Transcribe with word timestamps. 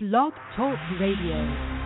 Blog 0.00 0.32
Talk 0.54 0.78
Radio. 1.00 1.77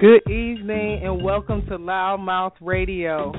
Good 0.00 0.30
evening 0.30 1.00
and 1.02 1.24
welcome 1.24 1.62
to 1.62 1.76
LouddMouth 1.76 2.52
Radio. 2.60 3.32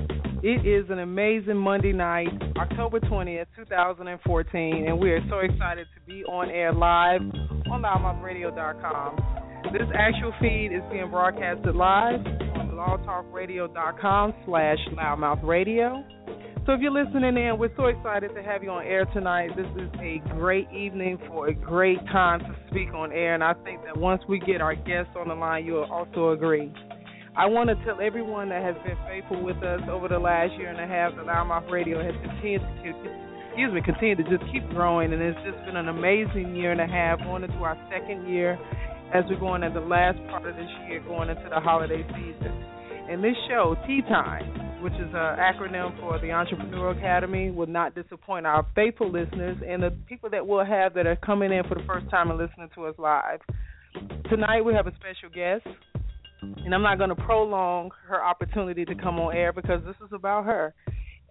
It 0.44 0.68
is 0.68 0.90
an 0.90 1.00
amazing 1.00 1.56
Monday 1.56 1.94
night, 1.94 2.28
October 2.58 3.00
20th, 3.00 3.46
2014, 3.56 4.86
and 4.90 5.00
we 5.00 5.12
are 5.12 5.22
so 5.30 5.40
excited 5.40 5.88
to 5.96 6.02
be 6.06 6.26
on 6.26 6.50
air 6.50 6.74
live 6.74 7.22
on 7.22 7.82
louddmouthradio.com. 7.82 9.72
This 9.72 9.88
actual 9.96 10.34
feed 10.42 10.72
is 10.76 10.82
being 10.92 11.10
broadcasted 11.10 11.76
live 11.76 12.26
on 12.26 12.72
blogtalkradio.com 12.72 14.34
slash 14.46 14.80
louddmouthradio. 14.98 16.19
So 16.70 16.76
if 16.76 16.82
you're 16.82 16.94
listening 16.94 17.36
in, 17.36 17.58
we're 17.58 17.76
so 17.76 17.88
excited 17.88 18.30
to 18.36 18.44
have 18.44 18.62
you 18.62 18.70
on 18.70 18.86
air 18.86 19.04
tonight. 19.06 19.50
This 19.58 19.66
is 19.82 19.90
a 20.00 20.22
great 20.38 20.70
evening 20.70 21.18
for 21.28 21.48
a 21.48 21.54
great 21.56 21.98
time 22.14 22.42
to 22.42 22.56
speak 22.70 22.94
on 22.94 23.12
air, 23.12 23.34
and 23.34 23.44
I 23.44 23.56
think 23.66 23.82
that 23.86 23.98
once 23.98 24.22
we 24.30 24.38
get 24.38 24.62
our 24.62 24.76
guests 24.76 25.10
on 25.18 25.30
the 25.30 25.34
line, 25.34 25.66
you'll 25.66 25.90
also 25.90 26.30
agree. 26.30 26.72
I 27.36 27.48
want 27.48 27.74
to 27.74 27.86
tell 27.86 27.98
everyone 28.00 28.50
that 28.50 28.62
has 28.62 28.76
been 28.86 29.02
faithful 29.10 29.42
with 29.42 29.58
us 29.66 29.82
over 29.90 30.08
the 30.08 30.20
last 30.20 30.54
year 30.62 30.70
and 30.70 30.78
a 30.78 30.86
half 30.86 31.16
that 31.18 31.26
LouddMouth 31.26 31.72
Radio 31.72 32.06
has 32.06 32.14
continued 32.22 32.62
to 32.62 32.94
excuse 33.50 33.74
me, 33.74 33.82
continue 33.82 34.16
to 34.22 34.30
just 34.30 34.46
keep 34.54 34.62
growing 34.70 35.12
and 35.12 35.24
it's 35.24 35.42
just 35.42 35.58
been 35.66 35.76
an 35.76 35.90
amazing 35.90 36.56
year 36.56 36.72
and 36.72 36.82
a 36.82 36.86
half, 36.86 37.18
going 37.26 37.42
into 37.42 37.66
our 37.66 37.82
second 37.90 38.30
year 38.30 38.62
as 39.10 39.26
we're 39.28 39.42
going 39.42 39.64
into 39.64 39.80
the 39.80 39.86
last 39.88 40.20
part 40.30 40.46
of 40.46 40.54
this 40.56 40.70
year, 40.86 41.02
going 41.02 41.34
into 41.34 41.50
the 41.50 41.60
holiday 41.60 42.06
season. 42.14 42.54
And 43.10 43.24
this 43.24 43.36
show, 43.50 43.76
Tea 43.88 44.02
Time, 44.04 44.84
which 44.84 44.94
is 44.94 45.10
an 45.16 45.40
acronym 45.40 46.00
for 46.00 46.20
the 46.20 46.32
Entrepreneur 46.32 46.92
Academy, 46.92 47.50
will 47.50 47.66
not 47.66 47.96
disappoint 47.96 48.46
our 48.46 48.68
faithful 48.76 49.12
listeners 49.12 49.58
and 49.68 49.82
the 49.82 49.90
people 50.08 50.30
that 50.30 50.46
we'll 50.46 50.64
have 50.64 50.94
that 50.94 51.08
are 51.08 51.16
coming 51.16 51.52
in 51.52 51.64
for 51.64 51.74
the 51.74 51.84
first 51.88 52.08
time 52.12 52.30
and 52.30 52.38
listening 52.38 52.70
to 52.76 52.86
us 52.86 52.94
live. 53.00 53.40
Tonight 54.30 54.62
we 54.62 54.76
have 54.76 54.86
a 54.86 54.92
special 54.92 55.30
guest, 55.34 55.66
and 56.44 56.72
I'm 56.72 56.84
not 56.84 57.00
going 57.00 57.10
to 57.10 57.16
prolong 57.16 57.90
her 58.08 58.24
opportunity 58.24 58.86
to 58.86 58.94
come 58.94 59.20
on 59.20 59.36
air 59.36 59.54
because 59.54 59.82
this 59.88 59.96
is 60.06 60.14
about 60.14 60.46
her. 60.46 60.76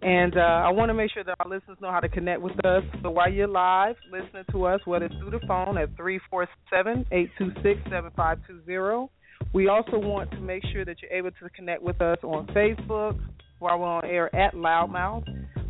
And 0.03 0.37
uh, 0.37 0.41
I 0.41 0.71
want 0.71 0.91
to 0.91 0.95
make 0.95 1.13
sure 1.13 1.23
that 1.23 1.37
our 1.39 1.49
listeners 1.49 1.79
know 1.81 1.93
how 1.93 2.01
to 2.01 2.09
connect 2.09 2.41
with 2.41 2.59
us. 2.65 2.83
So 3.05 3.11
while 3.11 3.31
you're 3.31 3.47
live 3.47 3.95
listening 4.11 4.45
to 4.51 4.65
us, 4.65 4.81
whether 4.85 5.05
it's 5.05 5.15
through 5.21 5.31
the 5.31 5.47
phone 5.47 5.79
at 5.79 5.97
347 5.97 7.07
826 7.13 7.85
7520, 7.89 9.13
we 9.53 9.69
also 9.69 9.99
want 9.99 10.31
to 10.33 10.41
make 10.41 10.63
sure 10.73 10.85
that 10.85 10.97
you're 11.01 11.13
able 11.13 11.31
to 11.31 11.49
connect 11.51 11.83
with 11.83 12.01
us 12.01 12.19
on 12.23 12.47
Facebook 12.49 13.19
while 13.59 13.79
we're 13.79 13.87
on 13.87 14.05
air 14.05 14.35
at 14.35 14.55
LouddMouth. 14.55 15.25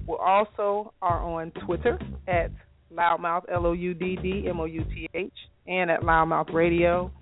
We 0.06 0.16
also 0.20 0.92
are 1.02 1.22
on 1.22 1.52
Twitter 1.64 1.98
at 2.26 2.50
LouddMouth, 2.92 3.42
L 3.52 3.66
O 3.66 3.72
U 3.72 3.94
D 3.94 4.16
D 4.22 4.46
M 4.48 4.60
O 4.60 4.64
U 4.64 4.84
T 4.84 5.08
H, 5.14 5.32
and 5.66 5.90
at 5.90 6.00
LouddMouth 6.00 6.52
Radio. 6.52 7.12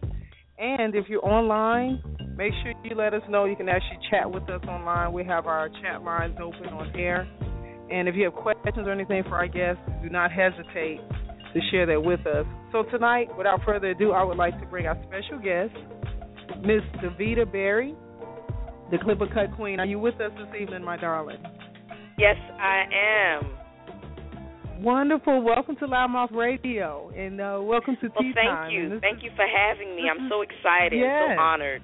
And 0.58 0.94
if 0.94 1.06
you're 1.08 1.26
online, 1.26 2.02
make 2.36 2.52
sure 2.62 2.72
you 2.84 2.96
let 2.96 3.12
us 3.12 3.22
know. 3.28 3.44
You 3.44 3.56
can 3.56 3.68
actually 3.68 3.98
chat 4.10 4.30
with 4.30 4.44
us 4.44 4.62
online. 4.68 5.12
We 5.12 5.24
have 5.24 5.46
our 5.46 5.68
chat 5.82 6.02
lines 6.02 6.36
open 6.40 6.68
on 6.68 6.94
air. 6.96 7.28
And 7.90 8.08
if 8.08 8.14
you 8.16 8.24
have 8.24 8.34
questions 8.34 8.88
or 8.88 8.92
anything 8.92 9.22
for 9.24 9.36
our 9.36 9.46
guests, 9.46 9.82
do 10.02 10.08
not 10.08 10.32
hesitate 10.32 11.00
to 11.54 11.60
share 11.70 11.86
that 11.86 12.02
with 12.02 12.26
us. 12.26 12.46
So 12.72 12.84
tonight, 12.84 13.28
without 13.36 13.60
further 13.64 13.88
ado, 13.90 14.12
I 14.12 14.24
would 14.24 14.36
like 14.36 14.58
to 14.60 14.66
bring 14.66 14.86
our 14.86 14.96
special 15.06 15.38
guest, 15.38 15.74
Miss 16.62 16.82
Davida 17.02 17.50
Berry, 17.50 17.94
the 18.90 18.98
Clipper 18.98 19.26
Cut 19.32 19.54
Queen. 19.56 19.80
Are 19.80 19.86
you 19.86 19.98
with 19.98 20.14
us 20.20 20.32
this 20.36 20.60
evening, 20.60 20.82
my 20.82 20.96
darling? 20.96 21.38
Yes, 22.18 22.36
I 22.58 22.84
am. 23.40 24.82
Wonderful. 24.82 25.42
Welcome 25.42 25.76
to 25.76 25.86
LouddMouth 25.86 26.32
Radio, 26.32 27.10
and 27.16 27.40
uh, 27.40 27.58
welcome 27.62 27.96
to 28.00 28.08
well, 28.08 28.22
Tea 28.22 28.32
thank 28.34 28.48
Time. 28.48 28.70
you. 28.70 29.00
Thank 29.00 29.18
is, 29.18 29.24
you 29.24 29.30
for 29.36 29.46
having 29.46 29.96
me. 29.96 30.04
I'm 30.10 30.28
so 30.28 30.42
excited, 30.42 30.98
yes. 30.98 31.30
so 31.36 31.40
honored. 31.40 31.82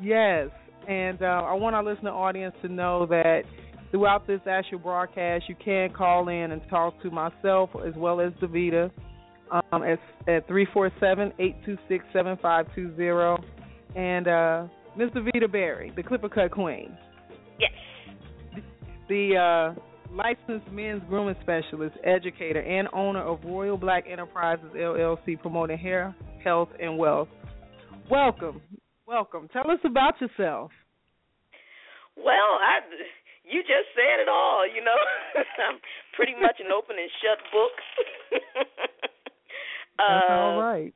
Yes, 0.00 0.48
and 0.88 1.22
uh, 1.22 1.42
I 1.46 1.54
want 1.54 1.76
our 1.76 1.84
listener 1.84 2.10
audience 2.10 2.54
to 2.62 2.68
know 2.68 3.06
that 3.06 3.42
throughout 3.90 4.26
this 4.26 4.40
actual 4.48 4.78
broadcast, 4.78 5.44
you 5.48 5.54
can 5.62 5.92
call 5.92 6.28
in 6.28 6.52
and 6.52 6.60
talk 6.68 7.00
to 7.02 7.10
myself 7.10 7.70
as 7.86 7.94
well 7.96 8.20
as 8.20 8.32
Davida 8.34 8.90
um, 9.50 9.82
at 9.82 9.98
at 10.28 10.46
three 10.48 10.66
four 10.72 10.90
seven 11.00 11.32
eight 11.38 11.56
two 11.64 11.78
six 11.88 12.04
seven 12.12 12.36
five 12.42 12.66
two 12.74 12.94
zero, 12.96 13.38
and 13.96 14.28
uh, 14.28 14.66
Miss 14.96 15.10
Davida 15.10 15.50
Berry, 15.50 15.92
the 15.96 16.02
Clipper 16.02 16.28
Cut 16.28 16.50
Queen. 16.50 16.96
Yes. 17.58 17.72
The 19.08 19.74
uh, 19.74 19.80
licensed 20.12 20.70
men's 20.70 21.02
grooming 21.08 21.36
specialist, 21.40 21.96
educator, 22.04 22.60
and 22.60 22.88
owner 22.92 23.22
of 23.22 23.42
Royal 23.44 23.78
Blaque 23.78 24.10
Enterprises 24.10 24.66
LLC, 24.76 25.40
promoting 25.40 25.78
hair, 25.78 26.14
health, 26.44 26.68
and 26.80 26.98
wealth. 26.98 27.28
Welcome, 28.10 28.60
welcome. 29.06 29.48
Tell 29.52 29.70
us 29.70 29.80
about 29.84 30.20
yourself. 30.20 30.70
Well, 32.16 32.60
I 32.60 32.80
you 33.44 33.60
just 33.62 33.88
said 33.94 34.20
it 34.20 34.28
all. 34.28 34.66
You 34.66 34.84
know, 34.84 34.96
I'm 35.68 35.78
pretty 36.14 36.34
much 36.34 36.56
an 36.60 36.72
open 36.76 36.96
and 36.98 37.10
shut 37.22 37.38
book. 37.52 37.74
That's 39.98 40.24
uh, 40.28 40.32
all 40.32 40.60
right. 40.60 40.92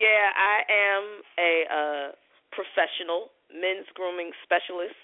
Yeah, 0.00 0.30
I 0.30 0.62
am 0.72 1.04
a 1.38 1.52
uh, 1.66 2.12
professional 2.52 3.30
men's 3.52 3.88
grooming 3.94 4.32
specialist. 4.44 4.96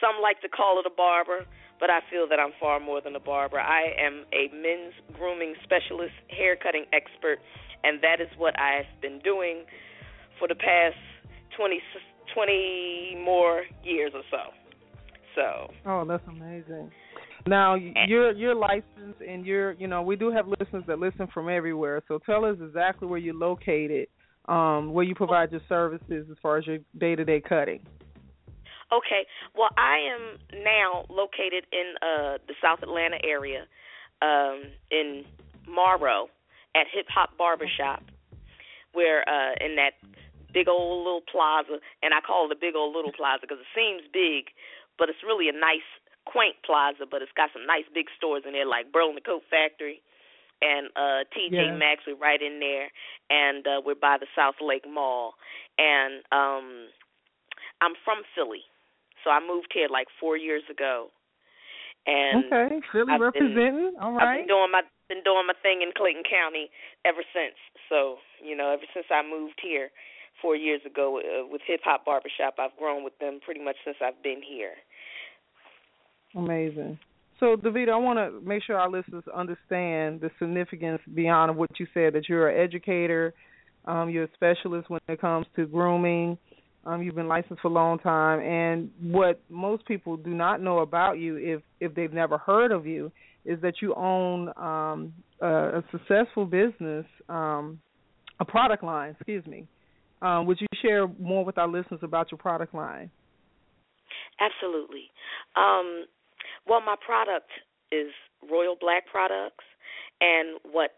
Some 0.00 0.22
like 0.22 0.40
to 0.40 0.48
call 0.48 0.80
it 0.80 0.86
a 0.86 0.94
barber, 0.94 1.44
but 1.78 1.90
I 1.90 2.00
feel 2.10 2.28
that 2.28 2.38
I'm 2.38 2.52
far 2.58 2.80
more 2.80 3.00
than 3.00 3.16
a 3.16 3.20
barber. 3.20 3.60
I 3.60 3.92
am 4.00 4.24
a 4.32 4.48
men's 4.54 4.94
grooming 5.12 5.54
specialist, 5.64 6.14
hair 6.28 6.56
cutting 6.56 6.84
expert, 6.92 7.38
and 7.84 8.00
that 8.02 8.20
is 8.20 8.28
what 8.38 8.58
I've 8.58 8.88
been 9.02 9.18
doing 9.20 9.64
for 10.38 10.48
the 10.48 10.54
past 10.54 10.96
20, 11.56 11.80
20 12.34 13.22
more 13.24 13.64
years 13.84 14.12
or 14.14 14.22
so. 14.30 14.52
So. 15.34 15.72
Oh, 15.86 16.04
that's 16.06 16.26
amazing. 16.28 16.90
Now 17.46 17.74
you're 17.74 18.32
you're 18.32 18.54
licensed, 18.54 19.20
and 19.26 19.46
you're 19.46 19.72
you 19.72 19.86
know 19.86 20.02
we 20.02 20.16
do 20.16 20.30
have 20.30 20.46
listeners 20.46 20.84
that 20.86 20.98
listen 20.98 21.26
from 21.32 21.48
everywhere. 21.48 22.02
So 22.06 22.18
tell 22.18 22.44
us 22.44 22.56
exactly 22.62 23.08
where 23.08 23.18
you're 23.18 23.34
located, 23.34 24.08
um, 24.46 24.92
where 24.92 25.04
you 25.04 25.14
provide 25.14 25.52
your 25.52 25.60
services 25.68 26.26
as 26.30 26.36
far 26.42 26.58
as 26.58 26.66
your 26.66 26.78
day 26.98 27.14
to 27.14 27.24
day 27.24 27.40
cutting. 27.40 27.80
Okay. 28.92 29.26
Well, 29.54 29.70
I 29.76 29.98
am 29.98 30.62
now 30.64 31.06
located 31.08 31.66
in 31.72 31.94
uh 32.02 32.38
the 32.48 32.54
South 32.60 32.82
Atlanta 32.82 33.18
area, 33.24 33.66
um, 34.22 34.62
in 34.90 35.24
Morrow 35.68 36.28
at 36.74 36.86
Hip 36.92 37.06
Hop 37.10 37.36
Barbershop, 37.38 38.02
where 38.92 39.22
uh 39.28 39.54
in 39.64 39.76
that 39.76 39.92
big 40.52 40.68
old 40.68 41.04
little 41.04 41.22
plaza, 41.30 41.78
and 42.02 42.12
I 42.12 42.20
call 42.20 42.50
it 42.50 42.56
a 42.56 42.60
big 42.60 42.74
old 42.74 42.94
little 42.94 43.12
plaza 43.12 43.42
because 43.42 43.58
it 43.60 43.70
seems 43.74 44.02
big, 44.12 44.50
but 44.98 45.08
it's 45.08 45.22
really 45.22 45.48
a 45.48 45.52
nice, 45.52 45.86
quaint 46.24 46.56
plaza. 46.66 47.06
But 47.08 47.22
it's 47.22 47.32
got 47.36 47.50
some 47.52 47.66
nice 47.66 47.86
big 47.94 48.06
stores 48.16 48.42
in 48.44 48.52
there, 48.52 48.66
like 48.66 48.90
Burlington 48.90 49.22
Coat 49.22 49.42
Factory 49.48 50.02
and 50.62 50.88
uh 50.96 51.24
TJ 51.36 51.52
Yeah. 51.52 51.76
Maxx. 51.76 52.02
We're 52.06 52.16
right 52.16 52.40
in 52.40 52.60
there, 52.60 52.88
and 53.30 53.66
uh 53.66 53.80
we're 53.84 53.94
by 53.94 54.16
the 54.18 54.26
Southlake 54.36 54.88
Mall. 54.90 55.34
And 55.78 56.22
um 56.32 56.88
I'm 57.80 57.94
from 58.04 58.22
Philly, 58.34 58.62
so 59.24 59.30
I 59.30 59.40
moved 59.40 59.72
here 59.72 59.88
like 59.90 60.08
four 60.20 60.36
years 60.36 60.62
ago. 60.70 61.08
And 62.06 62.44
okay, 62.52 62.80
Philly 62.92 63.12
I've 63.12 63.18
been- 63.20 63.20
representing. 63.20 63.92
All 64.00 64.18
I've 64.18 64.38
been 64.38 64.48
doing 64.48 64.70
my 64.72 64.82
been 65.08 65.22
doing 65.24 65.46
my 65.46 65.54
thing 65.62 65.82
in 65.82 65.90
Clayton 65.96 66.22
County 66.28 66.70
ever 67.04 67.22
since. 67.32 67.56
So 67.88 68.16
you 68.42 68.56
know, 68.56 68.70
ever 68.72 68.84
since 68.94 69.06
I 69.10 69.22
moved 69.22 69.60
here 69.62 69.90
four 70.40 70.56
years 70.56 70.80
ago 70.86 71.20
uh, 71.20 71.46
with 71.50 71.60
Hip 71.66 71.80
Hop 71.84 72.04
Barbershop, 72.06 72.54
I've 72.58 72.76
grown 72.78 73.04
with 73.04 73.18
them 73.18 73.40
pretty 73.44 73.60
much 73.62 73.76
since 73.84 73.96
I've 74.00 74.22
been 74.22 74.40
here. 74.40 74.72
Amazing. 76.34 76.98
So, 77.40 77.56
Davida, 77.56 77.88
I 77.88 77.96
want 77.96 78.18
to 78.18 78.46
make 78.46 78.62
sure 78.62 78.76
our 78.76 78.90
listeners 78.90 79.24
understand 79.34 80.20
the 80.20 80.30
significance 80.38 81.00
beyond 81.14 81.56
what 81.56 81.70
you 81.80 81.86
said 81.94 82.12
that 82.12 82.28
you're 82.28 82.50
an 82.50 82.62
educator, 82.62 83.32
um, 83.86 84.10
you're 84.10 84.24
a 84.24 84.32
specialist 84.34 84.90
when 84.90 85.00
it 85.08 85.20
comes 85.20 85.46
to 85.56 85.66
grooming. 85.66 86.36
Um, 86.84 87.02
you've 87.02 87.14
been 87.14 87.28
licensed 87.28 87.62
for 87.62 87.68
a 87.68 87.72
long 87.72 87.98
time, 87.98 88.40
and 88.40 88.90
what 89.02 89.40
most 89.50 89.86
people 89.86 90.16
do 90.16 90.30
not 90.30 90.62
know 90.62 90.78
about 90.78 91.18
you, 91.18 91.36
if 91.36 91.62
if 91.78 91.94
they've 91.94 92.12
never 92.12 92.38
heard 92.38 92.72
of 92.72 92.86
you, 92.86 93.10
is 93.44 93.60
that 93.62 93.74
you 93.82 93.94
own 93.94 94.48
um, 94.56 95.12
a, 95.40 95.78
a 95.78 95.84
successful 95.92 96.46
business, 96.46 97.04
um, 97.28 97.80
a 98.38 98.44
product 98.44 98.82
line. 98.82 99.10
Excuse 99.18 99.46
me. 99.46 99.66
Um, 100.22 100.46
would 100.46 100.58
you 100.60 100.66
share 100.82 101.06
more 101.18 101.44
with 101.44 101.58
our 101.58 101.68
listeners 101.68 102.00
about 102.02 102.30
your 102.30 102.38
product 102.38 102.74
line? 102.74 103.10
Absolutely. 104.40 105.10
Um, 105.56 106.04
well, 106.70 106.80
my 106.80 106.94
product 107.04 107.50
is 107.90 108.14
Royal 108.48 108.76
Blaque 108.78 109.10
products, 109.10 109.66
and 110.20 110.62
what 110.62 110.92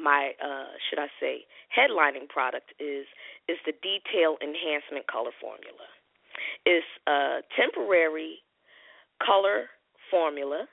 my 0.00 0.32
uh, 0.42 0.72
should 0.88 0.98
I 0.98 1.08
say 1.20 1.44
headlining 1.68 2.26
product 2.28 2.72
is 2.80 3.04
is 3.46 3.58
the 3.66 3.76
detail 3.84 4.40
enhancement 4.40 5.06
color 5.12 5.36
formula. 5.36 5.84
It's 6.64 6.86
a 7.06 7.44
temporary 7.52 8.40
color 9.20 9.68
formula 10.10 10.64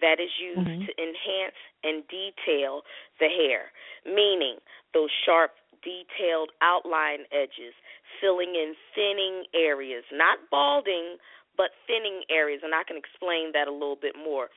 that 0.00 0.22
is 0.22 0.30
used 0.38 0.70
mm-hmm. 0.70 0.86
to 0.86 0.92
enhance 0.96 1.58
and 1.82 2.04
detail 2.06 2.82
the 3.18 3.26
hair, 3.26 3.74
meaning 4.06 4.62
those 4.94 5.10
sharp, 5.26 5.50
detailed 5.82 6.50
outline 6.62 7.26
edges, 7.32 7.74
filling 8.20 8.54
in 8.54 8.74
thinning 8.94 9.44
areas, 9.54 10.04
not 10.12 10.38
balding, 10.50 11.16
but 11.60 11.76
thinning 11.84 12.24
areas. 12.32 12.64
And 12.64 12.72
I 12.72 12.88
can 12.88 12.96
explain 12.96 13.52
that 13.52 13.68
a 13.68 13.74
little 13.74 14.00
bit 14.00 14.16
more 14.16 14.48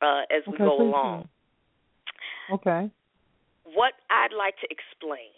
uh, 0.00 0.24
as 0.32 0.40
we 0.48 0.56
okay, 0.56 0.64
go 0.64 0.80
along. 0.80 1.28
Okay. 2.48 2.88
What 3.76 3.92
I'd 4.08 4.32
like 4.32 4.56
to 4.64 4.68
explain 4.72 5.36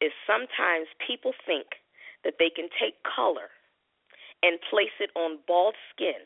is 0.00 0.16
sometimes 0.24 0.88
people 1.04 1.36
think 1.44 1.76
that 2.24 2.40
they 2.40 2.48
can 2.48 2.72
take 2.80 2.96
color 3.04 3.52
and 4.40 4.56
place 4.72 4.96
it 4.96 5.12
on 5.12 5.36
bald 5.44 5.76
skin 5.92 6.24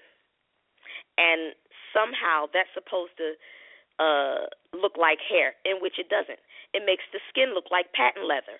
and 1.19 1.58
somehow 1.90 2.46
that's 2.55 2.70
supposed 2.70 3.19
to 3.19 3.34
uh 3.99 4.46
look 4.75 4.94
like 4.99 5.19
hair 5.22 5.55
in 5.67 5.78
which 5.78 5.99
it 5.99 6.10
doesn't 6.10 6.38
it 6.75 6.82
makes 6.87 7.02
the 7.14 7.19
skin 7.31 7.55
look 7.55 7.70
like 7.70 7.90
patent 7.94 8.26
leather 8.26 8.58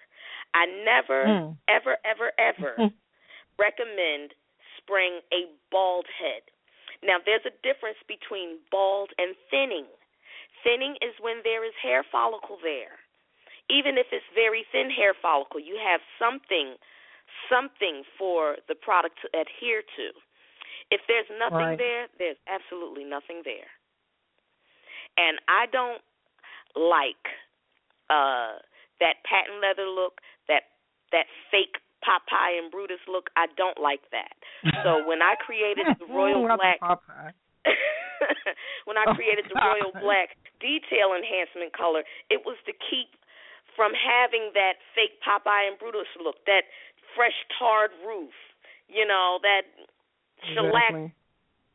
i 0.55 0.67
never 0.87 1.27
mm. 1.27 1.51
ever 1.67 1.99
ever 2.07 2.31
ever 2.39 2.91
recommend 3.59 4.35
spraying 4.85 5.25
a 5.33 5.49
bald 5.73 6.05
head 6.13 6.45
now 7.01 7.17
there's 7.25 7.49
a 7.49 7.57
difference 7.65 7.99
between 8.05 8.61
bald 8.69 9.11
and 9.17 9.33
thinning 9.49 9.89
thinning 10.61 11.01
is 11.01 11.17
when 11.25 11.41
there 11.43 11.65
is 11.65 11.73
hair 11.81 12.05
follicle 12.05 12.61
there 12.61 13.01
even 13.73 13.97
if 13.97 14.13
it's 14.13 14.29
very 14.37 14.69
thin 14.71 14.93
hair 14.93 15.17
follicle 15.17 15.59
you 15.59 15.81
have 15.81 16.05
something 16.21 16.77
something 17.49 18.05
for 18.21 18.61
the 18.69 18.77
product 18.77 19.17
to 19.25 19.29
adhere 19.33 19.81
to 19.97 20.13
if 20.91 21.01
there's 21.09 21.29
nothing 21.39 21.75
right. 21.75 21.79
there, 21.79 22.09
there's 22.19 22.41
absolutely 22.49 23.05
nothing 23.05 23.43
there. 23.45 23.71
And 25.17 25.39
I 25.49 25.67
don't 25.71 26.03
like 26.75 27.25
uh 28.11 28.59
that 29.01 29.23
patent 29.25 29.63
leather 29.63 29.89
look, 29.89 30.21
that 30.49 30.75
that 31.13 31.27
fake 31.51 31.79
Popeye 32.05 32.61
and 32.61 32.69
Brutus 32.71 33.01
look. 33.09 33.33
I 33.35 33.49
don't 33.57 33.81
like 33.81 34.05
that. 34.13 34.37
So 34.85 35.01
when 35.09 35.25
I 35.25 35.35
created 35.41 35.89
the 35.99 36.07
Royal 36.13 36.45
Blaque 36.45 36.85
when 38.85 39.01
I 39.01 39.09
created 39.17 39.49
the 39.49 39.57
Royal 39.57 39.93
Blaque 39.97 40.37
detail 40.61 41.17
enhancement 41.17 41.73
color, 41.73 42.05
it 42.29 42.45
was 42.45 42.61
to 42.69 42.73
keep 42.73 43.17
from 43.75 43.91
having 43.97 44.55
that 44.55 44.79
fake 44.95 45.19
Popeye 45.25 45.67
and 45.67 45.77
Brutus 45.81 46.09
look, 46.21 46.39
that 46.47 46.69
fresh 47.17 47.35
tarred 47.59 47.91
roof, 48.07 48.35
you 48.87 49.03
know, 49.03 49.43
that 49.43 49.67
shellac 50.55 50.95
exactly. 50.95 51.11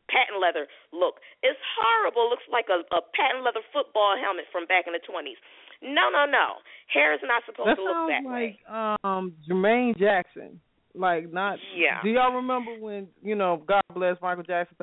patent 0.07 0.39
leather 0.39 0.65
look. 0.95 1.19
It's 1.43 1.59
horrible. 1.75 2.29
Looks 2.29 2.47
like 2.47 2.71
a, 2.71 2.85
a 2.93 3.01
patent 3.13 3.43
leather 3.43 3.65
football 3.73 4.15
helmet 4.15 4.47
from 4.51 4.65
back 4.65 4.87
in 4.87 4.93
the 4.93 5.03
twenties. 5.03 5.41
No, 5.81 6.09
no, 6.11 6.25
no. 6.29 6.59
Hair 6.93 7.13
is 7.13 7.19
not 7.23 7.43
supposed 7.45 7.69
that 7.69 7.75
to 7.75 7.83
look 7.83 8.09
that 8.09 8.27
like, 8.27 8.33
way. 8.33 8.59
um 9.03 9.33
Jermaine 9.49 9.97
Jackson. 9.97 10.59
Like 10.95 11.31
not 11.31 11.59
yeah. 11.75 12.01
Do 12.03 12.09
y'all 12.09 12.35
remember 12.35 12.71
when, 12.79 13.07
you 13.21 13.35
know, 13.35 13.63
God 13.67 13.83
bless 13.93 14.17
Michael 14.21 14.43
Jackson 14.43 14.75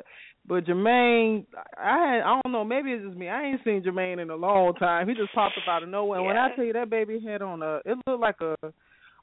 but 0.47 0.65
Jermaine 0.65 1.47
I 1.77 1.99
had 1.99 2.21
I 2.23 2.41
don't 2.43 2.53
know, 2.53 2.65
maybe 2.65 2.93
it's 2.93 3.05
just 3.05 3.17
me. 3.17 3.29
I 3.29 3.43
ain't 3.43 3.61
seen 3.65 3.83
Jermaine 3.83 4.23
in 4.23 4.31
a 4.31 4.37
long 4.37 4.75
time. 4.75 5.09
He 5.09 5.15
just 5.15 5.35
popped 5.35 5.59
up 5.59 5.69
out 5.69 5.83
of 5.83 5.89
nowhere. 5.89 6.21
Yeah. 6.21 6.27
When 6.27 6.37
I 6.37 6.55
tell 6.55 6.65
you 6.65 6.73
that 6.75 6.91
baby 6.91 7.21
had 7.27 7.43
on 7.43 7.63
a 7.63 7.81
it 7.85 7.99
looked 8.07 8.21
like 8.21 8.41
a 8.41 8.55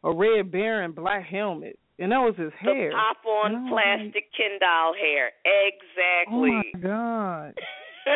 a 0.03 0.13
red 0.13 0.51
baron 0.51 0.91
black 0.91 1.25
helmet 1.25 1.79
and 1.99 2.11
that 2.11 2.17
was 2.17 2.35
his 2.37 2.51
hair. 2.59 2.89
The 2.89 2.95
pop 2.95 3.25
on 3.25 3.69
plastic 3.69 4.15
like, 4.15 4.33
Ken 4.35 4.59
doll 4.59 4.93
hair. 4.93 5.31
Exactly. 5.45 6.51
Oh 6.51 6.61
my 6.73 6.81
god. 6.81 7.53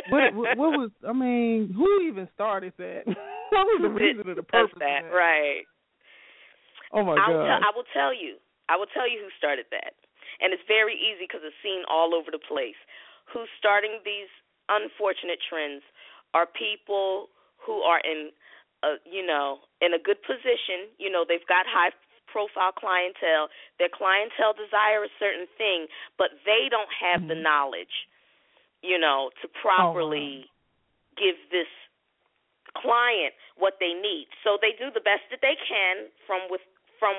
What, 0.10 0.34
what, 0.36 0.57
what 0.57 0.72
was 0.78 0.92
I 1.07 1.13
mean? 1.13 1.74
Who 1.75 1.88
even 2.07 2.28
started 2.34 2.74
that? 2.78 3.04
what 3.07 3.66
was 3.66 3.80
the 3.81 3.89
reason 3.89 4.30
of 4.30 4.36
the 4.36 4.44
purpose 4.44 4.75
that, 4.80 5.06
of 5.06 5.12
that? 5.12 5.16
Right. 5.16 5.63
Oh 6.94 7.04
my 7.04 7.16
I'll 7.16 7.34
god. 7.34 7.60
T- 7.60 7.66
I 7.66 7.72
will 7.75 7.88
tell 7.94 8.13
you. 8.13 8.38
I 8.69 8.75
will 8.75 8.89
tell 8.92 9.07
you 9.07 9.24
who 9.24 9.31
started 9.38 9.66
that, 9.72 9.95
and 10.44 10.51
it's 10.51 10.63
very 10.68 10.95
easy 10.95 11.24
because 11.24 11.42
it's 11.44 11.56
seen 11.63 11.88
all 11.88 12.12
over 12.16 12.31
the 12.31 12.42
place. 12.42 12.78
Who's 13.31 13.51
starting 13.60 14.00
these 14.04 14.31
unfortunate 14.68 15.39
trends 15.44 15.84
are 16.34 16.48
people 16.48 17.31
who 17.60 17.84
are 17.84 18.00
in, 18.04 18.31
a, 18.84 19.00
you 19.07 19.25
know, 19.25 19.63
in 19.81 19.95
a 19.95 20.00
good 20.00 20.19
position. 20.24 20.92
You 21.00 21.12
know, 21.12 21.24
they've 21.28 21.48
got 21.48 21.68
high 21.68 21.92
profile 22.28 22.75
clientele. 22.75 23.48
Their 23.80 23.92
clientele 23.92 24.54
desire 24.54 25.04
a 25.04 25.12
certain 25.19 25.48
thing, 25.57 25.88
but 26.19 26.36
they 26.45 26.68
don't 26.69 26.92
have 26.92 27.24
mm-hmm. 27.24 27.34
the 27.34 27.39
knowledge, 27.39 28.07
you 28.81 28.97
know, 28.97 29.29
to 29.41 29.47
properly 29.47 30.45
oh, 30.45 31.18
give 31.18 31.38
this 31.50 31.69
client 32.75 33.33
what 33.57 33.81
they 33.81 33.94
need. 33.94 34.29
So 34.44 34.57
they 34.62 34.77
do 34.77 34.94
the 34.94 35.01
best 35.01 35.25
that 35.33 35.41
they 35.41 35.57
can 35.57 36.09
from 36.25 36.45
with 36.50 36.62
from 37.01 37.15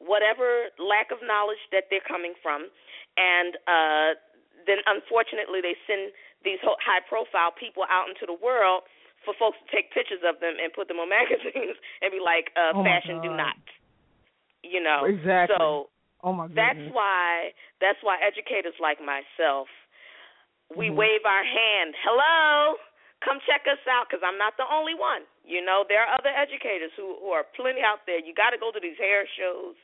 whatever 0.00 0.72
lack 0.82 1.14
of 1.14 1.22
knowledge 1.22 1.62
that 1.70 1.86
they're 1.88 2.04
coming 2.04 2.34
from, 2.42 2.68
and 3.16 3.56
uh, 3.68 4.10
then 4.66 4.82
unfortunately 4.88 5.62
they 5.62 5.78
send 5.86 6.12
these 6.44 6.58
high 6.62 7.02
profile 7.06 7.54
people 7.54 7.86
out 7.86 8.10
into 8.10 8.26
the 8.26 8.34
world 8.34 8.82
for 9.22 9.30
folks 9.38 9.54
to 9.62 9.66
take 9.70 9.94
pictures 9.94 10.18
of 10.26 10.42
them 10.42 10.58
and 10.58 10.74
put 10.74 10.90
them 10.90 10.98
on 10.98 11.06
magazines 11.22 11.78
and 12.02 12.10
be 12.10 12.18
like, 12.18 12.50
uh, 12.58 12.74
oh 12.74 12.82
fashion 12.82 13.22
do 13.22 13.30
not 13.30 13.54
you 14.62 14.82
know. 14.82 15.04
Exactly. 15.04 15.56
So 15.58 15.90
oh 16.22 16.32
my 16.32 16.46
goodness. 16.46 16.56
that's 16.56 16.86
why 16.94 17.50
that's 17.80 17.98
why 18.02 18.18
educators 18.22 18.74
like 18.80 18.98
myself 19.02 19.66
we 20.76 20.88
mm-hmm. 20.88 20.98
wave 20.98 21.24
our 21.26 21.44
hand. 21.44 21.94
Hello, 22.02 22.76
come 23.24 23.38
check 23.46 23.64
us 23.70 23.80
out 23.86 24.10
because 24.10 24.22
I'm 24.26 24.38
not 24.38 24.58
the 24.58 24.66
only 24.66 24.94
one. 24.94 25.24
You 25.46 25.62
know, 25.64 25.84
there 25.86 26.02
are 26.02 26.10
other 26.14 26.30
educators 26.30 26.90
who 26.98 27.18
who 27.22 27.30
are 27.34 27.46
plenty 27.54 27.82
out 27.82 28.04
there. 28.06 28.18
You 28.18 28.34
got 28.34 28.50
to 28.50 28.60
go 28.60 28.70
to 28.70 28.80
these 28.80 28.98
hair 28.98 29.26
shows. 29.26 29.78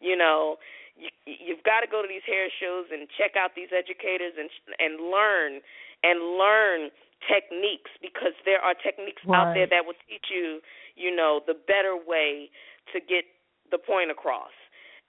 You 0.00 0.16
know, 0.16 0.56
you, 0.96 1.08
you've 1.24 1.64
got 1.64 1.80
to 1.80 1.88
go 1.88 2.00
to 2.02 2.08
these 2.08 2.24
hair 2.24 2.48
shows 2.60 2.88
and 2.92 3.08
check 3.16 3.36
out 3.36 3.56
these 3.56 3.72
educators 3.72 4.36
and 4.36 4.48
and 4.80 5.00
learn 5.12 5.60
and 6.02 6.40
learn 6.40 6.92
techniques 7.28 7.92
because 8.00 8.32
there 8.44 8.60
are 8.60 8.72
techniques 8.72 9.20
right. 9.24 9.36
out 9.36 9.52
there 9.52 9.68
that 9.68 9.84
will 9.84 9.98
teach 10.08 10.32
you, 10.32 10.60
you 10.96 11.14
know, 11.14 11.40
the 11.44 11.52
better 11.54 11.96
way 11.96 12.48
to 12.92 13.00
get 13.00 13.28
the 13.70 13.78
point 13.78 14.10
across. 14.10 14.52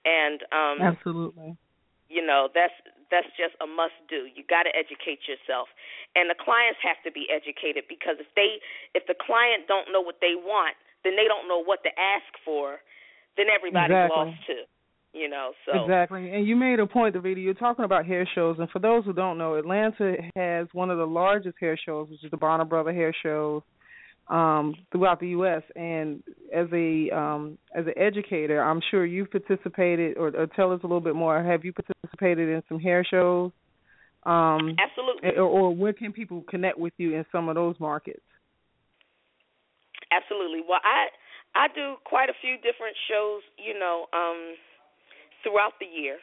And 0.04 0.44
um 0.52 0.76
Absolutely. 0.80 1.56
You 2.08 2.24
know, 2.24 2.48
that's 2.52 2.76
that's 3.12 3.28
just 3.36 3.52
a 3.60 3.68
must 3.68 3.94
do. 4.08 4.24
You 4.24 4.40
got 4.48 4.64
to 4.64 4.72
educate 4.72 5.28
yourself. 5.28 5.68
And 6.16 6.32
the 6.32 6.38
clients 6.40 6.80
have 6.80 6.96
to 7.04 7.12
be 7.12 7.28
educated 7.28 7.84
because 7.86 8.16
if 8.16 8.32
they 8.32 8.58
if 8.96 9.04
the 9.04 9.14
client 9.14 9.68
don't 9.68 9.92
know 9.92 10.00
what 10.00 10.24
they 10.24 10.32
want, 10.32 10.74
then 11.04 11.14
they 11.20 11.28
don't 11.28 11.44
know 11.46 11.60
what 11.60 11.84
to 11.84 11.92
ask 12.00 12.32
for, 12.40 12.80
then 13.36 13.52
everybody's 13.52 13.92
exactly. 13.92 14.16
lost 14.16 14.40
too. 14.48 14.64
You 15.12 15.28
know, 15.28 15.52
so 15.68 15.84
Exactly. 15.84 16.32
And 16.32 16.48
you 16.48 16.56
made 16.56 16.80
a 16.80 16.86
point, 16.88 17.14
Davida, 17.14 17.36
you're 17.36 17.52
talking 17.52 17.84
about 17.84 18.08
hair 18.08 18.26
shows 18.34 18.56
and 18.58 18.70
for 18.70 18.78
those 18.80 19.04
who 19.04 19.12
don't 19.12 19.36
know, 19.36 19.60
Atlanta 19.60 20.16
has 20.34 20.68
one 20.72 20.88
of 20.88 20.96
the 20.96 21.04
largest 21.04 21.56
hair 21.60 21.76
shows, 21.76 22.08
which 22.08 22.24
is 22.24 22.30
the 22.30 22.38
Bronner 22.38 22.64
Brother 22.64 22.94
hair 22.94 23.12
shows 23.22 23.60
um, 24.32 24.74
throughout 24.90 25.20
the 25.20 25.28
U.S. 25.28 25.62
And 25.76 26.22
as 26.52 26.66
a 26.72 27.10
um, 27.14 27.58
as 27.74 27.84
an 27.86 27.92
educator, 27.96 28.62
I'm 28.62 28.80
sure 28.90 29.04
you've 29.04 29.30
participated, 29.30 30.16
or, 30.16 30.28
or, 30.28 30.46
tell 30.46 30.72
us 30.72 30.80
a 30.82 30.86
little 30.86 31.02
bit 31.02 31.14
more. 31.14 31.44
Have 31.44 31.64
you 31.64 31.72
participated 31.72 32.48
in 32.48 32.62
some 32.66 32.80
hair 32.80 33.04
shows? 33.08 33.52
Um, 34.24 34.76
Absolutely. 34.80 35.36
Or, 35.36 35.44
or 35.44 35.76
where 35.76 35.92
can 35.92 36.12
people 36.12 36.44
connect 36.48 36.78
with 36.78 36.94
you 36.96 37.14
in 37.14 37.26
some 37.30 37.50
of 37.50 37.56
those 37.56 37.76
markets? 37.78 38.22
Absolutely. 40.10 40.60
Well, 40.66 40.80
I 40.82 41.12
I 41.54 41.68
do 41.74 41.96
quite 42.04 42.30
a 42.30 42.34
few 42.40 42.56
different 42.56 42.96
shows, 43.10 43.42
you 43.58 43.78
know, 43.78 44.06
um, 44.14 44.56
throughout 45.42 45.72
the 45.78 45.86
year. 45.86 46.16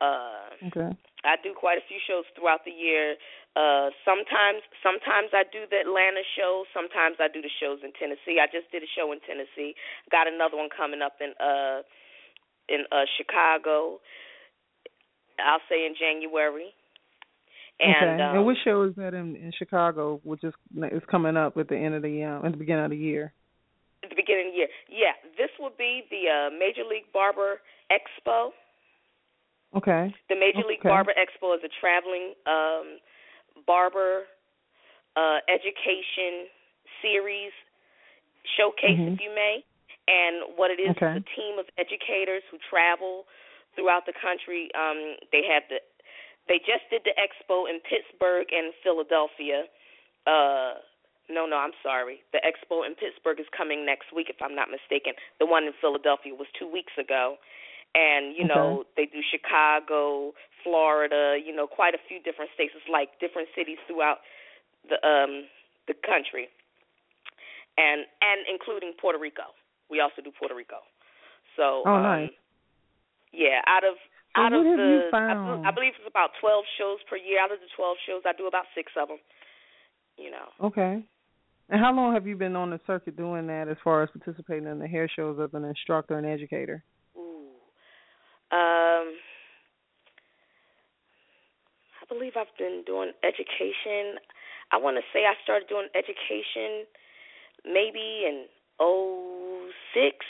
Uh, 0.00 0.70
okay. 0.70 0.90
I 1.24 1.34
do 1.42 1.50
quite 1.54 1.78
a 1.78 1.86
few 1.90 1.98
shows 2.06 2.24
throughout 2.38 2.62
the 2.64 2.70
year. 2.70 3.18
Uh, 3.58 3.90
sometimes, 4.06 4.62
sometimes 4.82 5.34
I 5.34 5.42
do 5.50 5.66
the 5.66 5.82
Atlanta 5.82 6.22
show. 6.38 6.62
Sometimes 6.70 7.18
I 7.18 7.26
do 7.26 7.42
the 7.42 7.50
shows 7.58 7.82
in 7.82 7.90
Tennessee. 7.98 8.38
I 8.38 8.46
just 8.46 8.70
did 8.70 8.86
a 8.86 8.90
show 8.94 9.10
in 9.10 9.18
Tennessee. 9.26 9.74
Got 10.10 10.30
another 10.30 10.56
one 10.56 10.70
coming 10.70 11.02
up 11.02 11.18
in 11.18 11.34
uh 11.42 11.82
in 12.70 12.86
uh 12.94 13.10
Chicago. 13.18 13.98
I'll 15.42 15.64
say 15.66 15.86
in 15.86 15.94
January. 15.98 16.70
And, 17.80 18.20
okay. 18.20 18.22
Um, 18.22 18.36
and 18.38 18.46
which 18.46 18.58
show 18.62 18.82
is 18.84 18.94
that 18.96 19.14
in 19.14 19.34
in 19.34 19.50
Chicago, 19.58 20.20
which 20.22 20.42
is 20.44 20.54
is 20.92 21.02
coming 21.10 21.36
up 21.36 21.56
at 21.56 21.68
the 21.68 21.76
end 21.76 21.94
of 21.94 22.02
the 22.02 22.22
um, 22.24 22.46
at 22.46 22.52
the 22.52 22.58
beginning 22.58 22.84
of 22.84 22.90
the 22.90 22.96
year? 22.96 23.32
At 24.02 24.10
the 24.10 24.16
beginning 24.16 24.48
of 24.48 24.52
the 24.52 24.58
year, 24.58 24.68
yeah. 24.86 25.14
This 25.36 25.50
will 25.58 25.74
be 25.76 26.02
the 26.10 26.30
uh, 26.30 26.50
Major 26.54 26.86
League 26.88 27.10
Barber 27.12 27.58
Expo. 27.90 28.50
Okay. 29.76 30.14
The 30.28 30.36
Major 30.36 30.66
League 30.66 30.80
okay. 30.80 30.88
Barber 30.88 31.12
Expo 31.12 31.54
is 31.56 31.62
a 31.64 31.72
traveling 31.80 32.32
um, 32.46 32.98
barber 33.66 34.24
uh, 35.16 35.38
education 35.48 36.48
series 37.02 37.52
showcase, 38.56 38.96
mm-hmm. 38.96 39.14
if 39.14 39.20
you 39.20 39.32
may. 39.34 39.64
And 40.08 40.56
what 40.56 40.70
it 40.72 40.80
is 40.80 40.96
okay. 40.96 41.20
is 41.20 41.22
a 41.22 41.26
team 41.36 41.60
of 41.60 41.68
educators 41.76 42.40
who 42.48 42.56
travel 42.64 43.28
throughout 43.76 44.08
the 44.08 44.16
country. 44.16 44.72
Um, 44.72 45.20
they 45.32 45.44
have 45.44 45.68
the 45.68 45.84
they 46.48 46.58
just 46.64 46.88
did 46.88 47.04
the 47.04 47.12
expo 47.20 47.68
in 47.68 47.76
Pittsburgh 47.84 48.48
and 48.50 48.72
Philadelphia. 48.80 49.68
Uh, 50.24 50.80
no, 51.28 51.44
no, 51.44 51.60
I'm 51.60 51.76
sorry. 51.84 52.24
The 52.32 52.40
expo 52.40 52.88
in 52.88 52.96
Pittsburgh 52.96 53.38
is 53.38 53.46
coming 53.52 53.84
next 53.84 54.16
week, 54.16 54.32
if 54.32 54.40
I'm 54.40 54.56
not 54.56 54.72
mistaken. 54.72 55.12
The 55.38 55.44
one 55.44 55.64
in 55.64 55.76
Philadelphia 55.76 56.32
was 56.32 56.48
two 56.58 56.64
weeks 56.64 56.92
ago. 56.96 57.36
And, 57.94 58.36
you 58.36 58.44
okay. 58.44 58.54
know, 58.54 58.84
they 58.96 59.06
do 59.06 59.20
Chicago, 59.30 60.32
Florida, 60.62 61.38
you 61.40 61.54
know, 61.54 61.66
quite 61.66 61.94
a 61.94 62.02
few 62.08 62.20
different 62.20 62.50
states. 62.54 62.72
It's 62.76 62.86
like 62.90 63.18
different 63.20 63.48
cities 63.56 63.78
throughout 63.86 64.18
the 64.88 65.00
um 65.06 65.48
the 65.86 65.94
country. 66.04 66.48
And 67.76 68.04
and 68.20 68.44
including 68.50 68.92
Puerto 69.00 69.18
Rico. 69.18 69.56
We 69.90 70.00
also 70.00 70.20
do 70.22 70.30
Puerto 70.30 70.54
Rico. 70.54 70.84
So 71.56 71.82
Oh 71.86 71.96
um, 71.96 72.02
nice. 72.02 72.36
Yeah, 73.32 73.60
out 73.66 73.84
of 73.84 73.96
so 74.36 74.42
out 74.42 74.52
of 74.52 74.64
the? 74.64 75.10
I, 75.12 75.68
I 75.68 75.72
believe 75.72 75.92
it's 75.98 76.08
about 76.08 76.30
12 76.40 76.64
shows 76.78 76.98
per 77.08 77.16
year. 77.16 77.40
Out 77.40 77.50
of 77.50 77.58
the 77.58 77.70
12 77.74 77.96
shows, 78.06 78.22
I 78.24 78.32
do 78.36 78.46
about 78.46 78.64
6 78.74 78.92
of 79.00 79.08
them. 79.08 79.18
You 80.16 80.30
know. 80.30 80.48
Okay. 80.68 81.02
And 81.70 81.80
how 81.80 81.92
long 81.92 82.14
have 82.14 82.26
you 82.26 82.36
been 82.36 82.56
on 82.56 82.70
the 82.70 82.80
circuit 82.86 83.16
doing 83.16 83.46
that 83.48 83.68
as 83.68 83.76
far 83.84 84.02
as 84.02 84.08
participating 84.10 84.66
in 84.66 84.78
the 84.78 84.86
hair 84.86 85.08
shows 85.14 85.38
as 85.42 85.50
an 85.52 85.64
instructor 85.64 86.16
and 86.16 86.26
educator? 86.26 86.82
Um 88.50 89.16
I 92.00 92.04
believe 92.08 92.32
I've 92.36 92.56
been 92.58 92.82
doing 92.86 93.12
education. 93.22 94.16
I 94.72 94.76
want 94.76 94.96
to 94.96 95.04
say 95.12 95.24
I 95.24 95.34
started 95.44 95.68
doing 95.68 95.88
education 95.94 96.88
maybe 97.64 98.24
in 98.24 98.46
oh 98.80 99.68
six, 99.94 100.24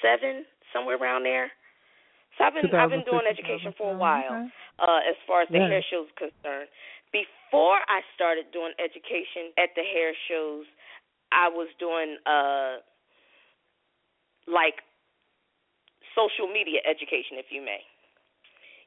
seven, 0.00 0.44
somewhere 0.72 0.96
around 0.96 1.24
there. 1.24 1.50
So 2.38 2.44
I've 2.44 2.54
been 2.54 2.74
I've 2.74 2.90
been 2.90 3.04
doing 3.04 3.28
education 3.28 3.74
for 3.76 3.92
a 3.92 3.96
while, 3.96 4.48
uh, 4.78 5.00
as 5.04 5.16
far 5.26 5.42
as 5.42 5.48
the 5.48 5.58
yeah. 5.58 5.68
hair 5.68 5.84
shows 5.90 6.08
concerned. 6.16 6.68
Before 7.12 7.76
I 7.92 8.00
started 8.14 8.46
doing 8.52 8.72
education 8.80 9.52
at 9.58 9.76
the 9.76 9.82
hair 9.84 10.16
shows, 10.28 10.64
I 11.30 11.48
was 11.48 11.68
doing 11.78 12.16
uh 12.24 12.80
like 14.48 14.80
social 16.14 16.48
media 16.52 16.80
education, 16.88 17.38
if 17.38 17.46
you 17.50 17.62
may. 17.62 17.80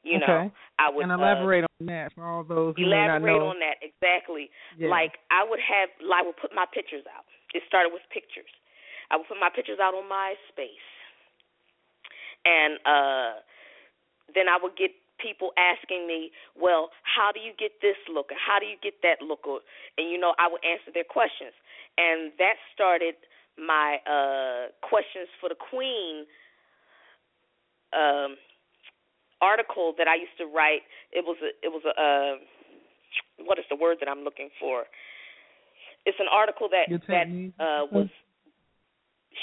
You 0.06 0.22
okay. 0.22 0.30
know, 0.30 0.52
I 0.78 0.94
would 0.94 1.02
and 1.02 1.12
elaborate 1.12 1.66
uh, 1.66 1.82
on 1.82 1.90
that 1.90 2.14
for 2.14 2.22
all 2.22 2.46
those 2.46 2.78
who 2.78 2.86
elaborate 2.86 3.26
may 3.26 3.34
not 3.34 3.42
know. 3.42 3.58
on 3.58 3.60
that 3.60 3.82
exactly. 3.82 4.54
Yeah. 4.78 4.94
Like 4.94 5.18
I 5.34 5.42
would 5.42 5.58
have, 5.58 5.90
I 6.06 6.22
would 6.22 6.38
put 6.38 6.54
my 6.54 6.70
pictures 6.70 7.02
out. 7.10 7.26
It 7.58 7.66
started 7.66 7.90
with 7.90 8.06
pictures. 8.14 8.54
I 9.10 9.18
would 9.18 9.26
put 9.26 9.42
my 9.42 9.50
pictures 9.50 9.82
out 9.82 9.98
on 9.98 10.06
MySpace, 10.06 10.86
and 12.46 12.78
uh 12.86 13.42
then 14.34 14.46
I 14.46 14.58
would 14.62 14.78
get 14.78 14.94
people 15.18 15.54
asking 15.58 16.06
me, 16.06 16.30
"Well, 16.54 16.90
how 17.02 17.32
do 17.32 17.40
you 17.40 17.54
get 17.58 17.82
this 17.82 17.98
look? 18.06 18.30
Or 18.30 18.38
how 18.38 18.60
do 18.60 18.66
you 18.66 18.78
get 18.82 19.02
that 19.02 19.26
look?" 19.26 19.48
Or, 19.48 19.62
and 19.98 20.10
you 20.10 20.18
know, 20.22 20.34
I 20.38 20.46
would 20.50 20.62
answer 20.66 20.94
their 20.94 21.06
questions, 21.06 21.54
and 21.98 22.30
that 22.38 22.62
started 22.74 23.16
my 23.58 23.98
uh 24.06 24.70
questions 24.86 25.30
for 25.42 25.50
the 25.50 25.58
Queen. 25.58 26.30
Um, 27.96 28.36
article 29.42 29.94
that 29.98 30.08
I 30.08 30.16
used 30.16 30.36
to 30.40 30.46
write. 30.46 30.84
It 31.12 31.24
was 31.26 31.38
a 31.44 31.52
it 31.64 31.72
was 31.72 31.84
a 31.86 31.94
uh, 31.96 32.36
what 33.44 33.60
is 33.60 33.66
the 33.70 33.76
word 33.76 33.98
that 34.00 34.10
I'm 34.10 34.24
looking 34.24 34.50
for? 34.60 34.86
It's 36.06 36.20
an 36.20 36.30
article 36.32 36.70
that 36.70 36.88
that 36.90 37.28
uh, 37.60 37.86
was 37.92 38.10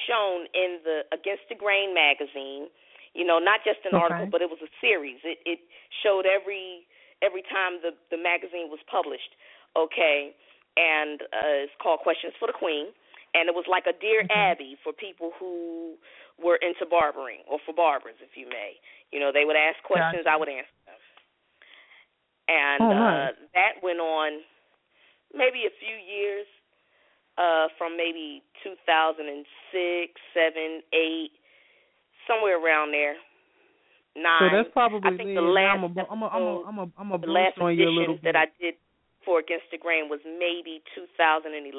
shown 0.09 0.47
in 0.54 0.80
the 0.85 1.04
Against 1.12 1.47
the 1.49 1.56
Grain 1.56 1.94
magazine. 1.94 2.68
You 3.12 3.28
know, 3.28 3.38
not 3.38 3.61
just 3.61 3.85
an 3.85 3.92
okay. 3.92 4.02
article, 4.02 4.28
but 4.32 4.40
it 4.40 4.49
was 4.49 4.59
a 4.64 4.71
series. 4.80 5.21
It 5.25 5.38
it 5.44 5.61
showed 6.02 6.25
every 6.25 6.88
every 7.21 7.42
time 7.42 7.82
the 7.82 7.92
the 8.11 8.16
magazine 8.16 8.73
was 8.73 8.80
published. 8.88 9.37
Okay, 9.76 10.32
and 10.76 11.21
uh, 11.32 11.64
it's 11.68 11.76
called 11.82 12.00
Questions 12.00 12.32
for 12.40 12.49
the 12.49 12.56
Queen, 12.56 12.92
and 13.35 13.49
it 13.49 13.54
was 13.54 13.64
like 13.68 13.85
a 13.85 13.97
Dear 13.97 14.25
okay. 14.25 14.32
Abby 14.32 14.76
for 14.85 14.92
people 14.92 15.32
who 15.38 15.97
were 16.39 16.57
into 16.61 16.87
barbering 16.89 17.45
or 17.51 17.59
for 17.65 17.75
barbers, 17.75 18.17
if 18.21 18.37
you 18.37 18.49
may. 18.49 18.79
You 19.11 19.21
know, 19.21 19.31
they 19.33 19.45
would 19.45 19.57
ask 19.57 19.81
questions, 19.85 20.25
gotcha. 20.25 20.33
I 20.33 20.37
would 20.37 20.49
answer 20.49 20.79
them. 20.87 21.01
And 22.49 22.81
oh, 22.83 22.93
uh 22.93 23.29
that 23.55 23.81
went 23.83 24.01
on 24.01 24.41
maybe 25.33 25.65
a 25.65 25.75
few 25.81 25.97
years, 25.97 26.47
uh, 27.39 27.69
from 27.79 27.97
maybe 27.97 28.43
two 28.65 28.75
thousand 28.85 29.29
and 29.29 29.45
six, 29.73 30.17
seven, 30.33 30.85
eight, 30.93 31.33
somewhere 32.29 32.61
around 32.61 32.93
there. 32.93 33.17
Nine. 34.12 34.53
So 34.53 34.57
that's 34.57 34.73
probably 34.73 35.01
I 35.09 35.17
think 35.17 35.33
the 35.33 35.41
last 35.41 35.81
I'm 35.81 35.85
a, 35.89 36.05
I'm 36.05 36.23
a, 36.23 36.29
I'm 36.29 36.43
a, 36.43 36.62
I'm 36.69 36.79
a, 36.79 36.87
I'm 36.99 37.11
a 37.12 37.19
the 37.19 37.33
last 37.33 37.57
on 37.57 37.73
you 37.73 37.89
little 37.89 38.21
edition 38.21 38.29
that 38.29 38.37
I 38.37 38.53
did 38.61 38.75
for 39.25 39.41
Against 39.41 39.73
the 39.73 39.79
Grain 39.79 40.11
was 40.11 40.21
maybe 40.27 40.83
2011. 40.93 41.73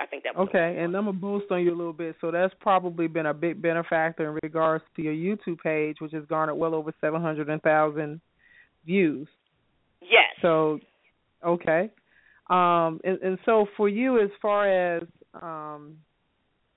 I 0.00 0.06
think 0.06 0.24
that 0.24 0.36
was 0.36 0.48
okay, 0.48 0.76
and 0.78 0.96
I'm 0.96 1.06
gonna 1.06 1.12
boost 1.12 1.50
on 1.50 1.62
you 1.62 1.74
a 1.74 1.76
little 1.76 1.92
bit. 1.92 2.16
So 2.20 2.30
that's 2.30 2.54
probably 2.60 3.08
been 3.08 3.26
a 3.26 3.34
big 3.34 3.60
benefactor 3.60 4.28
in 4.28 4.38
regards 4.42 4.84
to 4.96 5.02
your 5.02 5.14
YouTube 5.14 5.58
page, 5.60 5.96
which 6.00 6.12
has 6.12 6.24
garnered 6.26 6.56
well 6.56 6.74
over 6.74 6.92
seven 7.00 7.20
hundred 7.20 7.62
thousand 7.62 8.20
views. 8.86 9.28
Yes. 10.00 10.26
So, 10.40 10.78
okay, 11.44 11.90
um, 12.48 13.00
and, 13.04 13.20
and 13.22 13.38
so 13.44 13.66
for 13.76 13.88
you, 13.88 14.20
as 14.20 14.30
far 14.40 14.96
as 14.96 15.02
um, 15.34 15.96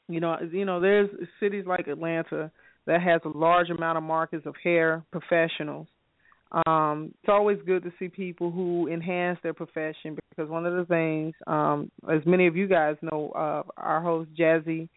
you 0.07 0.19
know, 0.19 0.37
you 0.51 0.65
know, 0.65 0.79
there's 0.79 1.09
cities 1.39 1.65
like 1.65 1.87
Atlanta 1.87 2.51
that 2.85 3.01
has 3.01 3.21
a 3.23 3.37
large 3.37 3.69
amount 3.69 3.97
of 3.97 4.03
markets 4.03 4.45
of 4.45 4.55
hair 4.63 5.03
professionals. 5.11 5.87
Um, 6.65 7.13
it's 7.21 7.29
always 7.29 7.59
good 7.65 7.83
to 7.83 7.93
see 7.97 8.09
people 8.09 8.51
who 8.51 8.87
enhance 8.87 9.39
their 9.41 9.53
profession 9.53 10.17
because 10.29 10.49
one 10.49 10.65
of 10.65 10.73
the 10.75 10.85
things, 10.85 11.33
um, 11.47 11.89
as 12.11 12.21
many 12.25 12.45
of 12.47 12.57
you 12.57 12.67
guys 12.67 12.97
know, 13.01 13.29
uh, 13.29 13.63
our 13.77 14.01
host 14.01 14.29
Jazzy 14.37 14.89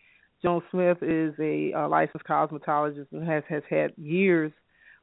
Jones 0.42 0.64
Smith 0.70 0.98
is 1.00 1.32
a, 1.38 1.86
licensed 1.88 2.26
cosmetologist 2.26 3.06
and 3.12 3.26
has 3.26 3.44
has 3.48 3.62
had 3.70 3.92
years 3.96 4.52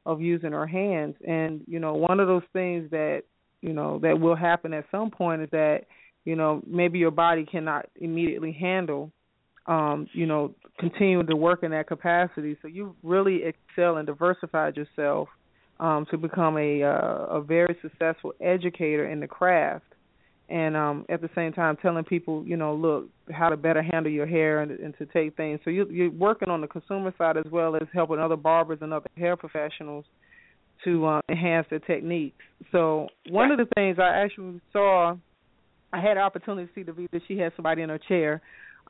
of 0.04 0.20
using 0.20 0.52
her 0.52 0.66
hands. 0.66 1.14
And 1.26 1.62
you 1.66 1.80
know, 1.80 1.94
one 1.94 2.20
of 2.20 2.28
those 2.28 2.42
things 2.52 2.90
that 2.90 3.22
you 3.62 3.72
know 3.72 3.98
that 4.00 4.20
will 4.20 4.36
happen 4.36 4.74
at 4.74 4.84
some 4.90 5.10
point 5.10 5.42
is 5.42 5.48
that 5.52 5.84
you 6.26 6.36
know 6.36 6.62
maybe 6.66 6.98
your 6.98 7.10
body 7.10 7.46
cannot 7.46 7.86
immediately 7.96 8.52
handle 8.52 9.10
um, 9.66 10.08
you 10.12 10.26
know, 10.26 10.54
continuing 10.78 11.26
to 11.28 11.36
work 11.36 11.62
in 11.62 11.70
that 11.70 11.86
capacity. 11.86 12.56
So 12.62 12.68
you 12.68 12.96
really 13.02 13.42
excel 13.44 13.96
and 13.96 14.06
diversified 14.06 14.76
yourself 14.76 15.28
um, 15.80 16.06
to 16.10 16.18
become 16.18 16.56
a 16.58 16.82
uh, 16.82 17.38
a 17.38 17.40
very 17.40 17.76
successful 17.82 18.32
educator 18.40 19.08
in 19.08 19.20
the 19.20 19.26
craft, 19.26 19.84
and 20.48 20.76
um, 20.76 21.06
at 21.08 21.20
the 21.20 21.30
same 21.34 21.52
time 21.52 21.76
telling 21.76 22.04
people, 22.04 22.44
you 22.46 22.56
know, 22.56 22.74
look 22.74 23.08
how 23.30 23.48
to 23.48 23.56
better 23.56 23.82
handle 23.82 24.12
your 24.12 24.26
hair 24.26 24.60
and, 24.60 24.70
and 24.70 24.96
to 24.98 25.06
take 25.06 25.36
things. 25.36 25.60
So 25.64 25.70
you, 25.70 25.86
you're 25.90 26.10
working 26.10 26.50
on 26.50 26.60
the 26.60 26.66
consumer 26.66 27.12
side 27.18 27.36
as 27.36 27.50
well 27.50 27.74
as 27.74 27.82
helping 27.92 28.18
other 28.18 28.36
barbers 28.36 28.78
and 28.82 28.92
other 28.92 29.08
hair 29.16 29.36
professionals 29.36 30.04
to 30.84 31.06
uh, 31.06 31.20
enhance 31.28 31.66
their 31.70 31.78
techniques. 31.78 32.36
So 32.70 33.08
one 33.30 33.50
of 33.50 33.58
the 33.58 33.66
things 33.74 33.98
I 33.98 34.22
actually 34.24 34.60
saw, 34.72 35.16
I 35.92 36.00
had 36.00 36.12
an 36.12 36.18
opportunity 36.18 36.66
to 36.66 36.72
see 36.74 36.82
the 36.82 36.92
video. 36.92 37.20
She 37.28 37.38
had 37.38 37.52
somebody 37.56 37.82
in 37.82 37.88
her 37.88 37.98
chair 37.98 38.40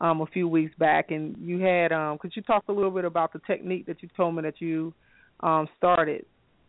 um, 0.01 0.21
a 0.21 0.27
few 0.27 0.49
weeks 0.49 0.75
back, 0.79 1.11
and 1.11 1.37
you 1.39 1.61
had. 1.61 1.93
Um, 1.93 2.19
could 2.19 2.33
you 2.35 2.43
talk 2.43 2.65
a 2.69 2.73
little 2.73 2.91
bit 2.91 3.05
about 3.05 3.33
the 3.33 3.41
technique 3.47 3.87
that 3.87 4.03
you 4.03 4.09
told 4.17 4.35
me 4.35 4.43
that 4.43 4.61
you 4.61 4.93
um, 5.41 5.69
started, 5.77 6.25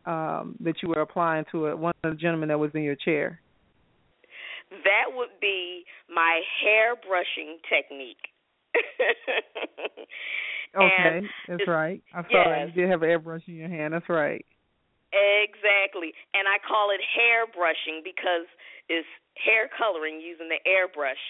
um, 0.06 0.56
that 0.60 0.76
you 0.82 0.90
were 0.90 1.02
applying 1.02 1.46
to 1.52 1.68
a, 1.68 1.76
one 1.76 1.94
of 2.04 2.12
the 2.12 2.18
gentlemen 2.18 2.50
that 2.50 2.60
was 2.60 2.72
in 2.74 2.84
your 2.84 2.96
chair? 2.96 3.40
That 4.70 5.16
would 5.16 5.40
be 5.40 5.86
my 6.14 6.42
hair 6.62 6.96
brushing 6.96 7.60
technique. 7.70 8.18
okay, 10.76 11.22
that's 11.48 11.68
right. 11.68 12.02
I 12.14 12.22
saw 12.24 12.50
yes. 12.50 12.70
you 12.74 12.82
did 12.82 12.90
have 12.90 13.04
an 13.04 13.10
airbrush 13.10 13.48
in 13.48 13.56
your 13.56 13.70
hand. 13.70 13.94
That's 13.94 14.10
right. 14.10 14.46
Exactly. 15.14 16.10
And 16.34 16.50
I 16.50 16.58
call 16.58 16.90
it 16.90 16.98
hair 17.06 17.46
brushing 17.46 18.02
because 18.02 18.50
it's 18.90 19.08
hair 19.38 19.70
coloring 19.70 20.18
using 20.18 20.50
the 20.50 20.58
airbrush 20.66 21.22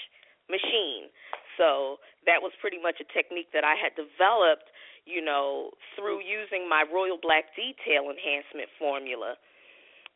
machine. 0.47 1.11
So 1.59 1.99
that 2.25 2.39
was 2.39 2.55
pretty 2.63 2.79
much 2.79 3.03
a 3.03 3.07
technique 3.11 3.51
that 3.51 3.67
I 3.67 3.75
had 3.75 3.91
developed, 3.99 4.71
you 5.05 5.23
know, 5.23 5.71
through 5.95 6.19
using 6.23 6.67
my 6.67 6.83
Royal 6.87 7.17
Blaque 7.17 7.51
Detail 7.55 8.07
enhancement 8.09 8.69
formula. 8.79 9.35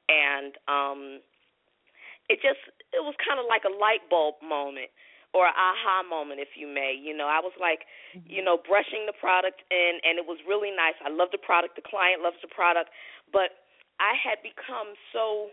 And 0.08 0.56
um 0.68 1.02
it 2.30 2.40
just 2.44 2.64
it 2.92 3.04
was 3.04 3.16
kind 3.24 3.40
of 3.40 3.46
like 3.48 3.64
a 3.64 3.74
light 3.74 4.04
bulb 4.10 4.36
moment 4.44 4.92
or 5.36 5.48
an 5.48 5.56
aha 5.56 6.04
moment 6.08 6.40
if 6.40 6.56
you 6.56 6.64
may 6.64 6.96
you 6.96 7.12
know 7.12 7.28
i 7.28 7.44
was 7.44 7.52
like 7.60 7.84
mm-hmm. 8.16 8.24
you 8.24 8.40
know 8.40 8.56
brushing 8.56 9.04
the 9.04 9.16
product 9.20 9.60
in 9.72 10.00
and 10.08 10.16
it 10.16 10.24
was 10.24 10.40
really 10.48 10.72
nice 10.72 10.96
i 11.04 11.12
love 11.12 11.28
the 11.36 11.40
product 11.40 11.76
the 11.76 11.84
client 11.84 12.24
loves 12.24 12.40
the 12.40 12.48
product 12.48 12.88
but 13.32 13.68
I 14.00 14.14
had 14.14 14.42
become 14.46 14.94
so 15.14 15.50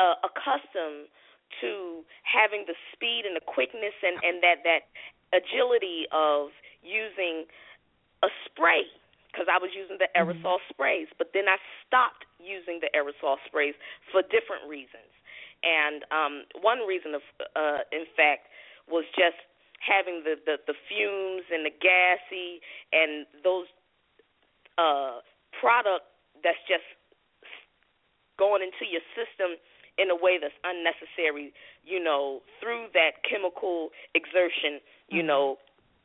uh, 0.00 0.16
accustomed 0.24 1.12
to 1.60 2.04
having 2.24 2.64
the 2.68 2.76
speed 2.92 3.24
and 3.24 3.36
the 3.36 3.44
quickness 3.44 3.96
and 4.04 4.20
and 4.20 4.40
that 4.44 4.64
that 4.64 4.92
agility 5.32 6.04
of 6.12 6.52
using 6.84 7.44
a 8.22 8.28
spray 8.46 8.86
because 9.30 9.46
I 9.46 9.60
was 9.60 9.70
using 9.76 9.98
the 10.00 10.10
mm-hmm. 10.10 10.24
aerosol 10.24 10.58
mm-hmm. 10.58 10.72
sprays, 10.72 11.08
but 11.18 11.30
then 11.34 11.46
I 11.46 11.60
stopped 11.86 12.24
using 12.40 12.80
the 12.80 12.90
aerosol 12.96 13.36
sprays 13.46 13.74
for 14.10 14.22
different 14.22 14.66
reasons. 14.66 15.10
And 15.62 16.06
um 16.14 16.34
one 16.62 16.86
reason 16.86 17.14
of 17.14 17.22
uh 17.54 17.82
in 17.90 18.06
fact 18.16 18.50
was 18.86 19.04
just 19.14 19.38
having 19.82 20.22
the 20.24 20.38
the, 20.46 20.56
the 20.66 20.76
fumes 20.88 21.46
and 21.50 21.66
the 21.66 21.74
gassy 21.74 22.62
and 22.94 23.26
those 23.42 23.66
uh 24.78 25.22
product 25.58 26.06
that's 26.42 26.62
just 26.70 26.86
going 28.38 28.62
into 28.62 28.86
your 28.86 29.02
system 29.18 29.58
in 29.98 30.10
a 30.10 30.16
way 30.16 30.38
that's 30.40 30.54
unnecessary, 30.62 31.52
you 31.82 31.98
know, 31.98 32.40
through 32.62 32.86
that 32.94 33.18
chemical 33.26 33.90
exertion, 34.14 34.78
you 35.10 35.18
mm-hmm. 35.18 35.26
know, 35.26 35.58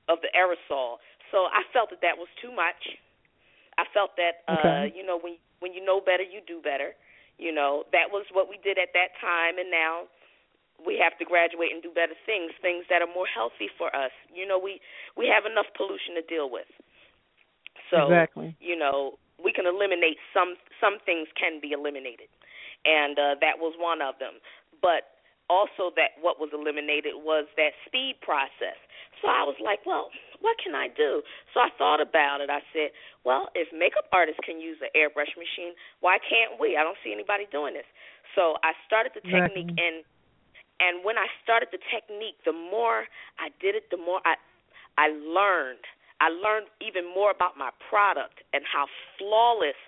of 0.10 0.18
the 0.26 0.34
aerosol. 0.34 0.98
So 1.34 1.50
I 1.50 1.66
felt 1.74 1.90
that 1.90 2.06
that 2.06 2.22
was 2.22 2.30
too 2.38 2.54
much. 2.54 2.94
I 3.82 3.90
felt 3.90 4.14
that 4.22 4.46
uh, 4.46 4.62
okay. 4.62 4.94
you 4.94 5.02
know, 5.02 5.18
when 5.18 5.42
when 5.60 5.74
you 5.74 5.82
know 5.82 5.98
better, 5.98 6.22
you 6.22 6.46
do 6.46 6.62
better. 6.62 6.94
You 7.42 7.50
know, 7.50 7.90
that 7.90 8.14
was 8.14 8.30
what 8.30 8.46
we 8.46 8.62
did 8.62 8.78
at 8.78 8.94
that 8.94 9.18
time 9.18 9.58
and 9.58 9.74
now 9.74 10.06
we 10.86 11.00
have 11.00 11.18
to 11.18 11.26
graduate 11.26 11.72
and 11.72 11.82
do 11.82 11.90
better 11.90 12.14
things, 12.26 12.52
things 12.62 12.86
that 12.90 13.02
are 13.02 13.10
more 13.10 13.26
healthy 13.26 13.72
for 13.78 13.90
us. 13.96 14.12
You 14.30 14.46
know, 14.46 14.60
we 14.60 14.80
we 15.18 15.26
have 15.32 15.50
enough 15.50 15.68
pollution 15.74 16.14
to 16.20 16.24
deal 16.26 16.50
with. 16.50 16.70
So, 17.90 18.06
exactly. 18.06 18.56
you 18.60 18.78
know, 18.78 19.18
we 19.42 19.52
can 19.52 19.66
eliminate 19.66 20.18
some 20.34 20.56
some 20.78 20.98
things 21.06 21.28
can 21.34 21.60
be 21.62 21.72
eliminated, 21.72 22.30
and 22.86 23.18
uh, 23.18 23.36
that 23.42 23.58
was 23.58 23.74
one 23.78 24.02
of 24.02 24.20
them. 24.20 24.38
But 24.82 25.14
also 25.50 25.92
that 25.96 26.16
what 26.22 26.40
was 26.40 26.50
eliminated 26.54 27.14
was 27.20 27.46
that 27.58 27.76
speed 27.86 28.18
process. 28.22 28.80
So 29.22 29.28
I 29.28 29.44
was 29.44 29.56
like, 29.64 29.86
well, 29.86 30.10
what 30.44 30.60
can 30.60 30.76
I 30.76 30.92
do? 30.92 31.24
So 31.56 31.64
I 31.64 31.72
thought 31.80 32.04
about 32.04 32.44
it. 32.44 32.52
I 32.52 32.60
said, 32.76 32.92
well, 33.24 33.48
if 33.56 33.72
makeup 33.72 34.12
artists 34.12 34.44
can 34.44 34.60
use 34.60 34.76
an 34.84 34.92
airbrush 34.92 35.32
machine, 35.40 35.72
why 36.04 36.20
can't 36.20 36.60
we? 36.60 36.76
I 36.76 36.84
don't 36.84 37.00
see 37.00 37.16
anybody 37.16 37.48
doing 37.48 37.74
this. 37.74 37.88
So 38.36 38.60
I 38.60 38.76
started 38.86 39.16
the 39.16 39.24
technique 39.24 39.72
and 39.80 40.04
and 40.84 41.06
when 41.06 41.16
I 41.16 41.32
started 41.46 41.70
the 41.72 41.80
technique, 41.88 42.36
the 42.44 42.52
more 42.52 43.08
I 43.40 43.56
did 43.64 43.80
it, 43.80 43.88
the 43.88 43.98
more 43.98 44.20
I 44.28 44.36
I 45.00 45.16
learned 45.16 45.88
I 46.20 46.28
learned 46.28 46.68
even 46.84 47.08
more 47.08 47.32
about 47.32 47.56
my 47.56 47.72
product 47.88 48.44
and 48.52 48.68
how 48.68 48.92
flawless 49.16 49.80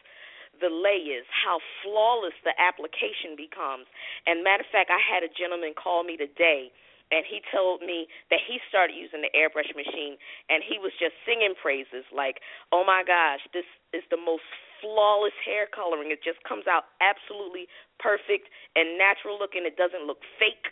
the 0.64 0.72
lay 0.72 1.04
is, 1.12 1.28
how 1.28 1.60
flawless 1.84 2.36
the 2.48 2.56
application 2.56 3.36
becomes. 3.36 3.92
And 4.24 4.40
matter 4.40 4.64
of 4.64 4.72
fact, 4.72 4.88
I 4.88 5.04
had 5.04 5.20
a 5.20 5.32
gentleman 5.32 5.76
call 5.76 6.08
me 6.08 6.16
today 6.16 6.72
and 7.12 7.26
he 7.26 7.42
told 7.54 7.82
me 7.82 8.08
that 8.30 8.42
he 8.42 8.58
started 8.68 8.98
using 8.98 9.22
the 9.22 9.32
airbrush 9.38 9.70
machine 9.78 10.18
and 10.50 10.64
he 10.66 10.80
was 10.82 10.92
just 10.98 11.14
singing 11.26 11.54
praises 11.54 12.06
like, 12.10 12.42
"Oh 12.72 12.84
my 12.86 13.04
gosh, 13.06 13.46
this 13.54 13.68
is 13.94 14.04
the 14.10 14.18
most 14.18 14.44
flawless 14.82 15.36
hair 15.46 15.68
coloring. 15.68 16.12
It 16.12 16.24
just 16.24 16.42
comes 16.44 16.68
out 16.68 16.94
absolutely 17.02 17.68
perfect 18.00 18.50
and 18.76 18.98
natural 18.98 19.40
looking. 19.40 19.66
It 19.66 19.78
doesn't 19.78 20.06
look 20.06 20.22
fake, 20.38 20.70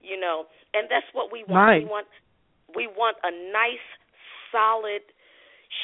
you 0.00 0.18
know. 0.18 0.46
And 0.74 0.88
that's 0.90 1.08
what 1.12 1.32
we 1.32 1.44
want. 1.44 1.66
Nice. 1.66 1.82
We 1.82 1.88
want 1.88 2.06
we 2.74 2.86
want 2.86 3.16
a 3.22 3.30
nice 3.30 3.86
solid 4.50 5.02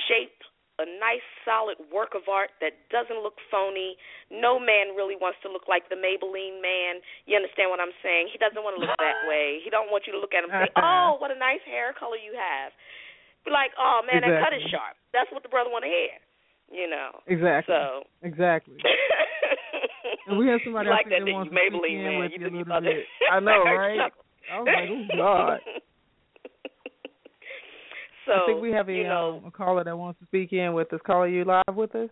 shape, 0.08 0.42
a 0.82 0.88
nice 0.98 1.24
solid 1.46 1.78
work 1.88 2.18
of 2.18 2.26
art 2.26 2.50
that 2.58 2.74
doesn't 2.90 3.22
look 3.22 3.38
phony. 3.48 3.94
No 4.28 4.58
man 4.58 4.98
really 4.98 5.14
wants 5.14 5.38
to 5.46 5.48
look 5.48 5.70
like 5.70 5.86
the 5.86 5.96
Maybelline 5.96 6.58
man. 6.58 6.98
You 7.24 7.38
understand 7.38 7.70
what 7.70 7.78
I'm 7.78 7.94
saying? 8.02 8.34
He 8.34 8.38
doesn't 8.42 8.58
want 8.58 8.76
to 8.76 8.82
look 8.82 8.98
that 8.98 9.24
way. 9.30 9.62
He 9.62 9.70
don't 9.70 9.88
want 9.94 10.10
you 10.10 10.12
to 10.12 10.20
look 10.20 10.34
at 10.34 10.42
him 10.42 10.50
and 10.50 10.66
say, 10.66 10.72
uh-uh. 10.74 10.82
"Oh, 10.82 11.22
what 11.22 11.30
a 11.30 11.38
nice 11.38 11.62
hair 11.62 11.94
color 11.94 12.18
you 12.18 12.34
have." 12.34 12.74
Be 13.46 13.54
like, 13.54 13.70
"Oh 13.78 14.02
man, 14.02 14.20
exactly. 14.20 14.34
that 14.34 14.42
cut 14.42 14.52
is 14.58 14.64
sharp." 14.68 14.94
That's 15.14 15.30
what 15.30 15.46
the 15.46 15.52
brother 15.52 15.70
want 15.70 15.86
to 15.86 15.92
hear. 15.92 16.18
You 16.72 16.90
know. 16.90 17.22
Exactly. 17.30 17.70
So. 17.70 18.08
Exactly. 18.26 18.76
and 20.26 20.38
we 20.38 20.48
have 20.48 20.60
somebody 20.64 20.88
like 20.90 21.06
that, 21.12 21.22
that 21.22 21.32
wants 21.32 21.52
Maybelline 21.54 22.02
to 22.02 22.12
man. 22.18 22.30
you, 22.32 22.40
you 22.42 22.48
a 22.48 22.64
little 22.66 22.80
bit. 22.80 23.06
I 23.30 23.38
know, 23.40 23.62
right? 23.68 24.10
I 24.50 24.58
was 24.58 24.66
like, 24.66 24.90
oh 24.90 25.16
God. 25.16 25.60
So 28.26 28.32
I 28.32 28.46
think 28.46 28.62
we 28.62 28.70
have 28.72 28.88
a, 28.88 28.92
you 28.92 29.04
know, 29.04 29.40
um, 29.42 29.46
a 29.46 29.50
caller 29.50 29.84
that 29.84 29.96
wants 29.96 30.20
to 30.20 30.26
speak 30.26 30.52
in 30.52 30.72
with 30.74 30.92
us. 30.92 31.00
Caller, 31.06 31.28
you 31.28 31.44
live 31.44 31.76
with 31.76 31.94
us? 31.94 32.10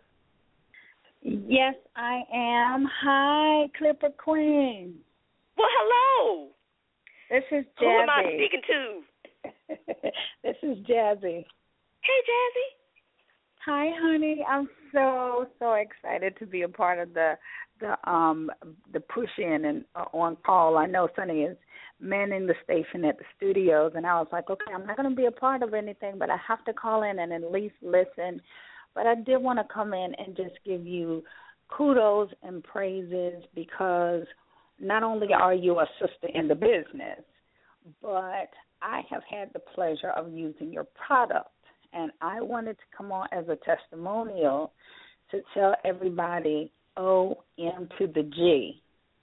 Yes, 1.23 1.75
I 1.97 2.23
am. 2.33 2.89
Hi, 3.03 3.67
Clipper 3.77 4.11
Queen. 4.17 4.95
Well, 5.57 5.69
hello. 5.71 6.49
This 7.31 7.45
is 7.53 7.65
Jazzy. 7.81 7.81
Who 7.81 7.87
am 7.87 8.11
I 8.11 8.23
speaking 8.25 8.63
to? 8.67 9.03
this 10.43 10.57
is 10.63 10.79
Jazzy. 10.87 11.45
Hey, 12.03 12.21
Jazzy. 12.27 12.81
Hi, 13.67 13.91
honey. 14.01 14.45
I'm 14.49 14.69
so 14.93 15.47
so 15.59 15.75
excited 15.75 16.35
to 16.39 16.47
be 16.47 16.63
a 16.63 16.69
part 16.69 16.99
of 16.99 17.13
the 17.13 17.35
the 17.81 18.11
um 18.11 18.51
the 18.93 19.01
push 19.01 19.31
in 19.39 19.65
and 19.65 19.85
uh, 19.95 20.05
on 20.13 20.37
call. 20.45 20.77
I 20.77 20.87
know 20.87 21.09
Sonny 21.17 21.43
is 21.43 21.57
manning 22.01 22.47
the 22.47 22.55
station 22.65 23.05
at 23.05 23.19
the 23.19 23.25
studios, 23.37 23.93
and 23.95 24.07
I 24.07 24.19
was 24.19 24.29
like, 24.33 24.49
okay, 24.49 24.73
I'm 24.75 24.87
not 24.87 24.97
going 24.97 25.11
to 25.11 25.17
be 25.17 25.27
a 25.27 25.31
part 25.31 25.63
of 25.63 25.75
anything, 25.75 26.15
but 26.19 26.31
I 26.31 26.37
have 26.47 26.65
to 26.65 26.73
call 26.73 27.03
in 27.03 27.19
and 27.19 27.33
at 27.33 27.53
least 27.53 27.75
listen. 27.83 28.41
But 28.95 29.07
I 29.07 29.15
did 29.15 29.39
want 29.39 29.59
to 29.59 29.75
come 29.75 29.93
in 29.93 30.15
and 30.19 30.37
just 30.37 30.59
give 30.65 30.87
you 30.87 31.23
kudos 31.69 32.31
and 32.43 32.65
praises 32.65 33.43
because 33.55 34.25
not 34.81 35.03
only 35.03 35.29
are 35.33 35.55
you 35.55 35.79
a 35.79 35.87
sister 36.01 36.29
in 36.35 36.49
the 36.49 36.55
business, 36.55 37.23
but 38.03 38.49
I 38.83 39.03
have 39.11 39.23
had 39.31 39.53
the 39.53 39.61
pleasure 39.61 40.11
of 40.11 40.33
using 40.33 40.73
your 40.73 40.87
product. 41.07 41.49
And 41.93 42.11
I 42.21 42.41
wanted 42.41 42.79
to 42.79 42.97
come 42.97 43.13
on 43.13 43.29
as 43.33 43.45
a 43.49 43.59
testimonial 43.65 44.73
to 45.31 45.41
tell 45.55 45.75
everybody 45.85 46.73
O 46.97 47.39
M 47.59 47.89
to 47.99 48.07
the 48.07 48.23
G 48.23 48.83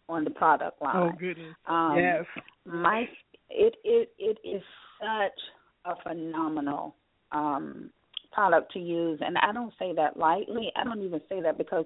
on 0.10 0.23
the 0.23 0.30
product 0.30 0.82
line. 0.82 0.95
Oh 0.95 1.12
goodness. 1.17 1.56
Um, 1.67 1.95
yes. 1.97 2.25
My 2.65 3.06
it 3.49 3.75
it 3.84 4.10
it 4.17 4.38
is 4.43 4.62
such 4.99 5.39
a 5.86 6.01
phenomenal 6.03 6.95
um 7.32 7.89
product 8.32 8.71
to 8.73 8.80
use 8.80 9.19
and 9.23 9.38
I 9.38 9.51
don't 9.53 9.73
say 9.80 9.93
that 9.95 10.17
lightly. 10.17 10.71
I 10.75 10.84
don't 10.84 11.01
even 11.01 11.21
say 11.30 11.41
that 11.41 11.58
because 11.58 11.86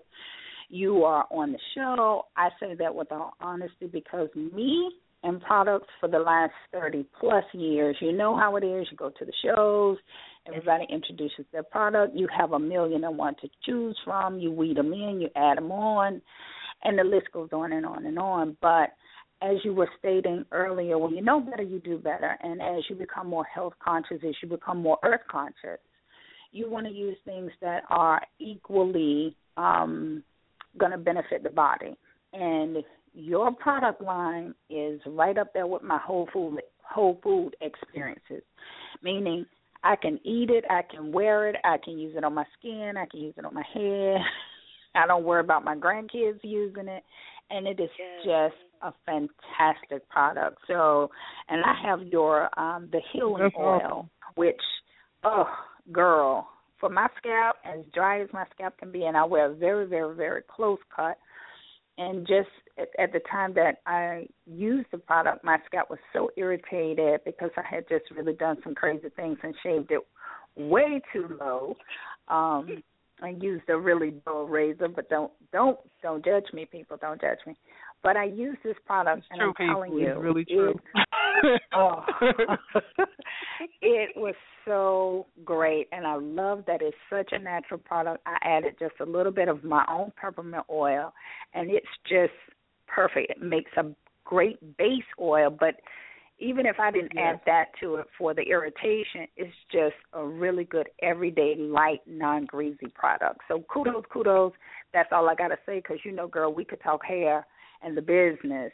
you 0.69 1.03
are 1.03 1.27
on 1.31 1.51
the 1.51 1.59
show. 1.75 2.25
I 2.37 2.49
say 2.59 2.75
that 2.75 2.93
with 2.93 3.11
all 3.11 3.33
honesty 3.41 3.87
because 3.87 4.29
me 4.35 4.91
and 5.23 5.41
products 5.41 5.87
for 5.99 6.09
the 6.09 6.19
last 6.19 6.53
30 6.71 7.05
plus 7.19 7.43
years, 7.53 7.95
you 7.99 8.11
know 8.11 8.35
how 8.35 8.55
it 8.55 8.63
is. 8.63 8.87
You 8.89 8.97
go 8.97 9.09
to 9.09 9.25
the 9.25 9.33
shows, 9.43 9.97
everybody 10.47 10.85
introduces 10.89 11.45
their 11.51 11.63
product. 11.63 12.15
You 12.15 12.27
have 12.35 12.53
a 12.53 12.59
million 12.59 13.03
and 13.03 13.17
one 13.17 13.35
to 13.41 13.49
choose 13.65 13.97
from. 14.03 14.39
You 14.39 14.51
weed 14.51 14.77
them 14.77 14.93
in, 14.93 15.21
you 15.21 15.29
add 15.35 15.57
them 15.57 15.71
on 15.71 16.21
and 16.83 16.97
the 16.97 17.03
list 17.03 17.31
goes 17.31 17.49
on 17.51 17.73
and 17.73 17.85
on 17.85 18.05
and 18.05 18.17
on. 18.17 18.57
But 18.61 18.93
as 19.41 19.57
you 19.63 19.73
were 19.73 19.89
stating 19.99 20.45
earlier, 20.51 20.97
when 20.97 21.15
you 21.15 21.21
know 21.21 21.39
better, 21.39 21.63
you 21.63 21.79
do 21.79 21.97
better. 21.97 22.37
And 22.41 22.61
as 22.61 22.83
you 22.89 22.95
become 22.95 23.27
more 23.27 23.45
health 23.45 23.73
conscious, 23.83 24.19
as 24.27 24.35
you 24.41 24.49
become 24.49 24.81
more 24.81 24.97
earth 25.03 25.21
conscious, 25.29 25.79
you 26.51 26.69
want 26.69 26.85
to 26.85 26.91
use 26.91 27.17
things 27.25 27.51
that 27.61 27.83
are 27.89 28.21
equally 28.39 29.35
um, 29.57 30.23
going 30.77 30.91
to 30.91 30.97
benefit 30.97 31.43
the 31.43 31.49
body. 31.49 31.95
And 32.33 32.77
your 33.13 33.53
product 33.53 34.01
line 34.01 34.53
is 34.69 35.01
right 35.05 35.37
up 35.37 35.53
there 35.53 35.67
with 35.67 35.83
my 35.83 35.97
whole 35.97 36.27
food 36.31 36.59
whole 36.83 37.19
food 37.23 37.55
experiences, 37.61 38.43
meaning 39.01 39.45
I 39.83 39.95
can 39.95 40.19
eat 40.25 40.49
it, 40.49 40.65
I 40.69 40.81
can 40.81 41.11
wear 41.11 41.47
it, 41.49 41.55
I 41.63 41.77
can 41.83 41.97
use 41.97 42.15
it 42.17 42.23
on 42.23 42.33
my 42.33 42.43
skin, 42.59 42.93
I 42.97 43.05
can 43.05 43.21
use 43.21 43.33
it 43.37 43.45
on 43.45 43.53
my 43.53 43.63
hair, 43.73 44.17
I 44.95 45.07
don't 45.07 45.23
worry 45.23 45.39
about 45.39 45.63
my 45.63 45.75
grandkids 45.75 46.39
using 46.43 46.87
it, 46.87 47.03
and 47.49 47.65
it 47.65 47.79
is 47.79 47.89
yes. 47.97 48.51
just 48.51 48.55
a 48.81 48.93
fantastic 49.05 50.07
product. 50.09 50.57
So, 50.67 51.09
and 51.49 51.63
I 51.63 51.73
have 51.87 52.01
your 52.07 52.49
um 52.59 52.89
the 52.91 53.01
healing 53.13 53.43
That's 53.43 53.55
oil, 53.57 53.81
awesome. 53.83 54.09
which 54.35 54.61
oh 55.23 55.45
girl, 55.91 56.47
for 56.79 56.89
my 56.89 57.07
scalp, 57.17 57.55
as 57.65 57.85
dry 57.93 58.21
as 58.21 58.29
my 58.33 58.45
scalp 58.53 58.77
can 58.77 58.91
be, 58.91 59.05
and 59.05 59.15
I 59.15 59.23
wear 59.23 59.51
a 59.51 59.55
very, 59.55 59.87
very, 59.87 60.15
very 60.15 60.41
close 60.53 60.79
cut. 60.93 61.17
And 62.01 62.25
just 62.25 62.49
at, 62.79 62.87
at 62.97 63.13
the 63.13 63.19
time 63.31 63.53
that 63.53 63.81
I 63.85 64.25
used 64.47 64.87
the 64.91 64.97
product, 64.97 65.43
my 65.43 65.57
scalp 65.67 65.89
was 65.89 65.99
so 66.13 66.31
irritated 66.35 67.21
because 67.25 67.51
I 67.55 67.75
had 67.75 67.87
just 67.87 68.05
really 68.15 68.33
done 68.33 68.57
some 68.63 68.73
crazy 68.73 69.09
things 69.15 69.37
and 69.43 69.53
shaved 69.61 69.91
it 69.91 70.01
way 70.55 70.99
too 71.13 71.37
low. 71.39 71.75
Um, 72.27 72.81
I 73.21 73.29
used 73.39 73.69
a 73.69 73.77
really 73.77 74.15
dull 74.25 74.45
razor, 74.47 74.87
but 74.87 75.09
don't 75.09 75.31
don't 75.53 75.77
don't 76.01 76.25
judge 76.25 76.45
me, 76.53 76.65
people. 76.65 76.97
Don't 76.99 77.21
judge 77.21 77.37
me. 77.45 77.55
But 78.01 78.17
I 78.17 78.25
use 78.25 78.57
this 78.63 78.75
product, 78.87 79.19
it's 79.19 79.27
and 79.29 79.39
true, 79.39 79.49
I'm 79.49 79.53
people. 79.53 79.73
telling 79.75 79.93
you, 79.93 80.09
it's 80.09 80.19
really 80.19 80.45
true. 80.45 80.73
It, 81.43 81.61
oh, 81.75 82.03
it 83.81 84.09
was 84.15 84.35
so 84.65 85.27
great, 85.43 85.87
and 85.91 86.05
I 86.05 86.15
love 86.15 86.63
that 86.67 86.81
it's 86.81 86.95
such 87.09 87.29
a 87.31 87.39
natural 87.39 87.79
product. 87.79 88.23
I 88.25 88.37
added 88.43 88.75
just 88.79 88.95
a 88.99 89.05
little 89.05 89.31
bit 89.31 89.47
of 89.47 89.63
my 89.63 89.85
own 89.89 90.11
peppermint 90.19 90.65
oil, 90.69 91.13
and 91.53 91.69
it's 91.69 91.87
just 92.07 92.33
perfect. 92.87 93.31
It 93.31 93.41
makes 93.41 93.71
a 93.77 93.91
great 94.25 94.77
base 94.77 95.03
oil, 95.19 95.49
but 95.49 95.75
even 96.41 96.65
if 96.65 96.79
I 96.79 96.89
didn't 96.91 97.11
yes. 97.13 97.35
add 97.35 97.41
that 97.45 97.65
to 97.81 97.95
it 97.95 98.07
for 98.17 98.33
the 98.33 98.41
irritation, 98.41 99.27
it's 99.37 99.53
just 99.71 99.95
a 100.13 100.25
really 100.25 100.63
good 100.63 100.89
everyday 101.01 101.55
light, 101.55 102.01
non-greasy 102.07 102.87
product. 102.95 103.41
So 103.47 103.63
kudos, 103.71 104.03
kudos. 104.11 104.53
That's 104.91 105.09
all 105.11 105.29
I 105.29 105.35
got 105.35 105.49
to 105.49 105.57
say 105.65 105.77
because 105.77 105.99
you 106.03 106.11
know, 106.11 106.27
girl, 106.27 106.51
we 106.53 106.65
could 106.65 106.81
talk 106.81 107.05
hair 107.05 107.45
and 107.83 107.95
the 107.95 108.01
business, 108.01 108.71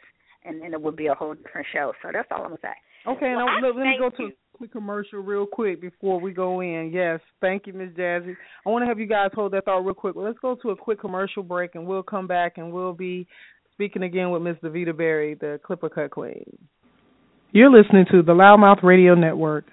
and 0.48 0.62
then 0.62 0.72
it 0.72 0.80
would 0.80 0.96
be 0.96 1.06
a 1.06 1.14
whole 1.14 1.34
different 1.34 1.66
show. 1.72 1.92
So 2.02 2.10
that's 2.12 2.28
all 2.30 2.42
I'm 2.42 2.50
gonna 2.50 2.58
say. 2.62 2.68
Okay, 3.06 3.34
Well, 3.34 3.46
and 3.46 3.64
I 3.64 3.68
let, 3.68 3.76
let 3.76 3.84
me 3.84 3.96
go 3.98 4.10
to 4.10 4.24
a 4.24 4.30
quick 4.52 4.72
commercial 4.72 5.20
real 5.20 5.46
quick 5.46 5.80
before 5.80 6.20
we 6.20 6.32
go 6.32 6.60
in. 6.60 6.90
Yes, 6.92 7.20
thank 7.40 7.66
you, 7.66 7.72
Miss 7.72 7.90
Jazzy. 7.90 8.36
I 8.66 8.70
want 8.70 8.82
to 8.82 8.86
have 8.86 8.98
you 8.98 9.06
guys 9.06 9.30
hold 9.32 9.52
that 9.52 9.64
thought 9.64 9.84
real 9.84 9.94
quick. 9.94 10.16
Well, 10.16 10.26
let's 10.26 10.38
go 10.40 10.56
to 10.56 10.70
a 10.70 10.76
quick 10.76 11.00
commercial 11.00 11.42
break, 11.42 11.74
and 11.74 11.86
we'll 11.86 12.02
come 12.02 12.26
back 12.26 12.58
and 12.58 12.72
we'll 12.72 12.92
be 12.92 13.26
speaking 13.72 14.02
again 14.02 14.30
with 14.30 14.42
Miss 14.42 14.56
Davida 14.56 14.96
Berry, 14.96 15.34
the 15.34 15.60
Clipper 15.64 15.88
Cut 15.88 16.10
Queen. 16.10 16.44
You're 17.52 17.70
listening 17.70 18.04
to 18.10 18.22
the 18.22 18.32
LouddMouth 18.32 18.82
Radio 18.82 19.14
Network. 19.14 19.66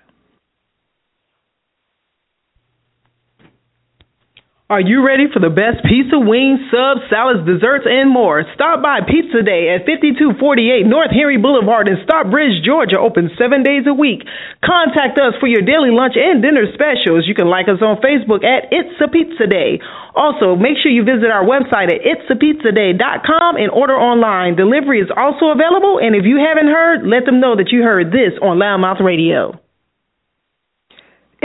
Are 4.65 4.81
you 4.81 5.05
ready 5.05 5.29
for 5.29 5.37
the 5.37 5.53
best 5.53 5.85
pizza, 5.85 6.17
wings, 6.17 6.57
subs, 6.73 7.05
salads, 7.13 7.45
desserts, 7.45 7.85
and 7.85 8.09
more? 8.09 8.41
Stop 8.57 8.81
by 8.81 8.97
Pizza 9.05 9.45
Day 9.45 9.69
at 9.69 9.85
5248 9.85 10.89
North 10.89 11.13
Henry 11.13 11.37
Boulevard 11.37 11.85
in 11.85 12.01
Stockbridge, 12.01 12.65
Georgia, 12.65 12.97
open 12.97 13.29
seven 13.37 13.61
days 13.61 13.85
a 13.85 13.93
week. 13.93 14.25
Contact 14.65 15.21
us 15.21 15.37
for 15.37 15.45
your 15.45 15.61
daily 15.61 15.93
lunch 15.93 16.17
and 16.17 16.41
dinner 16.41 16.65
specials. 16.73 17.29
You 17.29 17.37
can 17.37 17.45
like 17.45 17.69
us 17.69 17.77
on 17.85 18.01
Facebook 18.01 18.41
at 18.41 18.73
It's 18.73 18.97
a 18.97 19.05
Pizza 19.05 19.45
Day. 19.45 19.85
Also, 20.17 20.57
make 20.57 20.81
sure 20.81 20.89
you 20.89 21.05
visit 21.05 21.29
our 21.29 21.45
website 21.45 21.93
at 21.93 22.01
itsapizzaday.com 22.01 23.61
and 23.61 23.69
order 23.69 23.93
online. 23.93 24.57
Delivery 24.57 24.97
is 24.97 25.13
also 25.13 25.53
available, 25.53 26.01
and 26.01 26.17
if 26.17 26.25
you 26.25 26.41
haven't 26.41 26.73
heard, 26.73 27.05
let 27.05 27.29
them 27.29 27.37
know 27.37 27.53
that 27.53 27.69
you 27.69 27.85
heard 27.85 28.09
this 28.09 28.33
on 28.41 28.57
LouddMouth 28.57 28.97
Radio. 28.97 29.61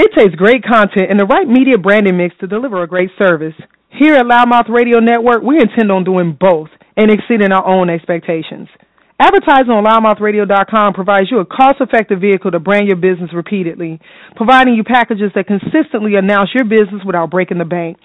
It 0.00 0.16
takes 0.16 0.32
great 0.34 0.64
content 0.64 1.12
and 1.12 1.20
the 1.20 1.28
right 1.28 1.44
media 1.44 1.76
branding 1.76 2.16
mix 2.16 2.32
to 2.40 2.46
deliver 2.48 2.80
a 2.82 2.88
great 2.88 3.10
service. 3.20 3.52
Here 3.92 4.14
at 4.14 4.24
LouddMouth 4.24 4.72
Radio 4.72 4.96
Network, 4.96 5.44
we 5.44 5.60
intend 5.60 5.92
on 5.92 6.08
doing 6.08 6.32
both 6.40 6.72
and 6.96 7.12
exceeding 7.12 7.52
our 7.52 7.60
own 7.68 7.90
expectations. 7.90 8.72
Advertising 9.20 9.68
on 9.68 9.84
louddmouthradio.com 9.84 10.94
provides 10.94 11.28
you 11.30 11.40
a 11.40 11.44
cost-effective 11.44 12.18
vehicle 12.18 12.50
to 12.50 12.58
brand 12.58 12.88
your 12.88 12.96
business 12.96 13.28
repeatedly, 13.36 14.00
providing 14.36 14.72
you 14.72 14.84
packages 14.84 15.36
that 15.36 15.44
consistently 15.44 16.16
announce 16.16 16.48
your 16.56 16.64
business 16.64 17.04
without 17.04 17.28
breaking 17.28 17.58
the 17.58 17.68
bank. 17.68 17.98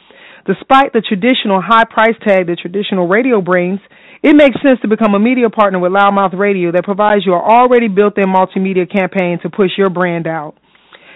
Despite 0.44 0.92
the 0.92 1.00
traditional 1.00 1.64
high 1.64 1.88
price 1.88 2.20
tag 2.28 2.52
that 2.52 2.60
traditional 2.60 3.08
radio 3.08 3.40
brings, 3.40 3.80
it 4.22 4.36
makes 4.36 4.60
sense 4.60 4.84
to 4.84 4.92
become 4.92 5.16
a 5.16 5.20
media 5.24 5.50
partner 5.50 5.80
with 5.80 5.96
LouddMouth 5.96 6.38
Radio 6.38 6.74
that 6.74 6.84
provides 6.84 7.24
you 7.26 7.32
an 7.32 7.40
already 7.40 7.88
built-in 7.88 8.28
multimedia 8.28 8.84
campaign 8.84 9.40
to 9.44 9.50
push 9.50 9.72
your 9.78 9.90
brand 9.90 10.28
out. 10.28 10.60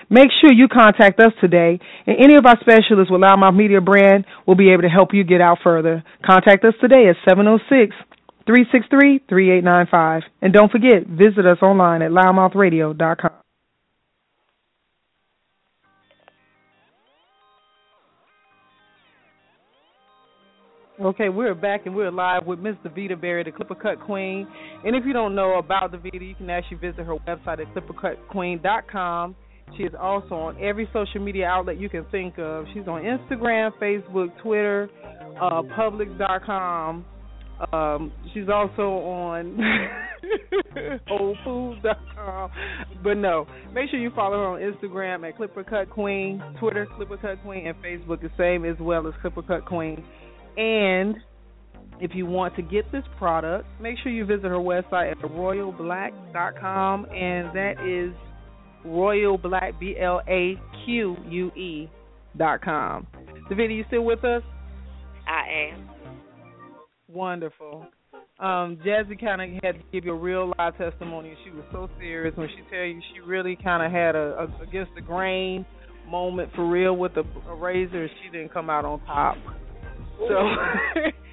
Make 0.10 0.30
sure 0.42 0.52
you 0.52 0.68
contact 0.68 1.20
us 1.20 1.32
today, 1.40 1.80
and 2.08 2.18
any 2.18 2.36
of 2.36 2.46
our 2.46 2.58
specialists 2.60 3.12
with 3.12 3.22
LouddMouth 3.22 3.56
Media 3.56 3.80
Brand 3.80 4.26
will 4.48 4.56
be 4.56 4.72
able 4.72 4.82
to 4.82 4.90
help 4.90 5.10
you 5.14 5.24
get 5.24 5.40
out 5.40 5.60
further. 5.64 6.04
Contact 6.26 6.66
us 6.66 6.74
today 6.82 7.06
at 7.10 7.16
706 7.30 7.96
363 8.48 9.22
3895. 9.30 10.24
And 10.42 10.52
don't 10.52 10.72
forget, 10.72 11.06
visit 11.06 11.46
us 11.46 11.62
online 11.62 12.02
at 12.02 12.10
louddmouthradio.com. 12.10 13.32
Okay, 21.02 21.30
we're 21.30 21.56
back 21.56 21.86
and 21.86 21.96
we're 21.96 22.12
live 22.12 22.46
with 22.46 22.60
Miss 22.60 22.76
Davida 22.84 23.20
Berry, 23.20 23.44
the 23.44 23.52
Clipper 23.52 23.76
Cut 23.76 24.02
Queen. 24.02 24.46
And 24.84 24.98
if 24.98 25.06
you 25.06 25.14
don't 25.14 25.34
know 25.34 25.58
about 25.58 25.94
Davida, 25.94 26.28
you 26.28 26.36
can 26.36 26.50
actually 26.50 26.78
visit 26.78 27.06
her 27.06 27.16
website 27.16 27.62
at 27.62 27.74
clippercutqueen.com. 27.74 29.36
She 29.78 29.84
is 29.84 29.94
also 30.00 30.36
on 30.36 30.58
every 30.62 30.90
social 30.94 31.22
media 31.22 31.48
outlet 31.48 31.80
you 31.80 31.90
can 31.90 32.06
think 32.12 32.38
of. 32.38 32.66
She's 32.74 32.88
on 32.88 33.02
Instagram, 33.02 33.72
Facebook, 33.82 34.30
Twitter, 34.42 34.90
uh, 35.42 35.62
Public.com. 35.76 37.06
Um, 37.74 38.12
she's 38.34 38.48
also 38.48 38.82
on 38.82 39.58
WholeFoods.com. 41.10 42.52
But 43.04 43.18
no, 43.18 43.48
make 43.74 43.90
sure 43.90 44.00
you 44.00 44.12
follow 44.16 44.38
her 44.38 44.46
on 44.46 44.60
Instagram 44.62 45.28
at 45.28 45.38
Clipper 45.38 45.64
Cut 45.64 45.90
Queen, 45.90 46.42
Twitter 46.60 46.88
Clipper 46.96 47.18
Cut 47.18 47.42
Queen, 47.44 47.68
and 47.68 47.76
Facebook 47.84 48.22
the 48.22 48.32
same 48.38 48.66
as 48.66 48.78
well 48.80 49.08
as 49.08 49.14
Clipper 49.22 49.42
Cut 49.42 49.66
Queen. 49.66 50.04
And 50.58 51.16
if 52.00 52.12
you 52.14 52.26
want 52.26 52.56
to 52.56 52.62
get 52.62 52.90
this 52.92 53.04
product, 53.18 53.66
make 53.82 53.98
sure 54.02 54.12
you 54.12 54.26
visit 54.26 54.46
her 54.46 54.56
website 54.56 55.12
at 55.12 55.18
royalblaque.com, 55.20 57.06
and 57.06 57.56
that 57.56 57.76
is 57.86 58.14
Royal 58.86 59.38
Blaque 59.38 59.80
B 59.80 59.96
L 60.00 60.22
A 60.28 60.60
Q 60.86 61.18
U 61.28 61.48
E 61.50 61.90
dot 62.38 62.62
com. 62.62 63.08
Davida, 63.50 63.76
you 63.76 63.84
still 63.88 64.04
with 64.04 64.24
us? 64.24 64.44
I 65.28 65.72
am. 65.74 65.90
Wonderful. 67.08 67.88
Um, 68.40 68.78
Jazzy 68.86 69.20
kind 69.20 69.42
of 69.42 69.64
had 69.64 69.76
to 69.76 69.84
give 69.92 70.06
you 70.06 70.14
a 70.14 70.18
real 70.18 70.54
live 70.58 70.78
testimony. 70.78 71.36
She 71.44 71.52
was 71.52 71.66
so 71.72 71.90
serious 72.00 72.36
when 72.38 72.48
she 72.48 72.64
tell 72.70 72.86
you 72.86 73.02
she 73.14 73.20
really 73.20 73.58
kind 73.62 73.86
of 73.86 73.92
had 73.92 74.16
a, 74.16 74.48
a 74.48 74.64
against 74.64 74.92
the 74.96 75.02
grain 75.02 75.66
moment 76.08 76.50
for 76.56 76.68
real 76.68 76.96
with 76.96 77.12
a, 77.18 77.24
a 77.50 77.56
razor. 77.56 78.08
She 78.24 78.32
didn't 78.32 78.54
come 78.54 78.70
out 78.70 78.86
on 78.86 79.02
top. 79.06 79.36
So 80.20 80.50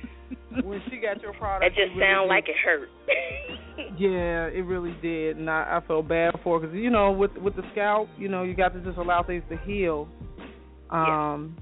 when 0.65 0.83
she 0.91 0.99
got 0.99 1.21
your 1.23 1.33
product, 1.35 1.65
It 1.65 1.69
just 1.71 1.93
she 1.95 1.99
really 1.99 2.13
sound 2.13 2.29
like 2.29 2.49
it 2.49 2.57
hurt. 2.65 2.89
Yeah, 3.99 4.47
it 4.47 4.65
really 4.65 4.97
did, 5.03 5.37
and 5.37 5.51
I, 5.51 5.79
I 5.83 5.87
felt 5.87 6.09
bad 6.09 6.35
for 6.43 6.59
her 6.59 6.67
because 6.67 6.77
you 6.83 6.89
know, 6.91 7.13
with 7.13 7.33
with 7.37 7.57
the 7.57 7.63
scalp, 7.73 8.09
you 8.19 8.29
know, 8.29 8.43
you 8.43 8.55
got 8.55 8.73
to 8.73 8.81
just 8.81 8.97
allow 8.97 9.23
things 9.23 9.43
to 9.51 9.57
heal. 9.59 10.09
Um, 10.91 11.57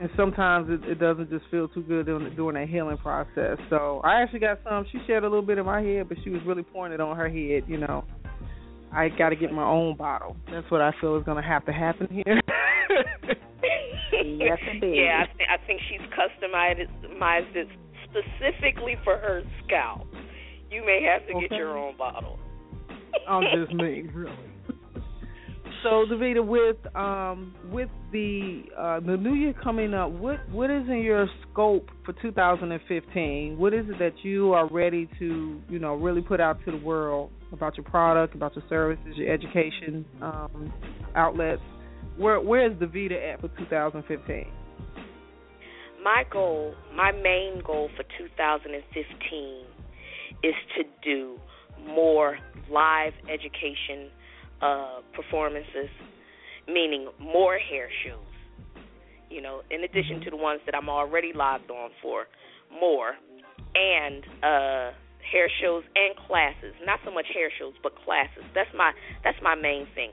and 0.00 0.10
sometimes 0.16 0.68
it, 0.70 0.88
it 0.88 0.98
doesn't 0.98 1.30
just 1.30 1.44
feel 1.50 1.68
too 1.68 1.82
good 1.82 2.06
during, 2.06 2.34
during 2.34 2.54
that 2.54 2.68
healing 2.72 2.96
process. 2.96 3.58
So 3.70 4.00
I 4.04 4.22
actually 4.22 4.40
got 4.40 4.60
some. 4.68 4.86
She 4.90 4.98
shared 5.06 5.24
a 5.24 5.28
little 5.28 5.44
bit 5.44 5.58
in 5.58 5.66
my 5.66 5.80
head, 5.82 6.08
but 6.08 6.18
she 6.24 6.30
was 6.30 6.40
really 6.46 6.62
pouring 6.62 6.92
it 6.92 7.00
on 7.00 7.16
her 7.16 7.28
head. 7.28 7.64
You 7.68 7.78
know, 7.78 8.04
I 8.92 9.08
got 9.10 9.30
to 9.30 9.36
get 9.36 9.52
my 9.52 9.64
own 9.64 9.96
bottle. 9.96 10.36
That's 10.50 10.70
what 10.70 10.80
I 10.80 10.92
feel 11.00 11.16
is 11.16 11.24
going 11.24 11.42
to 11.42 11.48
have 11.48 11.64
to 11.66 11.72
happen 11.72 12.08
here. 12.10 12.40
Yes, 14.24 14.58
indeed. 14.72 14.96
Yeah, 14.96 15.24
I, 15.24 15.36
th- 15.36 15.48
I 15.50 15.66
think 15.66 15.80
she's 15.88 16.00
customized 16.12 16.86
customized 17.02 17.56
it 17.56 17.68
specifically 18.14 18.96
for 19.04 19.16
her 19.18 19.42
scalp. 19.64 20.06
You 20.70 20.84
may 20.84 21.02
have 21.02 21.26
to 21.28 21.40
get 21.40 21.56
your 21.56 21.76
own 21.76 21.96
bottle. 21.96 22.38
I'm 23.28 23.44
just 23.54 23.74
me, 23.74 24.02
really. 24.12 24.32
So, 25.82 26.06
Davida, 26.10 26.44
with 26.44 26.78
um 26.96 27.54
with 27.70 27.90
the 28.10 28.62
uh 28.76 29.00
the 29.00 29.18
new 29.18 29.34
year 29.34 29.52
coming 29.62 29.92
up, 29.92 30.10
what 30.10 30.48
what 30.48 30.70
is 30.70 30.88
in 30.88 31.02
your 31.02 31.28
scope 31.52 31.90
for 32.06 32.14
2015? 32.22 33.58
What 33.58 33.74
is 33.74 33.84
it 33.90 33.98
that 33.98 34.14
you 34.22 34.54
are 34.54 34.66
ready 34.68 35.10
to 35.18 35.60
you 35.68 35.78
know 35.78 35.94
really 35.94 36.22
put 36.22 36.40
out 36.40 36.58
to 36.64 36.70
the 36.70 36.78
world 36.78 37.30
about 37.52 37.76
your 37.76 37.84
product, 37.84 38.34
about 38.34 38.56
your 38.56 38.64
services, 38.70 39.14
your 39.16 39.30
education 39.30 40.06
um, 40.22 40.72
outlets? 41.14 41.60
Where 42.16 42.40
where 42.40 42.70
is 42.70 42.78
Davida 42.78 43.34
at 43.34 43.42
for 43.42 43.48
2015? 43.48 44.46
My 46.04 46.24
goal, 46.30 46.74
my 46.94 47.12
main 47.12 47.62
goal 47.64 47.88
for 47.96 48.02
2015 48.18 49.64
is 50.42 50.54
to 50.76 50.84
do 51.02 51.38
more 51.88 52.36
live 52.70 53.14
education 53.32 54.10
uh, 54.60 55.00
performances, 55.14 55.88
meaning 56.68 57.08
more 57.18 57.56
hair 57.56 57.88
shows. 58.04 58.20
You 59.30 59.40
know, 59.40 59.62
in 59.70 59.82
addition 59.82 60.20
to 60.24 60.30
the 60.30 60.36
ones 60.36 60.60
that 60.66 60.74
I'm 60.74 60.90
already 60.90 61.32
logged 61.34 61.70
on 61.70 61.88
for, 62.02 62.26
more, 62.70 63.14
and 63.74 64.24
uh, 64.42 64.92
hair 65.32 65.48
shows 65.62 65.84
and 65.96 66.14
classes. 66.28 66.74
Not 66.84 67.00
so 67.06 67.12
much 67.12 67.26
hair 67.32 67.48
shows, 67.58 67.72
but 67.82 67.94
classes. 68.04 68.44
That's 68.54 68.68
my 68.76 68.92
that's 69.24 69.38
my 69.42 69.54
main 69.54 69.86
thing. 69.94 70.10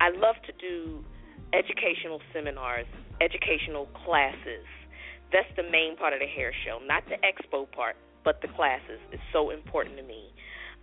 I 0.00 0.08
love 0.16 0.36
to 0.46 0.52
do 0.56 1.04
educational 1.52 2.20
seminars, 2.32 2.86
educational 3.20 3.86
classes. 4.04 4.64
That's 5.32 5.48
the 5.56 5.64
main 5.64 5.96
part 5.96 6.12
of 6.12 6.20
the 6.20 6.26
hair 6.26 6.52
show, 6.64 6.78
not 6.84 7.04
the 7.06 7.16
expo 7.26 7.70
part, 7.70 7.96
but 8.24 8.40
the 8.40 8.48
classes 8.48 9.00
is 9.12 9.20
so 9.32 9.50
important 9.50 9.96
to 9.96 10.02
me. 10.02 10.32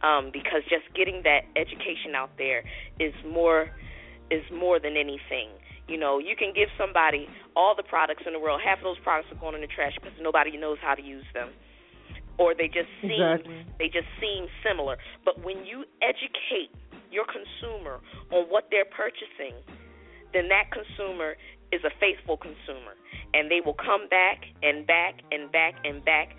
Um, 0.02 0.32
because 0.34 0.64
just 0.64 0.90
getting 0.96 1.22
that 1.24 1.46
education 1.56 2.16
out 2.16 2.32
there 2.38 2.64
is 3.00 3.14
more 3.26 3.70
is 4.32 4.44
more 4.52 4.80
than 4.80 4.98
anything. 4.98 5.50
You 5.88 5.98
know, 6.00 6.18
you 6.18 6.36
can 6.36 6.54
give 6.56 6.70
somebody 6.80 7.28
all 7.56 7.76
the 7.76 7.84
products 7.84 8.24
in 8.26 8.34
the 8.34 8.40
world. 8.40 8.62
Half 8.64 8.80
of 8.80 8.84
those 8.86 9.00
products 9.04 9.30
are 9.32 9.36
going 9.36 9.56
in 9.56 9.62
the 9.62 9.68
trash 9.68 9.94
because 10.02 10.18
nobody 10.20 10.58
knows 10.58 10.78
how 10.82 10.96
to 10.96 11.04
use 11.04 11.26
them, 11.34 11.50
or 12.40 12.56
they 12.56 12.68
just 12.68 12.90
seem 13.02 13.22
exactly. 13.22 13.66
they 13.78 13.88
just 13.88 14.08
seem 14.20 14.48
similar. 14.66 14.98
But 15.24 15.44
when 15.44 15.66
you 15.66 15.84
educate 16.02 16.74
your 17.12 17.26
consumer 17.28 18.00
on 18.32 18.48
what 18.50 18.72
they're 18.72 18.90
purchasing, 18.90 19.54
then 20.34 20.48
that 20.48 20.72
consumer 20.72 21.36
is 21.72 21.82
a 21.84 21.92
faithful 22.00 22.38
consumer, 22.38 22.96
and 23.34 23.50
they 23.50 23.62
will 23.64 23.76
come 23.76 24.08
back 24.10 24.46
and 24.62 24.86
back 24.86 25.22
and 25.32 25.52
back 25.52 25.76
and 25.86 26.04
back 26.04 26.36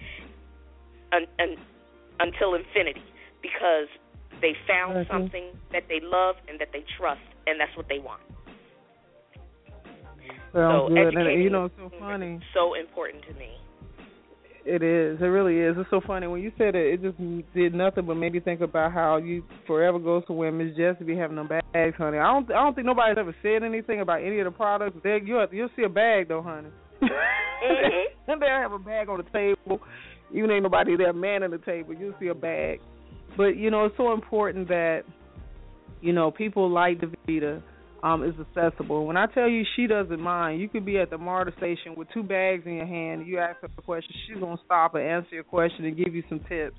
un, 1.13 1.27
un, 1.41 1.57
until 2.21 2.55
infinity 2.55 3.03
because 3.41 3.89
they 4.41 4.55
found 4.67 4.97
mm-hmm. 4.97 5.13
something 5.13 5.45
that 5.73 5.85
they 5.89 6.01
love 6.03 6.37
and 6.49 6.61
that 6.61 6.69
they 6.73 6.85
trust, 6.99 7.23
and 7.47 7.61
that's 7.61 7.77
what 7.77 7.89
they 7.89 7.99
want. 7.99 8.21
Sounds 10.53 10.89
so 10.89 10.95
good. 10.95 11.17
And, 11.17 11.43
you 11.43 11.51
know, 11.51 11.67
it's 11.67 11.75
so 11.79 11.91
funny. 11.99 12.41
So 12.53 12.75
important 12.75 13.25
to 13.25 13.35
me. 13.35 13.57
It 14.65 14.83
is. 14.83 15.21
It 15.21 15.25
really 15.25 15.59
is. 15.59 15.77
It's 15.77 15.91
so 15.91 16.01
funny 16.07 16.29
when 16.29 16.41
you 16.41 16.53
said 16.57 16.77
it. 16.77 16.95
It 16.95 17.03
just 17.03 17.19
did 17.53 17.75
nothing 17.75 18.07
but 18.07 18.15
made 18.15 18.33
me 18.33 18.41
think 18.41 18.61
about 18.61 18.93
how 18.93 19.17
you 19.17 19.43
forever 19.67 19.99
goes 19.99 20.25
to 20.27 20.33
women's 20.33 20.77
just 20.77 21.01
to 21.01 21.05
be 21.05 21.17
having 21.17 21.37
them 21.37 21.49
bags, 21.49 21.97
honey. 21.99 22.19
I 22.19 22.33
don't. 22.33 22.49
I 22.51 22.63
don't 22.63 22.75
think 22.75 22.87
nobody's 22.87 23.19
ever 23.19 23.35
said 23.43 23.65
anything 23.65 24.01
about 24.01 24.23
any 24.23 24.39
of 24.39 24.45
the 24.45 24.53
products. 24.53 24.97
They 25.03 25.19
you 25.25 25.45
you'll 25.51 25.69
see 25.75 25.83
a 25.83 25.89
bag 25.89 26.29
though, 26.29 26.43
honey. 26.43 26.69
Mm-hmm. 27.03 28.41
they'll 28.41 28.49
have 28.49 28.73
a 28.73 28.79
bag 28.79 29.09
on 29.09 29.19
the 29.19 29.31
table. 29.31 29.81
Even 30.33 30.51
ain't 30.53 30.63
nobody 30.63 30.97
there 30.97 31.13
man 31.13 31.41
manning 31.41 31.51
the 31.51 31.59
table. 31.59 31.95
You'll 31.95 32.15
see 32.21 32.29
a 32.29 32.35
bag. 32.35 32.81
But 33.37 33.57
you 33.57 33.71
know, 33.71 33.87
it's 33.87 33.97
so 33.97 34.13
important 34.13 34.69
that 34.69 35.03
you 36.01 36.13
know 36.13 36.31
people 36.31 36.71
like 36.71 37.01
Davida 37.01 37.63
um, 38.03 38.25
is 38.25 38.35
accessible. 38.41 39.07
When 39.07 39.17
I 39.17 39.27
tell 39.27 39.49
you 39.49 39.65
she 39.77 39.87
doesn't 39.87 40.21
mind, 40.21 40.61
you 40.61 40.69
could 40.69 40.85
be 40.85 40.99
at 40.99 41.11
the 41.11 41.19
MARTA 41.19 41.53
station 41.57 41.95
with 41.97 42.09
two 42.13 42.23
bags 42.23 42.65
in 42.67 42.75
your 42.75 42.87
hand. 42.87 43.27
You 43.27 43.39
ask 43.39 43.61
her 43.61 43.69
a 43.77 43.83
question, 43.83 44.15
she's 44.27 44.39
gonna 44.41 44.57
stop 44.65 44.95
and 44.95 45.05
answer 45.05 45.35
your 45.35 45.45
question 45.45 45.85
and 45.85 45.97
give 45.97 46.15
you 46.15 46.23
some 46.29 46.41
tips. 46.49 46.77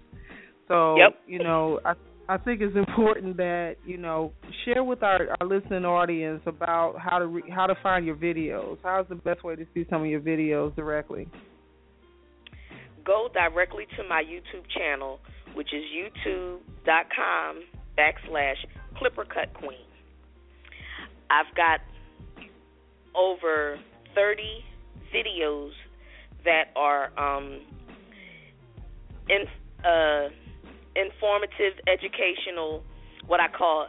So 0.68 0.98
yep. 0.98 1.20
you 1.28 1.40
know, 1.40 1.80
I 1.86 1.94
I 2.28 2.38
think 2.38 2.62
it's 2.62 2.76
important 2.76 3.38
that 3.38 3.76
you 3.86 3.98
know 3.98 4.32
share 4.66 4.84
with 4.84 5.04
our, 5.04 5.36
our 5.40 5.48
listening 5.48 5.86
audience 5.86 6.42
about 6.46 6.96
how 6.98 7.20
to 7.20 7.28
re, 7.28 7.44
how 7.54 7.68
to 7.68 7.76
find 7.84 8.06
your 8.06 8.16
videos. 8.16 8.78
How's 8.84 9.08
the 9.10 9.16
best 9.16 9.44
way 9.44 9.56
to 9.56 9.66
see 9.74 9.86
some 9.90 10.02
of 10.02 10.08
your 10.08 10.22
videos 10.22 10.76
directly? 10.76 11.28
Go 13.06 13.30
directly 13.34 13.86
to 13.98 14.08
my 14.08 14.24
YouTube 14.24 14.64
channel, 14.78 15.20
which 15.56 15.74
is 15.74 15.84
youtube.com 15.94 17.64
backslash 17.98 18.56
Clipper 18.98 19.26
Cut 19.26 19.54
Queen. 19.54 19.86
I've 21.30 21.54
got 21.56 21.82
over 23.16 23.80
30 24.16 24.44
videos 25.14 25.72
that 26.46 26.72
are 26.76 27.12
um, 27.18 27.62
in, 29.30 29.46
uh, 29.86 30.30
informative, 30.96 31.74
educational, 31.88 32.84
what 33.28 33.40
I 33.40 33.48
call 33.48 33.88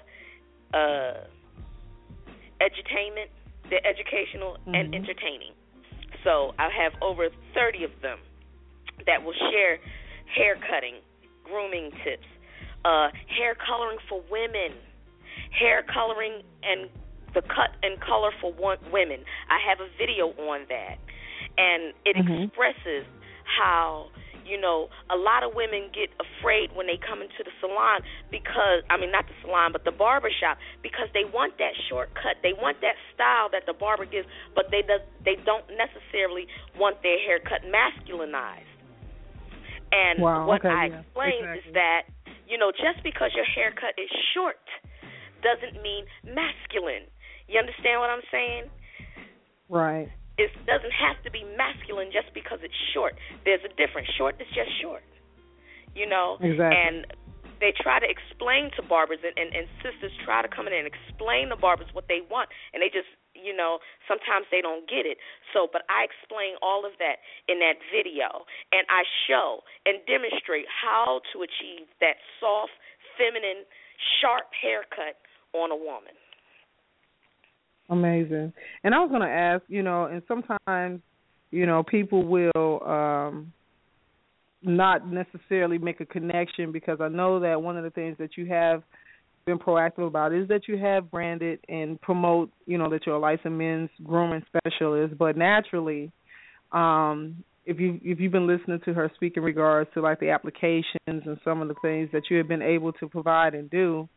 uh, 0.72 1.24
edutainment. 2.60 3.28
They're 3.70 3.86
educational 3.86 4.58
mm-hmm. 4.60 4.74
and 4.74 4.94
entertaining. 4.94 5.52
So 6.22 6.54
I 6.58 6.68
have 6.82 6.92
over 7.02 7.28
30 7.54 7.84
of 7.84 7.90
them 8.02 8.18
that 9.06 9.22
will 9.22 9.34
share 9.50 9.78
hair 10.34 10.56
cutting, 10.70 10.96
grooming 11.44 11.90
tips, 12.04 12.26
uh, 12.84 13.08
hair 13.28 13.54
coloring 13.54 13.98
for 14.08 14.22
women, 14.30 14.76
hair 15.58 15.84
coloring 15.92 16.42
and 16.62 16.88
the 17.34 17.42
cut 17.42 17.74
and 17.82 18.00
color 18.00 18.30
for 18.40 18.54
women. 18.54 19.20
I 19.50 19.58
have 19.68 19.80
a 19.80 19.90
video 19.98 20.30
on 20.48 20.66
that, 20.68 20.96
and 21.58 21.92
it 22.06 22.16
mm-hmm. 22.16 22.48
expresses 22.48 23.04
how 23.44 24.08
you 24.46 24.60
know 24.60 24.88
a 25.10 25.16
lot 25.16 25.42
of 25.42 25.54
women 25.54 25.88
get 25.92 26.12
afraid 26.20 26.70
when 26.76 26.86
they 26.86 27.00
come 27.00 27.20
into 27.20 27.40
the 27.44 27.52
salon 27.60 28.04
because 28.30 28.84
I 28.88 28.96
mean 28.96 29.10
not 29.10 29.26
the 29.26 29.36
salon 29.42 29.72
but 29.72 29.84
the 29.84 29.92
barber 29.92 30.30
shop 30.30 30.58
because 30.82 31.08
they 31.12 31.24
want 31.24 31.58
that 31.58 31.72
shortcut. 31.88 32.40
They 32.42 32.52
want 32.52 32.80
that 32.80 32.96
style 33.12 33.48
that 33.52 33.64
the 33.66 33.72
barber 33.72 34.04
gives, 34.04 34.28
but 34.54 34.70
they 34.70 34.82
does 34.82 35.00
they 35.24 35.36
don't 35.44 35.64
necessarily 35.72 36.46
want 36.76 37.02
their 37.02 37.18
hair 37.18 37.40
cut 37.40 37.64
masculinized. 37.66 38.68
And 39.92 40.20
wow, 40.20 40.46
what 40.46 40.64
okay, 40.64 40.68
I 40.68 40.84
yeah, 40.86 41.00
explain 41.00 41.44
exactly. 41.44 41.70
is 41.70 41.74
that 41.74 42.02
you 42.48 42.58
know 42.58 42.70
just 42.72 43.02
because 43.02 43.32
your 43.34 43.46
haircut 43.46 43.96
is 43.96 44.10
short 44.34 44.60
doesn't 45.44 45.80
mean 45.84 46.08
masculine. 46.24 47.08
You 47.48 47.60
understand 47.60 48.00
what 48.00 48.10
I'm 48.10 48.26
saying? 48.30 48.64
Right. 49.68 50.08
It 50.36 50.50
doesn't 50.66 50.94
have 50.94 51.22
to 51.22 51.30
be 51.30 51.46
masculine 51.56 52.10
just 52.10 52.34
because 52.34 52.58
it's 52.62 52.74
short. 52.92 53.14
There's 53.44 53.62
a 53.62 53.72
difference. 53.78 54.08
Short 54.18 54.34
is 54.40 54.48
just 54.50 54.70
short. 54.82 55.04
You 55.94 56.08
know? 56.08 56.38
Exactly. 56.40 56.74
And 56.74 57.06
they 57.62 57.70
try 57.70 58.02
to 58.02 58.08
explain 58.08 58.74
to 58.74 58.82
barbers 58.82 59.22
and, 59.22 59.32
and, 59.38 59.54
and 59.54 59.70
sisters 59.78 60.10
try 60.26 60.42
to 60.42 60.50
come 60.50 60.66
in 60.66 60.74
and 60.74 60.90
explain 60.90 61.54
to 61.54 61.56
barbers 61.56 61.86
what 61.94 62.10
they 62.10 62.20
want 62.26 62.50
and 62.74 62.82
they 62.82 62.90
just 62.90 63.08
you 63.34 63.52
know, 63.52 63.82
sometimes 64.06 64.46
they 64.48 64.62
don't 64.62 64.88
get 64.88 65.04
it. 65.04 65.18
So, 65.52 65.66
but 65.68 65.82
I 65.90 66.06
explain 66.06 66.54
all 66.62 66.86
of 66.86 66.96
that 67.02 67.20
in 67.50 67.58
that 67.60 67.82
video, 67.90 68.46
and 68.72 68.86
I 68.88 69.02
show 69.28 69.66
and 69.84 70.00
demonstrate 70.06 70.64
how 70.70 71.20
to 71.34 71.42
achieve 71.42 71.90
that 72.00 72.16
soft, 72.40 72.72
feminine, 73.18 73.66
sharp 74.22 74.48
haircut 74.54 75.18
on 75.52 75.70
a 75.70 75.78
woman. 75.78 76.14
Amazing. 77.90 78.52
And 78.82 78.94
I 78.94 78.98
was 79.00 79.10
going 79.10 79.22
to 79.22 79.28
ask, 79.28 79.62
you 79.68 79.82
know, 79.82 80.04
and 80.06 80.22
sometimes, 80.26 81.00
you 81.50 81.66
know, 81.66 81.82
people 81.82 82.24
will 82.24 82.82
um 82.86 83.52
not 84.62 85.06
necessarily 85.06 85.76
make 85.76 86.00
a 86.00 86.06
connection 86.06 86.72
because 86.72 86.98
I 87.00 87.08
know 87.08 87.40
that 87.40 87.60
one 87.60 87.76
of 87.76 87.84
the 87.84 87.90
things 87.90 88.16
that 88.18 88.38
you 88.38 88.46
have 88.46 88.82
been 89.44 89.58
proactive 89.58 90.06
about 90.06 90.32
is 90.32 90.48
that 90.48 90.66
you 90.68 90.78
have 90.78 91.10
branded 91.10 91.60
and 91.68 92.00
promote, 92.00 92.50
you 92.66 92.78
know, 92.78 92.88
that 92.88 93.04
you're 93.04 93.16
a 93.16 93.18
licensed 93.18 93.50
men's 93.50 93.90
grooming 94.02 94.42
specialist, 94.46 95.18
but 95.18 95.36
naturally 95.36 96.10
um 96.72 97.44
if 97.66 97.78
you 97.78 98.00
if 98.02 98.20
you've 98.20 98.32
been 98.32 98.46
listening 98.46 98.80
to 98.84 98.92
her 98.94 99.10
speak 99.14 99.36
in 99.36 99.42
regards 99.42 99.88
to 99.94 100.00
like 100.00 100.20
the 100.20 100.30
applications 100.30 100.84
and 101.06 101.38
some 101.44 101.60
of 101.62 101.68
the 101.68 101.74
things 101.82 102.08
that 102.12 102.22
you 102.30 102.38
have 102.38 102.48
been 102.48 102.62
able 102.62 102.92
to 102.92 103.08
provide 103.08 103.54
and 103.54 103.70
do, 103.70 104.08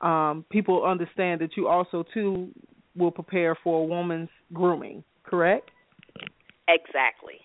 um, 0.00 0.44
people 0.50 0.84
understand 0.84 1.40
that 1.40 1.56
you 1.56 1.68
also 1.68 2.04
too 2.14 2.48
will 2.96 3.10
prepare 3.10 3.56
for 3.62 3.82
a 3.82 3.84
woman's 3.84 4.28
grooming, 4.52 5.04
correct? 5.24 5.70
Exactly. 6.68 7.40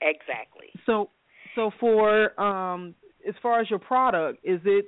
Exactly. 0.00 0.68
So 0.86 1.10
so 1.54 1.70
for 1.80 2.38
um 2.40 2.94
as 3.26 3.34
far 3.42 3.60
as 3.60 3.70
your 3.70 3.78
product, 3.78 4.38
is 4.44 4.60
it 4.64 4.86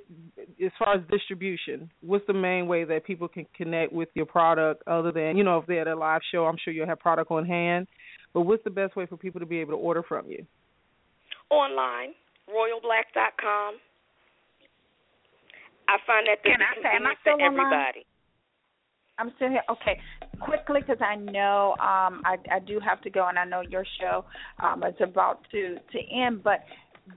as 0.63 0.71
far 0.77 0.95
as 0.95 1.01
distribution, 1.09 1.89
what's 2.01 2.25
the 2.27 2.33
main 2.33 2.67
way 2.67 2.83
that 2.83 3.03
people 3.03 3.27
can 3.27 3.45
connect 3.55 3.91
with 3.91 4.09
your 4.13 4.27
product 4.27 4.83
other 4.87 5.11
than, 5.11 5.37
you 5.37 5.43
know, 5.43 5.57
if 5.57 5.65
they're 5.65 5.81
at 5.81 5.87
a 5.87 5.95
live 5.95 6.21
show, 6.31 6.45
I'm 6.45 6.57
sure 6.63 6.71
you'll 6.71 6.85
have 6.87 6.99
product 6.99 7.31
on 7.31 7.45
hand. 7.45 7.87
But 8.33 8.41
what's 8.41 8.63
the 8.63 8.69
best 8.69 8.95
way 8.95 9.07
for 9.07 9.17
people 9.17 9.39
to 9.39 9.45
be 9.45 9.59
able 9.59 9.71
to 9.71 9.77
order 9.77 10.03
from 10.03 10.29
you? 10.29 10.45
Online, 11.49 12.13
royalblaque.com. 12.49 13.75
I 15.87 15.97
find 16.05 16.27
that 16.27 16.43
Can 16.43 16.61
I 16.61 16.81
say, 16.83 16.95
am 16.95 17.07
I 17.07 17.15
still 17.21 17.37
for 17.37 17.45
everybody. 17.45 18.05
I'm 19.19 19.31
still 19.35 19.49
here. 19.49 19.63
Okay, 19.69 19.99
quickly 20.39 20.81
because 20.81 21.01
I 21.01 21.15
know 21.15 21.71
um, 21.73 22.21
I, 22.25 22.37
I 22.51 22.59
do 22.59 22.79
have 22.79 23.01
to 23.01 23.09
go, 23.09 23.27
and 23.27 23.37
I 23.37 23.45
know 23.45 23.61
your 23.61 23.85
show 23.99 24.25
um, 24.63 24.83
is 24.83 24.95
about 25.01 25.39
to 25.51 25.75
to 25.75 25.99
end. 26.13 26.43
But 26.43 26.59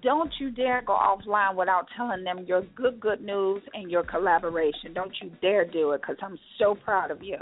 don't 0.02 0.32
you 0.38 0.50
dare 0.50 0.82
go 0.86 0.94
offline 0.94 1.56
without 1.56 1.86
telling 1.96 2.24
them 2.24 2.44
your 2.46 2.62
good 2.74 3.00
good 3.00 3.20
news 3.20 3.62
and 3.74 3.90
your 3.90 4.02
collaboration. 4.02 4.94
Don't 4.94 5.12
you 5.22 5.30
dare 5.42 5.64
do 5.64 5.92
it 5.92 6.00
because 6.00 6.16
I'm 6.22 6.38
so 6.58 6.74
proud 6.74 7.10
of 7.10 7.22
you. 7.22 7.36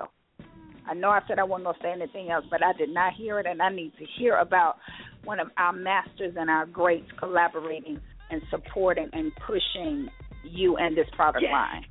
I 0.88 0.94
know 0.94 1.10
I 1.10 1.20
said 1.28 1.38
I 1.38 1.44
wasn't 1.44 1.66
gonna 1.66 1.78
say 1.82 1.92
anything 1.92 2.30
else, 2.30 2.46
but 2.50 2.64
I 2.64 2.72
did 2.72 2.88
not 2.88 3.12
hear 3.12 3.38
it, 3.38 3.46
and 3.46 3.60
I 3.60 3.70
need 3.70 3.92
to 3.98 4.06
hear 4.18 4.36
about 4.36 4.76
one 5.24 5.38
of 5.38 5.48
our 5.56 5.72
masters 5.72 6.34
and 6.38 6.48
our 6.48 6.66
greats 6.66 7.10
collaborating 7.18 8.00
and 8.30 8.42
supporting 8.50 9.08
and 9.12 9.30
pushing 9.46 10.08
you 10.44 10.76
and 10.78 10.96
this 10.96 11.06
product 11.14 11.42
yes. 11.42 11.52
line. 11.52 11.84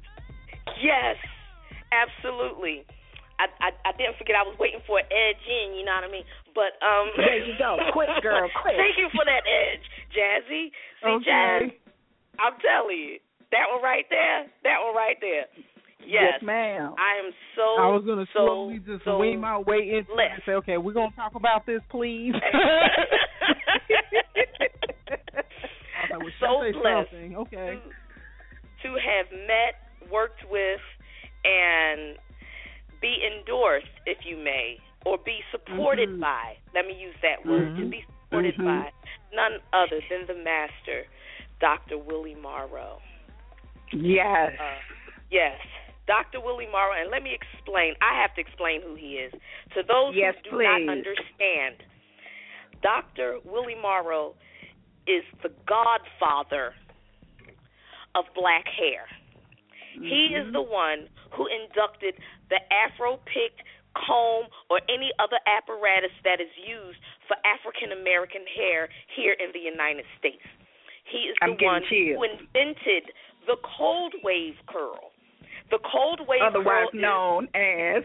Yes, 0.81 1.15
absolutely. 1.91 2.85
I, 3.37 3.45
I 3.61 3.69
I 3.85 3.91
didn't 3.93 4.17
forget 4.17 4.33
I 4.33 4.41
was 4.41 4.57
waiting 4.57 4.81
for 4.89 4.97
an 4.97 5.05
edge 5.13 5.45
in, 5.45 5.77
you 5.77 5.85
know 5.85 5.93
what 5.93 6.09
I 6.09 6.11
mean? 6.11 6.25
But 6.57 6.73
um 6.81 7.13
There 7.15 7.37
you 7.37 7.53
go. 7.59 7.77
quick 7.93 8.09
girl, 8.25 8.49
quick. 8.61 8.73
Thank 8.75 8.97
you 8.97 9.09
for 9.13 9.21
that 9.25 9.45
edge, 9.45 9.85
Jazzy. 10.09 10.73
See 10.73 11.05
okay. 11.21 11.25
Jazz, 11.25 11.69
I'm 12.41 12.57
telling 12.59 12.97
you. 12.97 13.17
That 13.51 13.71
one 13.71 13.81
right 13.81 14.03
there, 14.09 14.43
that 14.67 14.83
one 14.83 14.93
right 14.93 15.15
there. 15.21 15.45
Yes, 16.03 16.35
yes 16.35 16.41
ma'am. 16.43 16.93
I 16.99 17.15
am 17.23 17.31
so. 17.55 17.63
I 17.79 17.87
was 17.91 18.03
gonna 18.05 18.25
so, 18.33 18.39
slowly 18.45 18.79
just 18.79 19.05
so 19.05 19.19
wean 19.19 19.39
my 19.39 19.57
way 19.59 19.77
into 19.95 20.11
it 20.19 20.31
and 20.33 20.41
say, 20.45 20.51
okay, 20.63 20.77
we're 20.77 20.91
gonna 20.93 21.15
talk 21.15 21.35
about 21.35 21.65
this, 21.65 21.79
please. 21.89 22.33
I 26.13 26.17
was 26.17 26.31
so 26.39 26.61
say 26.63 26.71
blessed 26.71 27.11
something. 27.11 27.35
Okay. 27.37 27.79
To, 28.83 28.83
to 28.83 28.89
have 28.95 29.27
met, 29.47 29.75
worked 30.11 30.43
with, 30.49 30.79
and 31.47 32.17
be 33.01 33.23
endorsed, 33.25 33.87
if 34.05 34.17
you 34.25 34.35
may, 34.37 34.79
or 35.05 35.17
be 35.17 35.39
supported 35.51 36.09
Mhm. 36.09 36.19
by. 36.19 36.57
Let 36.73 36.85
me 36.85 36.93
use 36.93 37.15
that 37.21 37.45
word. 37.45 37.75
To 37.77 37.83
Mhm. 37.83 37.89
be 37.89 38.01
supported 38.01 38.55
Mhm. 38.55 38.65
by 38.65 38.91
none 39.33 39.61
other 39.71 40.01
than 40.09 40.25
the 40.25 40.33
master, 40.35 41.07
Dr. 41.59 41.97
Willie 41.97 42.35
Morrow. 42.35 43.01
Yes. 43.91 44.59
Uh, 44.59 44.75
yes. 45.29 45.59
Dr. 46.07 46.39
Willie 46.39 46.67
Morrow, 46.67 46.93
and 46.93 47.09
let 47.09 47.21
me 47.23 47.33
explain. 47.33 47.95
I 48.01 48.13
have 48.21 48.33
to 48.35 48.41
explain 48.41 48.81
who 48.81 48.95
he 48.95 49.17
is. 49.19 49.33
To 49.75 49.83
those 49.83 50.15
Yes, 50.15 50.35
who 50.37 50.43
do 50.43 50.49
please. 50.57 50.85
not 50.85 50.89
understand, 50.89 51.83
Dr. 52.81 53.39
Willie 53.43 53.75
Morrow 53.75 54.35
is 55.05 55.23
the 55.41 55.49
godfather 55.65 56.75
of 58.15 58.25
black 58.33 58.67
hair. 58.67 59.07
He 60.01 60.29
Mm-hmm. 60.33 60.47
is 60.47 60.53
the 60.53 60.61
one 60.61 61.09
who 61.35 61.47
inducted 61.47 62.15
the 62.49 62.59
Afro 62.71 63.17
picked 63.25 63.61
comb 63.97 64.45
or 64.69 64.77
any 64.89 65.09
other 65.17 65.39
apparatus 65.49 66.13
that 66.23 66.39
is 66.39 66.51
used 66.57 66.99
for 67.27 67.35
African 67.45 67.91
American 67.91 68.45
hair 68.45 68.89
here 69.15 69.33
in 69.33 69.49
the 69.53 69.59
United 69.59 70.05
States. 70.19 70.43
He 71.09 71.31
is 71.31 71.35
the 71.41 71.55
one 71.65 71.81
chills. 71.89 72.19
who 72.19 72.23
invented 72.23 73.09
the 73.47 73.57
cold 73.77 74.13
wave 74.23 74.55
curl. 74.67 75.11
The 75.71 75.79
cold 75.79 76.21
wave 76.27 76.41
Otherwise 76.43 76.93
known 76.93 77.47
as 77.55 78.03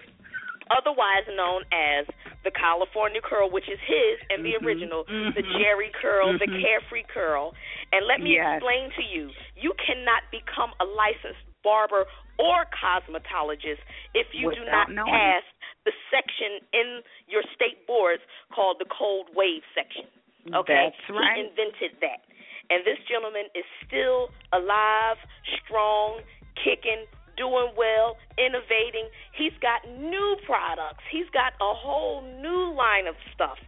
otherwise 0.70 1.26
known 1.36 1.62
as 1.74 2.06
the 2.44 2.50
California 2.50 3.20
curl, 3.20 3.50
which 3.50 3.68
is 3.68 3.78
his 3.84 4.16
and 4.30 4.44
the 4.44 4.54
Mhm, 4.54 4.64
original, 4.64 5.04
the 5.04 5.42
mhm, 5.42 5.52
Jheri 5.60 5.92
curl, 5.92 6.32
the 6.38 6.46
mhm. 6.46 6.60
carefree 6.62 7.04
curl. 7.12 7.54
And 7.92 8.06
let 8.06 8.20
me 8.20 8.34
Yes. 8.34 8.56
explain 8.56 8.90
to 8.92 9.02
you, 9.02 9.30
you 9.56 9.74
cannot 9.74 10.22
become 10.30 10.72
a 10.80 10.84
licensed 10.84 11.44
barber 11.62 12.04
or 12.38 12.66
cosmetologist 12.70 13.82
if 14.14 14.26
you 14.32 14.50
do 14.50 14.64
not 14.66 14.90
knowing 14.90 15.10
pass 15.10 15.42
the 15.84 15.92
section 16.10 16.62
in 16.72 17.02
your 17.26 17.42
state 17.54 17.86
boards 17.86 18.22
called 18.54 18.76
the 18.78 18.86
cold 18.86 19.28
wave 19.34 19.62
section. 19.74 20.06
Okay? 20.54 20.90
That's 20.90 21.10
right. 21.10 21.38
He 21.38 21.46
invented 21.46 21.98
that. 22.00 22.22
And 22.70 22.86
this 22.86 22.98
gentleman 23.06 23.46
is 23.54 23.66
still 23.86 24.30
alive, 24.52 25.18
strong, 25.62 26.22
kicking, 26.56 27.06
doing 27.36 27.72
well, 27.76 28.16
innovating. 28.38 29.08
He's 29.36 29.54
got 29.60 29.82
new 29.98 30.36
products. 30.46 31.02
He's 31.10 31.28
got 31.32 31.52
a 31.60 31.74
whole 31.74 32.22
new 32.40 32.74
line 32.74 33.06
of 33.06 33.14
stuff 33.34 33.58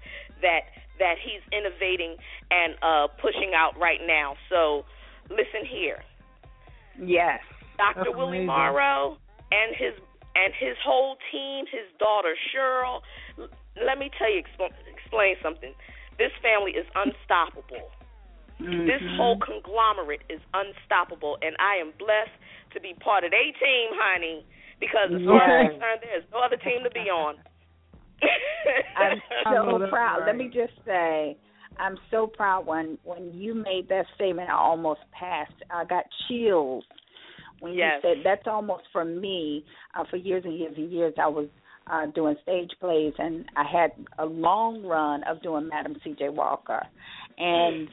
that 0.43 0.71
that 0.99 1.17
he's 1.19 1.43
innovating 1.51 2.17
and 2.51 2.75
uh 2.83 3.09
pushing 3.21 3.53
out 3.57 3.79
right 3.79 4.01
now. 4.07 4.37
So 4.49 4.85
listen 5.29 5.67
here. 5.69 6.03
Yes. 7.01 7.41
Dr. 7.77 8.05
That's 8.05 8.17
Willie 8.17 8.39
amazing. 8.45 8.47
Morrow 8.47 9.19
and 9.53 9.75
his 9.77 9.95
and 10.35 10.53
his 10.59 10.77
whole 10.85 11.17
team, 11.31 11.67
his 11.71 11.87
daughter 11.99 12.35
Cheryl. 12.51 13.01
l- 13.39 13.49
Let 13.85 13.99
me 13.99 14.11
tell 14.19 14.31
you, 14.31 14.43
expl- 14.43 14.75
explain 14.93 15.37
something. 15.43 15.73
This 16.19 16.33
family 16.43 16.73
is 16.73 16.87
unstoppable. 16.95 17.91
This 18.59 19.03
Mhm. 19.03 19.17
whole 19.17 19.39
conglomerate 19.39 20.23
is 20.29 20.41
unstoppable, 20.55 21.39
and 21.43 21.57
I 21.59 21.77
am 21.77 21.91
blessed 21.99 22.31
to 22.73 22.81
be 22.81 22.95
part 22.95 23.25
of 23.25 23.31
their 23.31 23.53
team, 23.53 23.91
honey. 23.95 24.45
Because 24.81 25.11
as 25.13 25.23
far 25.25 25.43
as 25.43 25.51
I'm 25.67 25.71
concerned, 25.73 26.01
there's 26.03 26.25
no 26.33 26.39
other 26.41 26.57
team 26.57 26.83
to 26.85 26.91
be 26.91 27.11
on. 27.11 27.37
I'm 28.97 29.23
so 29.45 29.87
proud. 29.89 30.19
right. 30.21 30.27
Let 30.27 30.37
me 30.37 30.49
just 30.49 30.73
say, 30.85 31.37
I'm 31.79 31.99
so 32.11 32.27
proud 32.27 32.67
when 32.67 32.99
when 33.05 33.33
you 33.35 33.55
made 33.55 33.89
that 33.89 34.07
statement. 34.15 34.51
I 34.51 34.55
almost 34.55 35.01
passed. 35.13 35.55
I 35.71 35.85
got 35.85 36.05
chills 36.29 36.85
when 37.61 37.75
Yes. 37.75 38.03
you 38.03 38.11
said 38.11 38.25
that's 38.25 38.47
almost 38.47 38.85
for 38.93 39.05
me. 39.05 39.65
Uh, 39.95 40.05
for 40.11 40.17
years 40.17 40.45
and 40.45 40.59
years 40.59 40.75
and 40.77 40.91
years, 40.91 41.15
I 41.19 41.29
was 41.29 41.49
uh, 41.87 42.07
doing 42.07 42.37
stage 42.43 42.71
plays, 42.81 43.13
and 43.19 43.45
I 43.57 43.65
had 43.65 43.93
a 44.19 44.25
long 44.27 44.85
run 44.85 45.23
of 45.25 45.43
doing 45.43 45.69
Madam 45.69 45.97
C.J. 46.05 46.31
Walker, 46.31 46.83
and. 47.39 47.89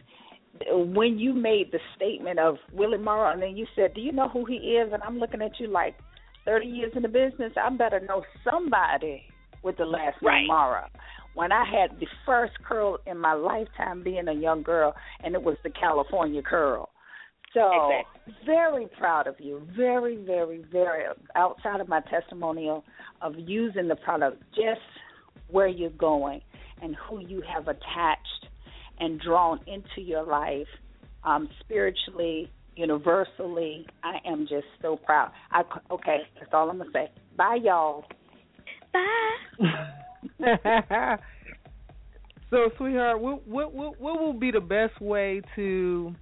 When 0.70 1.18
you 1.18 1.34
made 1.34 1.72
the 1.72 1.80
statement 1.96 2.38
of 2.38 2.58
Willie 2.74 2.98
Morrow, 2.98 3.32
and 3.32 3.42
then 3.42 3.56
you 3.56 3.66
said, 3.74 3.94
"Do 3.94 4.02
you 4.02 4.12
know 4.12 4.28
who 4.28 4.44
he 4.44 4.56
is?" 4.56 4.92
and 4.92 5.02
I'm 5.02 5.18
looking 5.18 5.42
at 5.42 5.58
you 5.62 5.68
like, 5.68 5.96
thirty 6.44 6.68
years 6.68 6.92
in 6.94 7.04
the 7.04 7.08
business, 7.08 7.54
I 7.56 7.70
better 7.70 8.02
know 8.02 8.24
somebody 8.44 9.24
with 9.64 9.78
the 9.78 9.86
last 9.86 10.22
Right. 10.22 10.40
name 10.42 10.48
Morrow. 10.48 10.88
When 11.36 11.54
I 11.54 11.64
had 11.64 11.98
the 12.02 12.08
first 12.26 12.54
curl 12.68 12.98
in 13.08 13.18
my 13.18 13.32
lifetime 13.34 14.04
being 14.04 14.28
a 14.28 14.34
young 14.34 14.62
girl, 14.62 14.94
and 15.24 15.36
it 15.36 15.42
was 15.42 15.56
the 15.64 15.70
California 15.70 16.42
curl. 16.42 16.90
So 17.54 17.70
Exactly. 17.90 18.34
very 18.46 18.88
proud 18.98 19.28
of 19.28 19.36
you. 19.40 19.68
Very, 19.76 20.16
very, 20.16 20.64
very 20.72 21.04
outside 21.36 21.82
of 21.82 21.90
my 21.90 22.02
testimonial 22.02 22.84
of 23.22 23.34
using 23.38 23.88
the 23.88 23.96
product, 23.96 24.42
just 24.56 24.80
where 25.50 25.68
you're 25.68 25.90
going 25.92 26.42
and 26.82 26.96
who 26.96 27.20
you 27.20 27.42
have 27.54 27.68
attached 27.68 28.48
and 29.00 29.20
drawn 29.20 29.60
into 29.68 30.02
your 30.02 30.24
life 30.24 30.68
um, 31.24 31.50
spiritually, 31.60 32.50
universally. 32.76 33.86
I 34.04 34.18
am 34.26 34.48
just 34.48 34.68
so 34.82 34.96
proud. 34.96 35.32
I, 35.52 35.64
okay, 35.92 36.20
that's 36.40 36.52
all 36.54 36.70
I'm 36.70 36.78
gonna 36.78 36.90
say. 36.94 37.12
Bye, 37.36 37.60
y'all. 37.62 38.06
Bye. 38.94 39.58
so, 42.50 42.70
sweetheart, 42.78 43.20
what, 43.20 43.48
what 43.48 43.74
what 43.74 44.00
what 44.00 44.22
will 44.22 44.34
be 44.34 44.52
the 44.52 44.62
best 44.62 45.00
way 45.02 45.42
to 45.56 46.16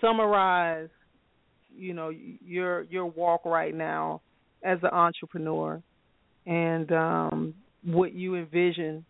summarize, 0.00 0.88
you 1.76 1.94
know, 1.94 2.10
your 2.10 2.82
your 2.84 3.06
walk 3.06 3.44
right 3.44 3.74
now 3.74 4.20
as 4.62 4.78
an 4.82 4.90
entrepreneur, 4.90 5.82
and 6.46 6.92
um, 6.92 7.54
what 7.84 8.12
you 8.12 8.34
envision? 8.36 9.04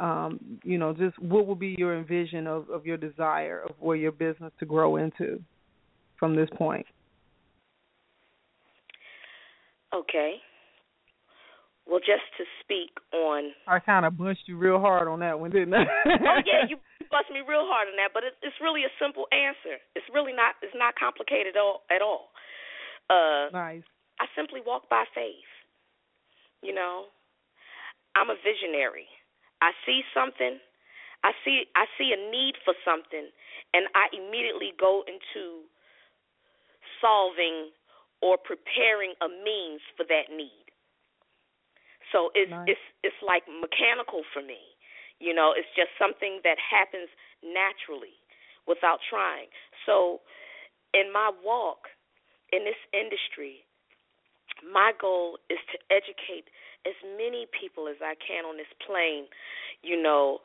Um, 0.00 0.40
you 0.64 0.76
know, 0.76 0.92
just 0.92 1.18
what 1.20 1.46
will 1.46 1.54
be 1.54 1.76
your 1.78 1.96
envision 1.96 2.46
of, 2.46 2.68
of 2.68 2.84
your 2.84 2.96
desire 2.96 3.62
of 3.68 3.76
where 3.78 3.96
your 3.96 4.10
business 4.10 4.52
to 4.58 4.66
grow 4.66 4.96
into 4.96 5.40
from 6.18 6.34
this 6.34 6.48
point? 6.56 6.86
Okay. 9.94 10.34
Well, 11.86 12.00
just 12.00 12.22
to 12.38 12.44
speak 12.62 12.90
on. 13.12 13.52
I 13.68 13.78
kind 13.78 14.06
of 14.06 14.16
bunched 14.16 14.42
you 14.46 14.56
real 14.56 14.80
hard 14.80 15.06
on 15.06 15.20
that 15.20 15.38
one, 15.38 15.50
didn't 15.50 15.74
I? 15.74 15.84
oh 16.06 16.40
yeah, 16.44 16.66
you 16.68 16.76
bust 17.14 17.30
me 17.30 17.46
real 17.46 17.70
hard 17.70 17.86
on 17.86 17.94
that, 18.02 18.10
but 18.10 18.26
it, 18.26 18.34
it's 18.42 18.58
really 18.58 18.82
a 18.82 18.90
simple 18.98 19.30
answer. 19.30 19.78
It's 19.94 20.10
really 20.10 20.34
not. 20.34 20.58
It's 20.66 20.74
not 20.74 20.98
complicated 20.98 21.54
at 21.54 21.62
all. 21.62 21.86
At 21.86 22.02
all. 22.02 22.34
Uh, 23.06 23.54
nice. 23.54 23.86
I 24.18 24.26
simply 24.34 24.58
walk 24.58 24.90
by 24.90 25.06
faith. 25.14 25.46
You 26.58 26.74
know, 26.74 27.06
I'm 28.18 28.34
a 28.34 28.38
visionary. 28.42 29.06
I 29.62 29.70
see 29.86 30.02
something. 30.10 30.58
I 31.22 31.30
see. 31.46 31.70
I 31.78 31.86
see 31.94 32.10
a 32.10 32.18
need 32.18 32.58
for 32.66 32.74
something, 32.82 33.30
and 33.70 33.86
I 33.94 34.10
immediately 34.10 34.74
go 34.74 35.06
into 35.06 35.70
solving 36.98 37.70
or 38.18 38.42
preparing 38.42 39.14
a 39.22 39.30
means 39.30 39.86
for 39.94 40.02
that 40.10 40.34
need. 40.34 40.66
So 42.10 42.34
it's 42.34 42.50
Nice. 42.50 42.74
it's 42.74 42.86
it's 43.06 43.20
like 43.22 43.46
mechanical 43.46 44.26
for 44.34 44.42
me. 44.42 44.73
You 45.24 45.32
know, 45.32 45.56
it's 45.56 45.72
just 45.72 45.88
something 45.96 46.44
that 46.44 46.60
happens 46.60 47.08
naturally 47.40 48.12
without 48.68 49.00
trying. 49.08 49.48
So 49.88 50.20
in 50.92 51.08
my 51.08 51.32
walk 51.40 51.88
in 52.52 52.68
this 52.68 52.76
industry, 52.92 53.64
my 54.60 54.92
goal 55.00 55.40
is 55.48 55.58
to 55.72 55.80
educate 55.88 56.52
as 56.84 56.92
many 57.16 57.48
people 57.48 57.88
as 57.88 57.96
I 58.04 58.12
can 58.20 58.44
on 58.44 58.60
this 58.60 58.68
plane, 58.84 59.24
you 59.80 59.96
know, 59.96 60.44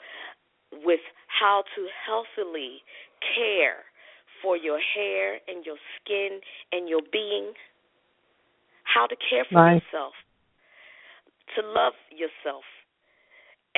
with 0.71 1.03
how 1.27 1.63
to 1.75 1.81
healthily 1.91 2.79
care 3.35 3.83
for 4.41 4.55
your 4.55 4.79
hair 4.79 5.43
and 5.47 5.65
your 5.65 5.75
skin 5.99 6.39
and 6.71 6.87
your 6.87 7.01
being, 7.11 7.51
how 8.83 9.07
to 9.07 9.15
care 9.19 9.43
for 9.51 9.59
yourself, 9.67 10.15
to 11.55 11.61
love 11.67 11.93
yourself. 12.09 12.63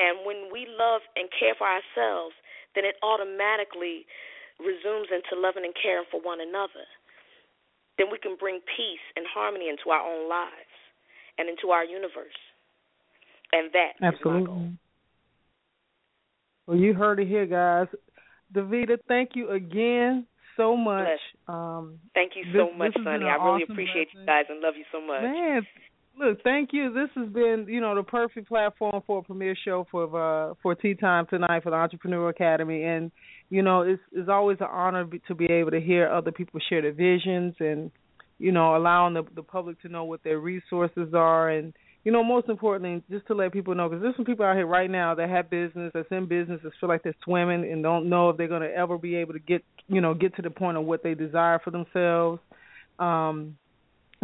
And 0.01 0.25
when 0.25 0.49
we 0.49 0.65
love 0.65 1.05
and 1.13 1.29
care 1.29 1.53
for 1.53 1.69
ourselves, 1.69 2.33
then 2.73 2.89
it 2.89 2.97
automatically 3.05 4.09
resumes 4.57 5.13
into 5.13 5.37
loving 5.37 5.61
and 5.61 5.77
caring 5.77 6.09
for 6.09 6.17
one 6.21 6.41
another. 6.41 6.89
Then 8.01 8.09
we 8.09 8.17
can 8.17 8.33
bring 8.39 8.65
peace 8.65 9.05
and 9.15 9.25
harmony 9.29 9.69
into 9.69 9.93
our 9.93 10.01
own 10.01 10.25
lives 10.25 10.73
and 11.37 11.49
into 11.49 11.69
our 11.69 11.85
universe. 11.85 12.39
And 13.53 13.69
that 13.77 13.93
is 14.01 14.01
my 14.01 14.41
goal. 14.41 14.41
Absolutely. 14.41 14.77
Well, 16.65 16.77
you 16.77 16.93
heard 16.93 17.19
it 17.19 17.27
here, 17.27 17.45
guys. 17.45 17.87
Davida, 18.55 18.97
thank 19.07 19.31
you 19.35 19.51
again 19.51 20.25
so 20.57 20.75
much. 20.75 21.19
Um, 21.47 21.99
thank 22.13 22.33
you 22.35 22.43
so 22.53 22.67
this, 22.67 22.77
much, 22.77 22.93
this 22.93 23.03
Sonny. 23.03 23.25
I 23.25 23.35
really 23.35 23.63
awesome 23.63 23.71
appreciate 23.71 24.07
you 24.13 24.25
guys 24.25 24.45
and 24.49 24.61
love 24.61 24.75
you 24.77 24.85
so 24.91 25.01
much. 25.01 25.23
Man, 25.23 25.61
look, 26.21 26.43
thank 26.43 26.69
you. 26.71 26.93
This 26.93 27.09
has 27.15 27.29
been, 27.29 27.65
you 27.67 27.81
know, 27.81 27.95
the 27.95 28.03
perfect 28.03 28.47
platform 28.47 29.01
for 29.05 29.19
a 29.19 29.23
premiere 29.23 29.57
show 29.65 29.87
for 29.89 30.03
uh, 30.51 30.53
for 30.61 30.75
Tea 30.75 30.93
Time 30.93 31.25
tonight 31.29 31.63
for 31.63 31.71
the 31.71 31.75
Entrepreneur 31.75 32.29
Academy, 32.29 32.83
and 32.83 33.11
you 33.49 33.61
know, 33.61 33.81
it's 33.81 34.01
it's 34.11 34.29
always 34.29 34.57
an 34.61 34.67
honor 34.71 35.05
to 35.27 35.35
be 35.35 35.45
able 35.45 35.71
to 35.71 35.81
hear 35.81 36.09
other 36.09 36.31
people 36.31 36.59
share 36.69 36.81
their 36.81 36.93
visions 36.93 37.55
and 37.59 37.91
you 38.39 38.51
know, 38.51 38.75
allowing 38.75 39.13
the 39.13 39.23
the 39.35 39.43
public 39.43 39.81
to 39.81 39.89
know 39.89 40.03
what 40.03 40.23
their 40.23 40.39
resources 40.39 41.13
are 41.13 41.49
and 41.49 41.73
you 42.03 42.11
know, 42.11 42.23
most 42.23 42.49
importantly, 42.49 43.03
just 43.11 43.27
to 43.27 43.35
let 43.35 43.53
people 43.53 43.75
know, 43.75 43.87
because 43.87 44.01
there's 44.01 44.15
some 44.15 44.25
people 44.25 44.43
out 44.43 44.55
here 44.55 44.65
right 44.65 44.89
now 44.89 45.13
that 45.13 45.29
have 45.29 45.51
business, 45.51 45.91
that's 45.93 46.07
in 46.09 46.25
business, 46.25 46.59
that 46.63 46.71
feel 46.79 46.89
like 46.89 47.03
they're 47.03 47.13
swimming 47.23 47.71
and 47.71 47.83
don't 47.83 48.09
know 48.09 48.31
if 48.31 48.37
they're 48.37 48.47
going 48.47 48.63
to 48.63 48.73
ever 48.73 48.97
be 48.97 49.15
able 49.17 49.33
to 49.33 49.39
get, 49.39 49.63
you 49.87 50.01
know, 50.01 50.15
get 50.15 50.35
to 50.35 50.41
the 50.41 50.49
point 50.49 50.77
of 50.77 50.85
what 50.85 51.03
they 51.03 51.13
desire 51.13 51.59
for 51.63 51.69
themselves. 51.69 52.41
Um, 52.97 53.55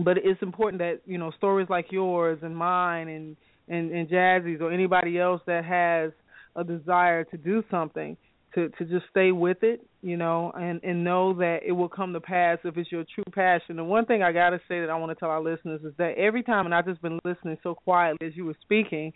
but 0.03 0.17
it's 0.17 0.41
important 0.41 0.79
that 0.79 1.01
you 1.05 1.17
know 1.17 1.31
stories 1.31 1.67
like 1.69 1.91
yours 1.91 2.39
and 2.41 2.55
mine 2.55 3.07
and 3.07 3.37
and, 3.69 3.91
and 3.91 4.07
Jazzy's 4.09 4.61
or 4.61 4.71
anybody 4.71 5.19
else 5.19 5.41
that 5.45 5.65
has 5.65 6.11
a 6.55 6.63
desire 6.63 7.23
to 7.25 7.37
do 7.37 7.63
something 7.69 8.15
to 8.55 8.69
to 8.69 8.85
just 8.85 9.05
stay 9.09 9.31
with 9.31 9.61
it, 9.61 9.85
you 10.01 10.17
know, 10.17 10.51
and 10.55 10.81
and 10.83 11.03
know 11.03 11.33
that 11.33 11.59
it 11.65 11.71
will 11.71 11.89
come 11.89 12.13
to 12.13 12.21
pass 12.21 12.57
if 12.63 12.77
it's 12.77 12.91
your 12.91 13.03
true 13.13 13.23
passion. 13.31 13.79
And 13.79 13.87
one 13.87 14.05
thing 14.05 14.23
I 14.23 14.31
got 14.31 14.51
to 14.51 14.59
say 14.67 14.79
that 14.79 14.89
I 14.89 14.95
want 14.95 15.11
to 15.11 15.15
tell 15.15 15.29
our 15.29 15.41
listeners 15.41 15.81
is 15.83 15.93
that 15.97 16.17
every 16.17 16.43
time, 16.43 16.65
and 16.65 16.73
I've 16.73 16.85
just 16.85 17.01
been 17.01 17.19
listening 17.25 17.57
so 17.61 17.75
quietly 17.75 18.25
as 18.25 18.35
you 18.35 18.45
were 18.45 18.55
speaking, 18.61 19.13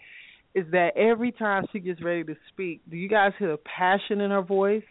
is 0.53 0.65
that 0.71 0.97
every 0.97 1.31
time 1.31 1.65
she 1.71 1.79
gets 1.79 2.01
ready 2.03 2.23
to 2.25 2.35
speak, 2.49 2.81
do 2.89 2.97
you 2.97 3.07
guys 3.07 3.31
hear 3.39 3.51
the 3.51 3.57
passion 3.57 4.21
in 4.21 4.31
her 4.31 4.41
voice 4.41 4.83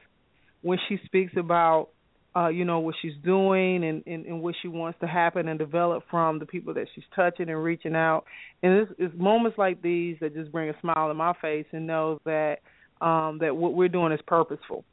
when 0.62 0.78
she 0.88 0.99
speaks 1.05 1.32
about 1.36 1.91
uh, 2.36 2.48
you 2.48 2.64
know, 2.64 2.78
what 2.78 2.94
she's 3.02 3.14
doing 3.24 3.84
and, 3.84 4.02
and, 4.06 4.24
and 4.26 4.40
what 4.40 4.54
she 4.62 4.68
wants 4.68 4.98
to 5.00 5.06
happen 5.06 5.48
and 5.48 5.58
develop 5.58 6.04
from 6.10 6.38
the 6.38 6.46
people 6.46 6.74
that 6.74 6.86
she's 6.94 7.04
touching 7.14 7.48
and 7.48 7.62
reaching 7.62 7.96
out. 7.96 8.24
And 8.62 8.72
it's, 8.74 8.92
it's 8.98 9.14
moments 9.16 9.58
like 9.58 9.82
these 9.82 10.16
that 10.20 10.34
just 10.34 10.52
bring 10.52 10.70
a 10.70 10.80
smile 10.80 11.08
to 11.08 11.14
my 11.14 11.32
face 11.42 11.66
and 11.72 11.86
know 11.86 12.20
that 12.24 12.58
um, 13.00 13.38
that 13.40 13.56
what 13.56 13.74
we're 13.74 13.88
doing 13.88 14.12
is 14.12 14.20
purposeful. 14.26 14.84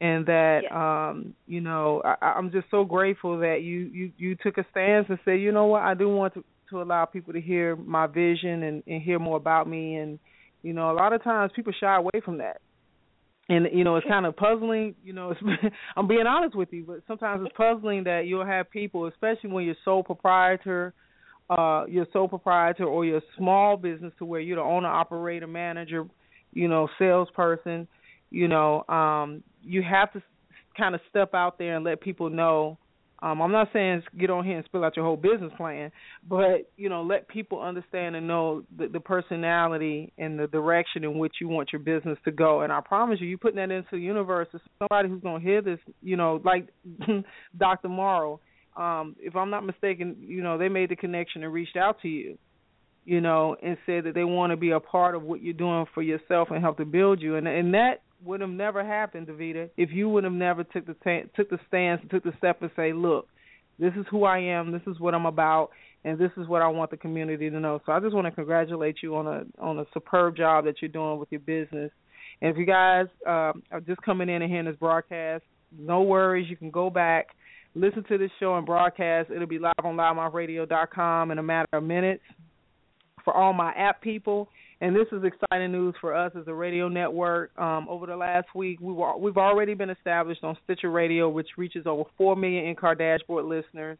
And 0.00 0.26
that 0.26 0.60
yeah. 0.62 1.08
um, 1.10 1.34
you 1.46 1.60
know, 1.60 2.00
I, 2.04 2.26
I'm 2.26 2.52
just 2.52 2.68
so 2.70 2.84
grateful 2.84 3.40
that 3.40 3.58
you, 3.62 3.80
you, 3.92 4.12
you 4.16 4.36
took 4.36 4.56
a 4.56 4.64
stance 4.70 5.06
and 5.08 5.18
said, 5.24 5.40
you 5.40 5.52
know 5.52 5.66
what, 5.66 5.82
I 5.82 5.94
do 5.94 6.08
want 6.08 6.34
to, 6.34 6.44
to 6.70 6.80
allow 6.80 7.04
people 7.04 7.32
to 7.32 7.40
hear 7.40 7.74
my 7.76 8.06
vision 8.06 8.62
and, 8.62 8.82
and 8.86 9.02
hear 9.02 9.18
more 9.18 9.36
about 9.36 9.68
me 9.68 9.96
and 9.96 10.18
you 10.62 10.72
know, 10.72 10.90
a 10.90 10.92
lot 10.92 11.12
of 11.12 11.22
times 11.22 11.52
people 11.54 11.72
shy 11.78 11.96
away 11.96 12.20
from 12.24 12.38
that 12.38 12.60
and 13.48 13.66
you 13.72 13.84
know 13.84 13.96
it's 13.96 14.06
kind 14.06 14.26
of 14.26 14.36
puzzling 14.36 14.94
you 15.04 15.12
know 15.12 15.34
i'm 15.96 16.06
being 16.06 16.26
honest 16.26 16.54
with 16.54 16.72
you 16.72 16.84
but 16.86 17.00
sometimes 17.06 17.44
it's 17.44 17.56
puzzling 17.56 18.04
that 18.04 18.26
you'll 18.26 18.44
have 18.44 18.70
people 18.70 19.06
especially 19.06 19.50
when 19.50 19.64
you're 19.64 19.76
sole 19.84 20.02
proprietor 20.02 20.92
uh 21.50 21.84
you're 21.88 22.06
sole 22.12 22.28
proprietor 22.28 22.84
or 22.84 23.04
you're 23.04 23.18
a 23.18 23.22
small 23.36 23.76
business 23.76 24.12
to 24.18 24.24
where 24.24 24.40
you're 24.40 24.56
the 24.56 24.62
owner 24.62 24.88
operator 24.88 25.46
manager 25.46 26.06
you 26.52 26.68
know 26.68 26.88
salesperson 26.98 27.86
you 28.30 28.48
know 28.48 28.84
um 28.88 29.42
you 29.62 29.82
have 29.82 30.12
to 30.12 30.22
kind 30.76 30.94
of 30.94 31.00
step 31.10 31.34
out 31.34 31.58
there 31.58 31.76
and 31.76 31.84
let 31.84 32.00
people 32.00 32.30
know 32.30 32.78
um, 33.20 33.42
I'm 33.42 33.50
not 33.50 33.68
saying 33.72 34.02
get 34.18 34.30
on 34.30 34.44
here 34.44 34.56
and 34.56 34.64
spill 34.64 34.84
out 34.84 34.94
your 34.94 35.04
whole 35.04 35.16
business 35.16 35.52
plan, 35.56 35.90
but 36.28 36.70
you 36.76 36.88
know, 36.88 37.02
let 37.02 37.26
people 37.26 37.60
understand 37.60 38.14
and 38.14 38.28
know 38.28 38.62
the, 38.76 38.86
the 38.86 39.00
personality 39.00 40.12
and 40.18 40.38
the 40.38 40.46
direction 40.46 41.02
in 41.02 41.18
which 41.18 41.34
you 41.40 41.48
want 41.48 41.70
your 41.72 41.80
business 41.80 42.18
to 42.24 42.30
go. 42.30 42.60
And 42.60 42.72
I 42.72 42.80
promise 42.80 43.20
you, 43.20 43.26
you 43.26 43.36
putting 43.36 43.56
that 43.56 43.72
into 43.72 43.88
the 43.90 43.98
universe 43.98 44.48
is 44.54 44.60
somebody 44.78 45.08
who's 45.08 45.22
going 45.22 45.40
to 45.40 45.46
hear 45.46 45.62
this. 45.62 45.80
You 46.00 46.16
know, 46.16 46.40
like 46.44 46.68
Dr. 47.58 47.88
Morrow. 47.88 48.40
Um, 48.76 49.16
if 49.18 49.34
I'm 49.34 49.50
not 49.50 49.66
mistaken, 49.66 50.16
you 50.20 50.40
know, 50.40 50.56
they 50.56 50.68
made 50.68 50.90
the 50.90 50.96
connection 50.96 51.42
and 51.42 51.52
reached 51.52 51.76
out 51.76 52.00
to 52.02 52.08
you, 52.08 52.38
you 53.04 53.20
know, 53.20 53.56
and 53.60 53.76
said 53.84 54.04
that 54.04 54.14
they 54.14 54.22
want 54.22 54.52
to 54.52 54.56
be 54.56 54.70
a 54.70 54.78
part 54.78 55.16
of 55.16 55.22
what 55.24 55.42
you're 55.42 55.52
doing 55.52 55.86
for 55.92 56.02
yourself 56.02 56.48
and 56.52 56.62
help 56.62 56.76
to 56.76 56.84
build 56.84 57.20
you. 57.20 57.34
And 57.34 57.48
and 57.48 57.74
that 57.74 58.02
would 58.24 58.40
have 58.40 58.50
never 58.50 58.84
happened, 58.84 59.28
Davida, 59.28 59.70
if 59.76 59.90
you 59.92 60.08
would 60.08 60.24
have 60.24 60.32
never 60.32 60.64
took 60.64 60.86
the 60.86 60.96
t- 61.04 61.28
took 61.36 61.50
the 61.50 61.58
stance, 61.68 62.02
took 62.10 62.24
the 62.24 62.32
step, 62.38 62.62
and 62.62 62.70
say, 62.76 62.92
"Look, 62.92 63.28
this 63.78 63.94
is 63.94 64.06
who 64.10 64.24
I 64.24 64.38
am. 64.38 64.72
This 64.72 64.82
is 64.86 64.98
what 64.98 65.14
I'm 65.14 65.26
about, 65.26 65.70
and 66.04 66.18
this 66.18 66.32
is 66.36 66.48
what 66.48 66.62
I 66.62 66.68
want 66.68 66.90
the 66.90 66.96
community 66.96 67.50
to 67.50 67.60
know." 67.60 67.80
So 67.86 67.92
I 67.92 68.00
just 68.00 68.14
want 68.14 68.26
to 68.26 68.30
congratulate 68.30 69.02
you 69.02 69.16
on 69.16 69.26
a 69.26 69.44
on 69.58 69.78
a 69.78 69.84
superb 69.92 70.36
job 70.36 70.64
that 70.64 70.82
you're 70.82 70.88
doing 70.88 71.18
with 71.18 71.30
your 71.30 71.40
business. 71.40 71.92
And 72.40 72.50
if 72.50 72.56
you 72.56 72.66
guys 72.66 73.06
um, 73.26 73.62
are 73.70 73.80
just 73.86 74.00
coming 74.02 74.28
in 74.28 74.42
and 74.42 74.50
hearing 74.50 74.66
this 74.66 74.76
broadcast, 74.76 75.44
no 75.76 76.02
worries. 76.02 76.48
You 76.48 76.56
can 76.56 76.70
go 76.70 76.90
back, 76.90 77.28
listen 77.74 78.04
to 78.04 78.18
this 78.18 78.30
show 78.38 78.56
and 78.56 78.66
broadcast. 78.66 79.30
It'll 79.30 79.46
be 79.46 79.58
live 79.58 79.74
on 79.82 79.96
LouddMouthradio.com 79.96 81.30
in 81.30 81.38
a 81.38 81.42
matter 81.42 81.68
of 81.72 81.82
minutes. 81.82 82.22
For 83.24 83.34
all 83.34 83.52
my 83.52 83.72
app 83.72 84.00
people 84.00 84.48
and 84.80 84.94
this 84.94 85.06
is 85.12 85.24
exciting 85.24 85.72
news 85.72 85.94
for 86.00 86.14
us 86.14 86.32
as 86.38 86.46
a 86.46 86.54
radio 86.54 86.88
network. 86.88 87.50
Um, 87.58 87.86
over 87.88 88.06
the 88.06 88.16
last 88.16 88.46
week, 88.54 88.78
we 88.80 88.92
were, 88.92 89.16
we've 89.16 89.36
already 89.36 89.74
been 89.74 89.90
established 89.90 90.44
on 90.44 90.56
Stitcher 90.64 90.90
Radio, 90.90 91.28
which 91.28 91.48
reaches 91.56 91.86
over 91.86 92.04
4 92.16 92.36
million 92.36 92.66
in-car 92.66 92.94
dashboard 92.94 93.44
listeners. 93.44 93.98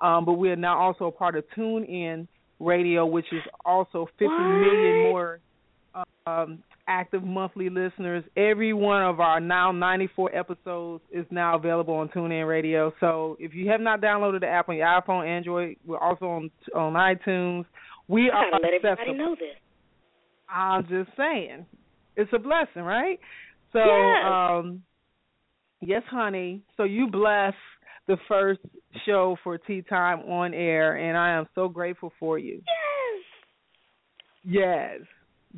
Um, 0.00 0.24
but 0.24 0.34
we 0.34 0.50
are 0.50 0.56
now 0.56 0.78
also 0.78 1.06
a 1.06 1.12
part 1.12 1.36
of 1.36 1.44
TuneIn 1.56 2.26
Radio, 2.60 3.06
which 3.06 3.26
is 3.32 3.42
also 3.64 4.06
fifty 4.18 4.26
what? 4.26 4.60
million 4.60 5.12
more 5.12 5.40
um, 6.26 6.62
active 6.86 7.22
monthly 7.22 7.68
listeners. 7.68 8.24
Every 8.36 8.72
one 8.72 9.02
of 9.02 9.20
our 9.20 9.40
now 9.40 9.72
94 9.72 10.34
episodes 10.34 11.02
is 11.12 11.26
now 11.30 11.56
available 11.56 11.94
on 11.94 12.08
TuneIn 12.08 12.48
Radio. 12.48 12.92
So 13.00 13.36
if 13.38 13.54
you 13.54 13.68
have 13.70 13.80
not 13.80 14.00
downloaded 14.00 14.40
the 14.40 14.46
app 14.46 14.68
on 14.68 14.76
your 14.76 14.86
iPhone, 14.86 15.26
Android, 15.26 15.76
we're 15.86 15.98
also 15.98 16.26
on 16.26 16.50
on 16.74 16.94
iTunes. 16.94 17.64
We 18.08 18.30
are 18.30 18.50
gotta 18.50 18.62
let 18.62 18.74
everybody 18.74 19.18
know 19.18 19.34
this. 19.34 19.56
I'm 20.48 20.86
just 20.88 21.10
saying. 21.16 21.66
It's 22.16 22.32
a 22.32 22.38
blessing, 22.38 22.82
right? 22.82 23.20
So, 23.72 23.78
Yes. 23.84 24.24
um 24.26 24.82
yes, 25.80 26.02
honey. 26.10 26.62
So 26.76 26.84
you 26.84 27.06
bless 27.08 27.54
the 28.06 28.16
first 28.26 28.60
show 29.04 29.36
for 29.44 29.58
Tea 29.58 29.82
Time 29.82 30.20
on 30.20 30.54
air 30.54 30.96
and 30.96 31.16
I 31.16 31.32
am 31.32 31.46
so 31.54 31.68
grateful 31.68 32.12
for 32.18 32.38
you. 32.38 32.62
Yes. 32.66 33.24
Yes. 34.44 35.00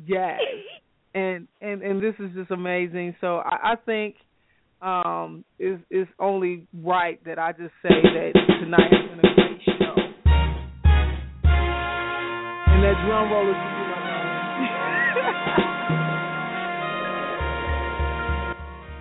Yes. 0.05 0.39
and 1.15 1.47
and 1.61 1.81
and 1.81 2.01
this 2.01 2.15
is 2.19 2.31
just 2.35 2.51
amazing. 2.51 3.15
So 3.21 3.37
I, 3.37 3.71
I 3.71 3.75
think 3.85 4.15
um 4.81 5.43
it's 5.59 5.81
it's 5.89 6.11
only 6.19 6.67
right 6.83 7.23
that 7.25 7.39
I 7.39 7.51
just 7.53 7.73
say 7.81 7.89
that 8.03 8.31
tonight 8.59 8.91
has 8.91 9.09
been 9.09 9.19
a 9.19 9.35
great 9.35 9.61
show. 9.65 9.95
And 12.67 12.83
that 12.83 12.95
drum 13.05 13.31
roll 13.31 13.49
is 13.49 13.80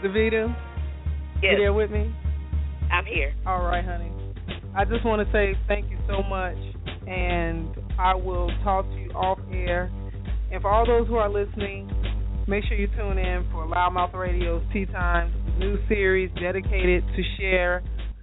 Davida, 0.02 0.54
Yes. 1.42 1.52
you 1.52 1.58
there 1.58 1.72
with 1.72 1.90
me? 1.90 2.14
I'm 2.90 3.04
here. 3.04 3.34
All 3.46 3.62
right, 3.62 3.84
honey. 3.84 4.10
I 4.74 4.84
just 4.84 5.04
want 5.04 5.26
to 5.26 5.32
say 5.32 5.58
thank 5.68 5.90
you 5.90 5.98
so 6.08 6.22
much, 6.22 6.56
and 7.06 7.68
I 7.98 8.14
will 8.14 8.50
talk 8.62 8.86
to 8.86 8.96
you 8.96 9.10
off 9.10 9.38
air. 9.52 9.90
And 10.52 10.60
for 10.62 10.70
all 10.70 10.86
those 10.86 11.06
who 11.06 11.16
are 11.16 11.28
listening, 11.28 11.90
make 12.48 12.64
sure 12.64 12.76
you 12.76 12.88
tune 12.96 13.18
in 13.18 13.46
for 13.52 13.66
LouddMouth 13.66 14.14
Radio's 14.14 14.62
Tea 14.72 14.86
Time, 14.86 15.32
new 15.58 15.78
series 15.88 16.30
dedicated 16.40 17.04
to 17.16 17.22
share 17.38 17.82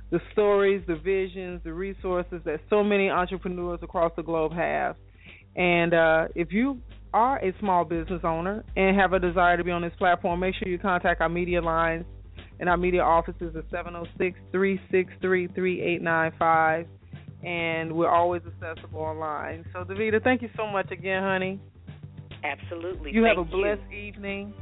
the 0.09 0.19
stories, 0.31 0.81
the 0.87 0.95
visions, 0.95 1.61
the 1.63 1.73
resources 1.73 2.41
that 2.45 2.59
so 2.69 2.83
many 2.83 3.09
entrepreneurs 3.09 3.79
across 3.81 4.11
the 4.15 4.23
globe 4.23 4.53
have. 4.53 4.95
And 5.55 5.93
uh, 5.93 6.27
if 6.35 6.51
you 6.51 6.79
are 7.13 7.37
a 7.43 7.53
small 7.59 7.85
business 7.85 8.21
owner 8.23 8.63
and 8.75 8.99
have 8.99 9.13
a 9.13 9.19
desire 9.19 9.57
to 9.57 9.63
be 9.63 9.71
on 9.71 9.81
this 9.81 9.93
platform, 9.97 10.39
make 10.39 10.55
sure 10.55 10.67
you 10.67 10.77
contact 10.79 11.21
our 11.21 11.29
media 11.29 11.61
lines 11.61 12.05
and 12.59 12.69
our 12.69 12.77
media 12.77 13.01
offices 13.01 13.55
at 13.55 13.69
706-363-3895 14.53 16.85
and 17.43 17.91
we're 17.93 18.09
always 18.09 18.41
accessible 18.47 19.01
online. 19.01 19.63
So 19.73 19.83
Davida, 19.83 20.23
thank 20.23 20.41
you 20.41 20.49
so 20.57 20.65
much 20.67 20.89
again, 20.91 21.21
honey. 21.21 21.59
Absolutely. 22.43 23.11
You 23.13 23.23
have 23.25 23.37
a 23.37 23.43
blessed 23.43 23.81
evening. 23.93 24.53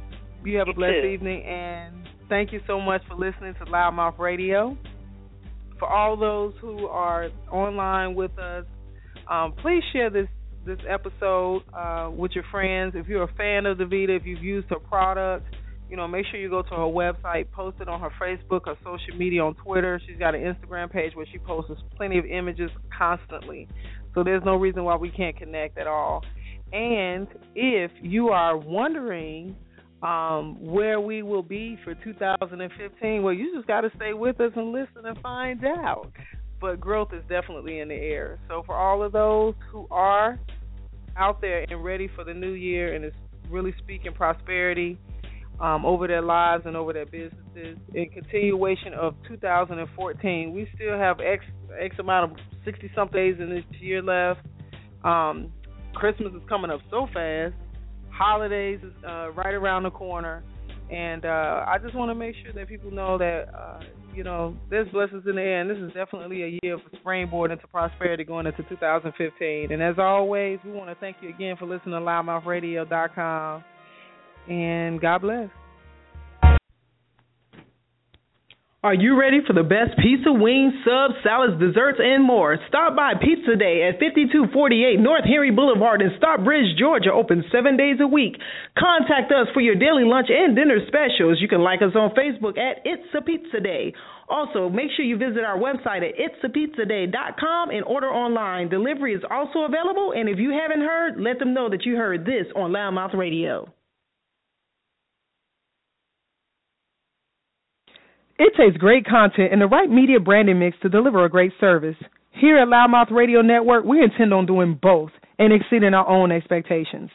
You 0.44 0.58
have 0.58 0.66
You 0.68 0.72
a 0.72 0.76
blessed 0.76 1.02
too. 1.02 1.08
evening 1.08 1.42
and 1.44 2.06
thank 2.28 2.52
you 2.52 2.60
so 2.66 2.80
much 2.80 3.02
for 3.08 3.14
listening 3.14 3.54
to 3.54 3.64
LouddMouth 3.70 4.18
Radio. 4.18 4.76
For 5.78 5.88
all 5.88 6.16
those 6.16 6.54
who 6.60 6.86
are 6.86 7.28
online 7.50 8.14
with 8.14 8.36
us, 8.38 8.64
um, 9.30 9.52
please 9.60 9.82
share 9.92 10.10
this 10.10 10.28
this 10.66 10.78
episode 10.88 11.62
uh, 11.72 12.10
with 12.14 12.32
your 12.32 12.44
friends. 12.50 12.94
If 12.96 13.06
you're 13.06 13.22
a 13.22 13.34
fan 13.34 13.66
of 13.66 13.78
Davida, 13.78 14.16
if 14.16 14.26
you've 14.26 14.42
used 14.42 14.68
her 14.70 14.78
product, 14.80 15.46
you 15.88 15.96
know, 15.96 16.08
make 16.08 16.26
sure 16.30 16.40
you 16.40 16.50
go 16.50 16.62
to 16.62 16.68
her 16.70 16.76
website, 16.78 17.50
post 17.52 17.76
it 17.80 17.88
on 17.88 18.00
her 18.00 18.10
Facebook, 18.20 18.66
her 18.66 18.76
social 18.82 19.16
media, 19.16 19.42
on 19.44 19.54
Twitter. 19.54 20.00
She's 20.06 20.18
got 20.18 20.34
an 20.34 20.42
Instagram 20.42 20.90
page 20.90 21.14
where 21.14 21.26
she 21.30 21.38
posts 21.38 21.70
plenty 21.96 22.18
of 22.18 22.26
images 22.26 22.70
constantly. 22.96 23.68
So 24.14 24.24
there's 24.24 24.42
no 24.44 24.56
reason 24.56 24.82
why 24.84 24.96
we 24.96 25.10
can't 25.10 25.36
connect 25.36 25.78
at 25.78 25.86
all. 25.86 26.24
And 26.72 27.28
if 27.54 27.92
you 28.02 28.28
are 28.28 28.56
wondering 28.56 29.56
Um, 30.02 30.58
where 30.60 31.00
we 31.00 31.22
will 31.22 31.42
be 31.42 31.78
for 31.82 31.94
2015, 31.94 33.22
well, 33.22 33.32
you 33.32 33.54
just 33.56 33.66
got 33.66 33.80
to 33.80 33.90
stay 33.96 34.12
with 34.12 34.38
us 34.40 34.52
and 34.54 34.70
listen 34.70 35.06
and 35.06 35.18
find 35.20 35.64
out. 35.64 36.12
But 36.60 36.80
growth 36.80 37.14
is 37.14 37.22
definitely 37.30 37.80
in 37.80 37.88
the 37.88 37.94
air. 37.94 38.38
So 38.46 38.62
for 38.66 38.76
all 38.76 39.02
of 39.02 39.12
those 39.12 39.54
who 39.72 39.86
are 39.90 40.38
out 41.16 41.40
there 41.40 41.64
and 41.68 41.84
ready 41.84 42.08
for 42.14 42.24
the 42.24 42.34
new 42.34 42.52
year 42.52 42.94
and 42.94 43.04
is 43.04 43.12
really 43.50 43.74
speaking 43.78 44.12
prosperity 44.12 44.98
um, 45.60 45.86
over 45.86 46.06
their 46.06 46.22
lives 46.22 46.64
and 46.66 46.76
over 46.76 46.92
their 46.92 47.06
businesses. 47.06 47.78
In 47.94 48.10
continuation 48.10 48.92
of 48.94 49.14
2014, 49.28 50.52
we 50.52 50.68
still 50.74 50.98
have 50.98 51.20
X 51.20 51.44
X 51.80 51.96
amount 51.98 52.32
of 52.32 52.38
60 52.64 52.90
something 52.94 53.16
days 53.16 53.36
in 53.40 53.50
this 53.50 53.64
year 53.80 54.02
left. 54.02 54.40
Um, 55.04 55.52
Christmas 55.94 56.32
is 56.34 56.42
coming 56.48 56.70
up 56.70 56.80
so 56.90 57.06
fast. 57.12 57.54
Holidays 58.10 58.80
is 58.82 58.92
uh, 59.06 59.30
right 59.32 59.54
around 59.54 59.84
the 59.84 59.90
corner, 59.90 60.42
and 60.90 61.24
uh, 61.24 61.64
I 61.66 61.78
just 61.82 61.94
want 61.94 62.10
to 62.10 62.14
make 62.14 62.34
sure 62.42 62.52
that 62.54 62.68
people 62.68 62.90
know 62.90 63.18
that 63.18 63.44
uh, 63.54 63.80
you 64.16 64.24
know 64.24 64.56
there's 64.70 64.88
blessings 64.88 65.24
in 65.26 65.36
the 65.36 65.42
air, 65.42 65.60
and 65.60 65.70
this 65.70 65.78
is 65.78 65.92
definitely 65.92 66.42
a 66.42 66.58
year 66.62 66.74
of 66.74 66.80
springboard 66.98 67.50
into 67.50 67.66
prosperity 67.66 68.24
going 68.24 68.46
into 68.46 68.62
2015. 68.62 69.70
And 69.70 69.82
as 69.82 69.96
always, 69.98 70.58
we 70.64 70.72
want 70.72 70.88
to 70.88 70.96
thank 70.96 71.18
you 71.20 71.28
again 71.28 71.56
for 71.56 71.66
listening 71.66 71.94
to 71.94 72.00
LouddMouthradio.com, 72.00 73.64
and 74.48 75.00
God 75.00 75.18
bless. 75.20 75.50
Are 78.86 78.94
you 78.94 79.18
ready 79.18 79.42
for 79.44 79.50
the 79.52 79.66
best 79.66 79.98
pizza, 79.98 80.30
wings, 80.30 80.70
subs, 80.86 81.18
salads, 81.26 81.58
desserts, 81.58 81.98
and 81.98 82.22
more? 82.22 82.54
Stop 82.68 82.94
by 82.94 83.18
Pizza 83.18 83.58
Day 83.58 83.82
at 83.82 83.98
5248 83.98 85.02
North 85.02 85.26
Henry 85.26 85.50
Boulevard 85.50 86.02
in 86.02 86.14
Stockbridge, 86.18 86.78
Georgia, 86.78 87.10
open 87.10 87.42
seven 87.50 87.76
days 87.76 87.98
a 87.98 88.06
week. 88.06 88.38
Contact 88.78 89.34
us 89.34 89.50
for 89.50 89.58
your 89.58 89.74
daily 89.74 90.06
lunch 90.06 90.30
and 90.30 90.54
dinner 90.54 90.78
specials. 90.86 91.42
You 91.42 91.48
can 91.50 91.66
like 91.66 91.82
us 91.82 91.98
on 91.98 92.14
Facebook 92.14 92.62
at 92.62 92.86
It's 92.86 93.10
a 93.10 93.22
Pizza 93.22 93.58
Day. 93.58 93.92
Also, 94.30 94.70
make 94.70 94.94
sure 94.94 95.04
you 95.04 95.18
visit 95.18 95.42
our 95.42 95.58
website 95.58 96.06
at 96.06 96.14
itsapizzaday.com 96.14 97.70
and 97.70 97.82
order 97.90 98.06
online. 98.06 98.68
Delivery 98.68 99.14
is 99.14 99.26
also 99.28 99.66
available, 99.66 100.14
and 100.14 100.28
if 100.28 100.38
you 100.38 100.54
haven't 100.54 100.86
heard, 100.86 101.18
let 101.18 101.40
them 101.40 101.52
know 101.52 101.68
that 101.68 101.82
you 101.84 101.96
heard 101.96 102.24
this 102.24 102.46
on 102.54 102.70
LouddMouth 102.70 103.18
Radio. 103.18 103.66
It 108.38 108.52
takes 108.56 108.76
great 108.76 109.06
content 109.06 109.52
and 109.52 109.62
the 109.62 109.66
right 109.66 109.88
media 109.88 110.20
branding 110.20 110.58
mix 110.58 110.76
to 110.82 110.90
deliver 110.90 111.24
a 111.24 111.30
great 111.30 111.52
service. 111.58 111.96
Here 112.32 112.58
at 112.58 112.68
LouddMouth 112.68 113.10
Radio 113.10 113.40
Network, 113.40 113.84
we 113.86 114.02
intend 114.02 114.34
on 114.34 114.44
doing 114.44 114.78
both 114.80 115.10
and 115.38 115.54
exceeding 115.54 115.94
our 115.94 116.06
own 116.06 116.30
expectations. 116.30 117.10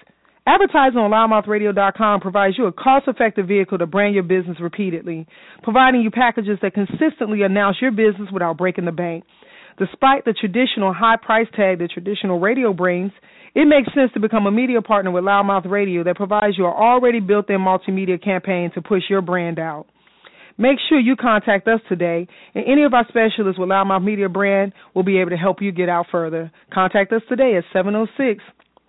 Advertising 0.48 0.98
on 0.98 1.12
louddmouthradio.com 1.12 2.22
provides 2.22 2.58
you 2.58 2.66
a 2.66 2.72
cost-effective 2.72 3.48
vehicle 3.48 3.78
to 3.78 3.86
brand 3.86 4.16
your 4.16 4.24
business 4.24 4.58
repeatedly, 4.60 5.28
providing 5.62 6.02
you 6.02 6.10
packages 6.10 6.58
that 6.64 6.74
consistently 6.74 7.44
announce 7.44 7.78
your 7.80 7.92
business 7.92 8.30
without 8.34 8.58
breaking 8.58 8.86
the 8.86 8.92
bank. 8.92 9.24
Despite 9.78 10.26
the 10.26 10.34
traditional 10.34 10.92
high 10.92 11.18
price 11.22 11.48
tag 11.56 11.78
that 11.80 11.92
traditional 11.92 12.40
radio 12.40 12.74
brings, 12.74 13.12
it 13.54 13.66
makes 13.66 13.94
sense 13.94 14.12
to 14.16 14.20
become 14.20 14.48
a 14.48 14.52
media 14.52 14.82
partner 14.82 15.12
with 15.12 15.24
LouddMouth 15.24 15.70
Radio 15.70 16.04
that 16.06 16.16
provides 16.16 16.58
you 16.58 16.66
an 16.66 16.74
already 16.74 17.20
built-in 17.20 17.60
multimedia 17.60 18.22
campaign 18.22 18.72
to 18.74 18.82
push 18.82 19.04
your 19.08 19.22
brand 19.22 19.60
out. 19.60 19.86
Make 20.58 20.78
sure 20.90 21.00
you 21.00 21.16
contact 21.16 21.68
us 21.68 21.80
today, 21.90 22.28
and 22.54 22.66
any 22.66 22.84
of 22.84 22.94
our 22.94 23.06
specialists 23.08 23.60
with 23.60 23.70
LouddMouth 23.70 24.04
Media 24.04 24.30
Brand 24.30 24.74
will 24.94 25.04
be 25.04 25.20
able 25.20 25.32
to 25.32 25.38
help 25.38 25.62
you 25.62 25.72
get 25.72 25.90
out 25.90 26.08
further. 26.12 26.52
Contact 26.74 27.12
us 27.14 27.22
today 27.30 27.56
at 27.58 27.64
706 27.74 28.44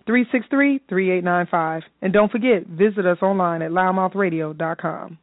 363 0.05 0.81
3895. 0.89 1.83
And 2.01 2.13
don't 2.13 2.31
forget, 2.31 2.67
visit 2.67 3.05
us 3.05 3.17
online 3.21 3.61
at 3.61 3.71
louddmouthradio.com. 3.71 5.17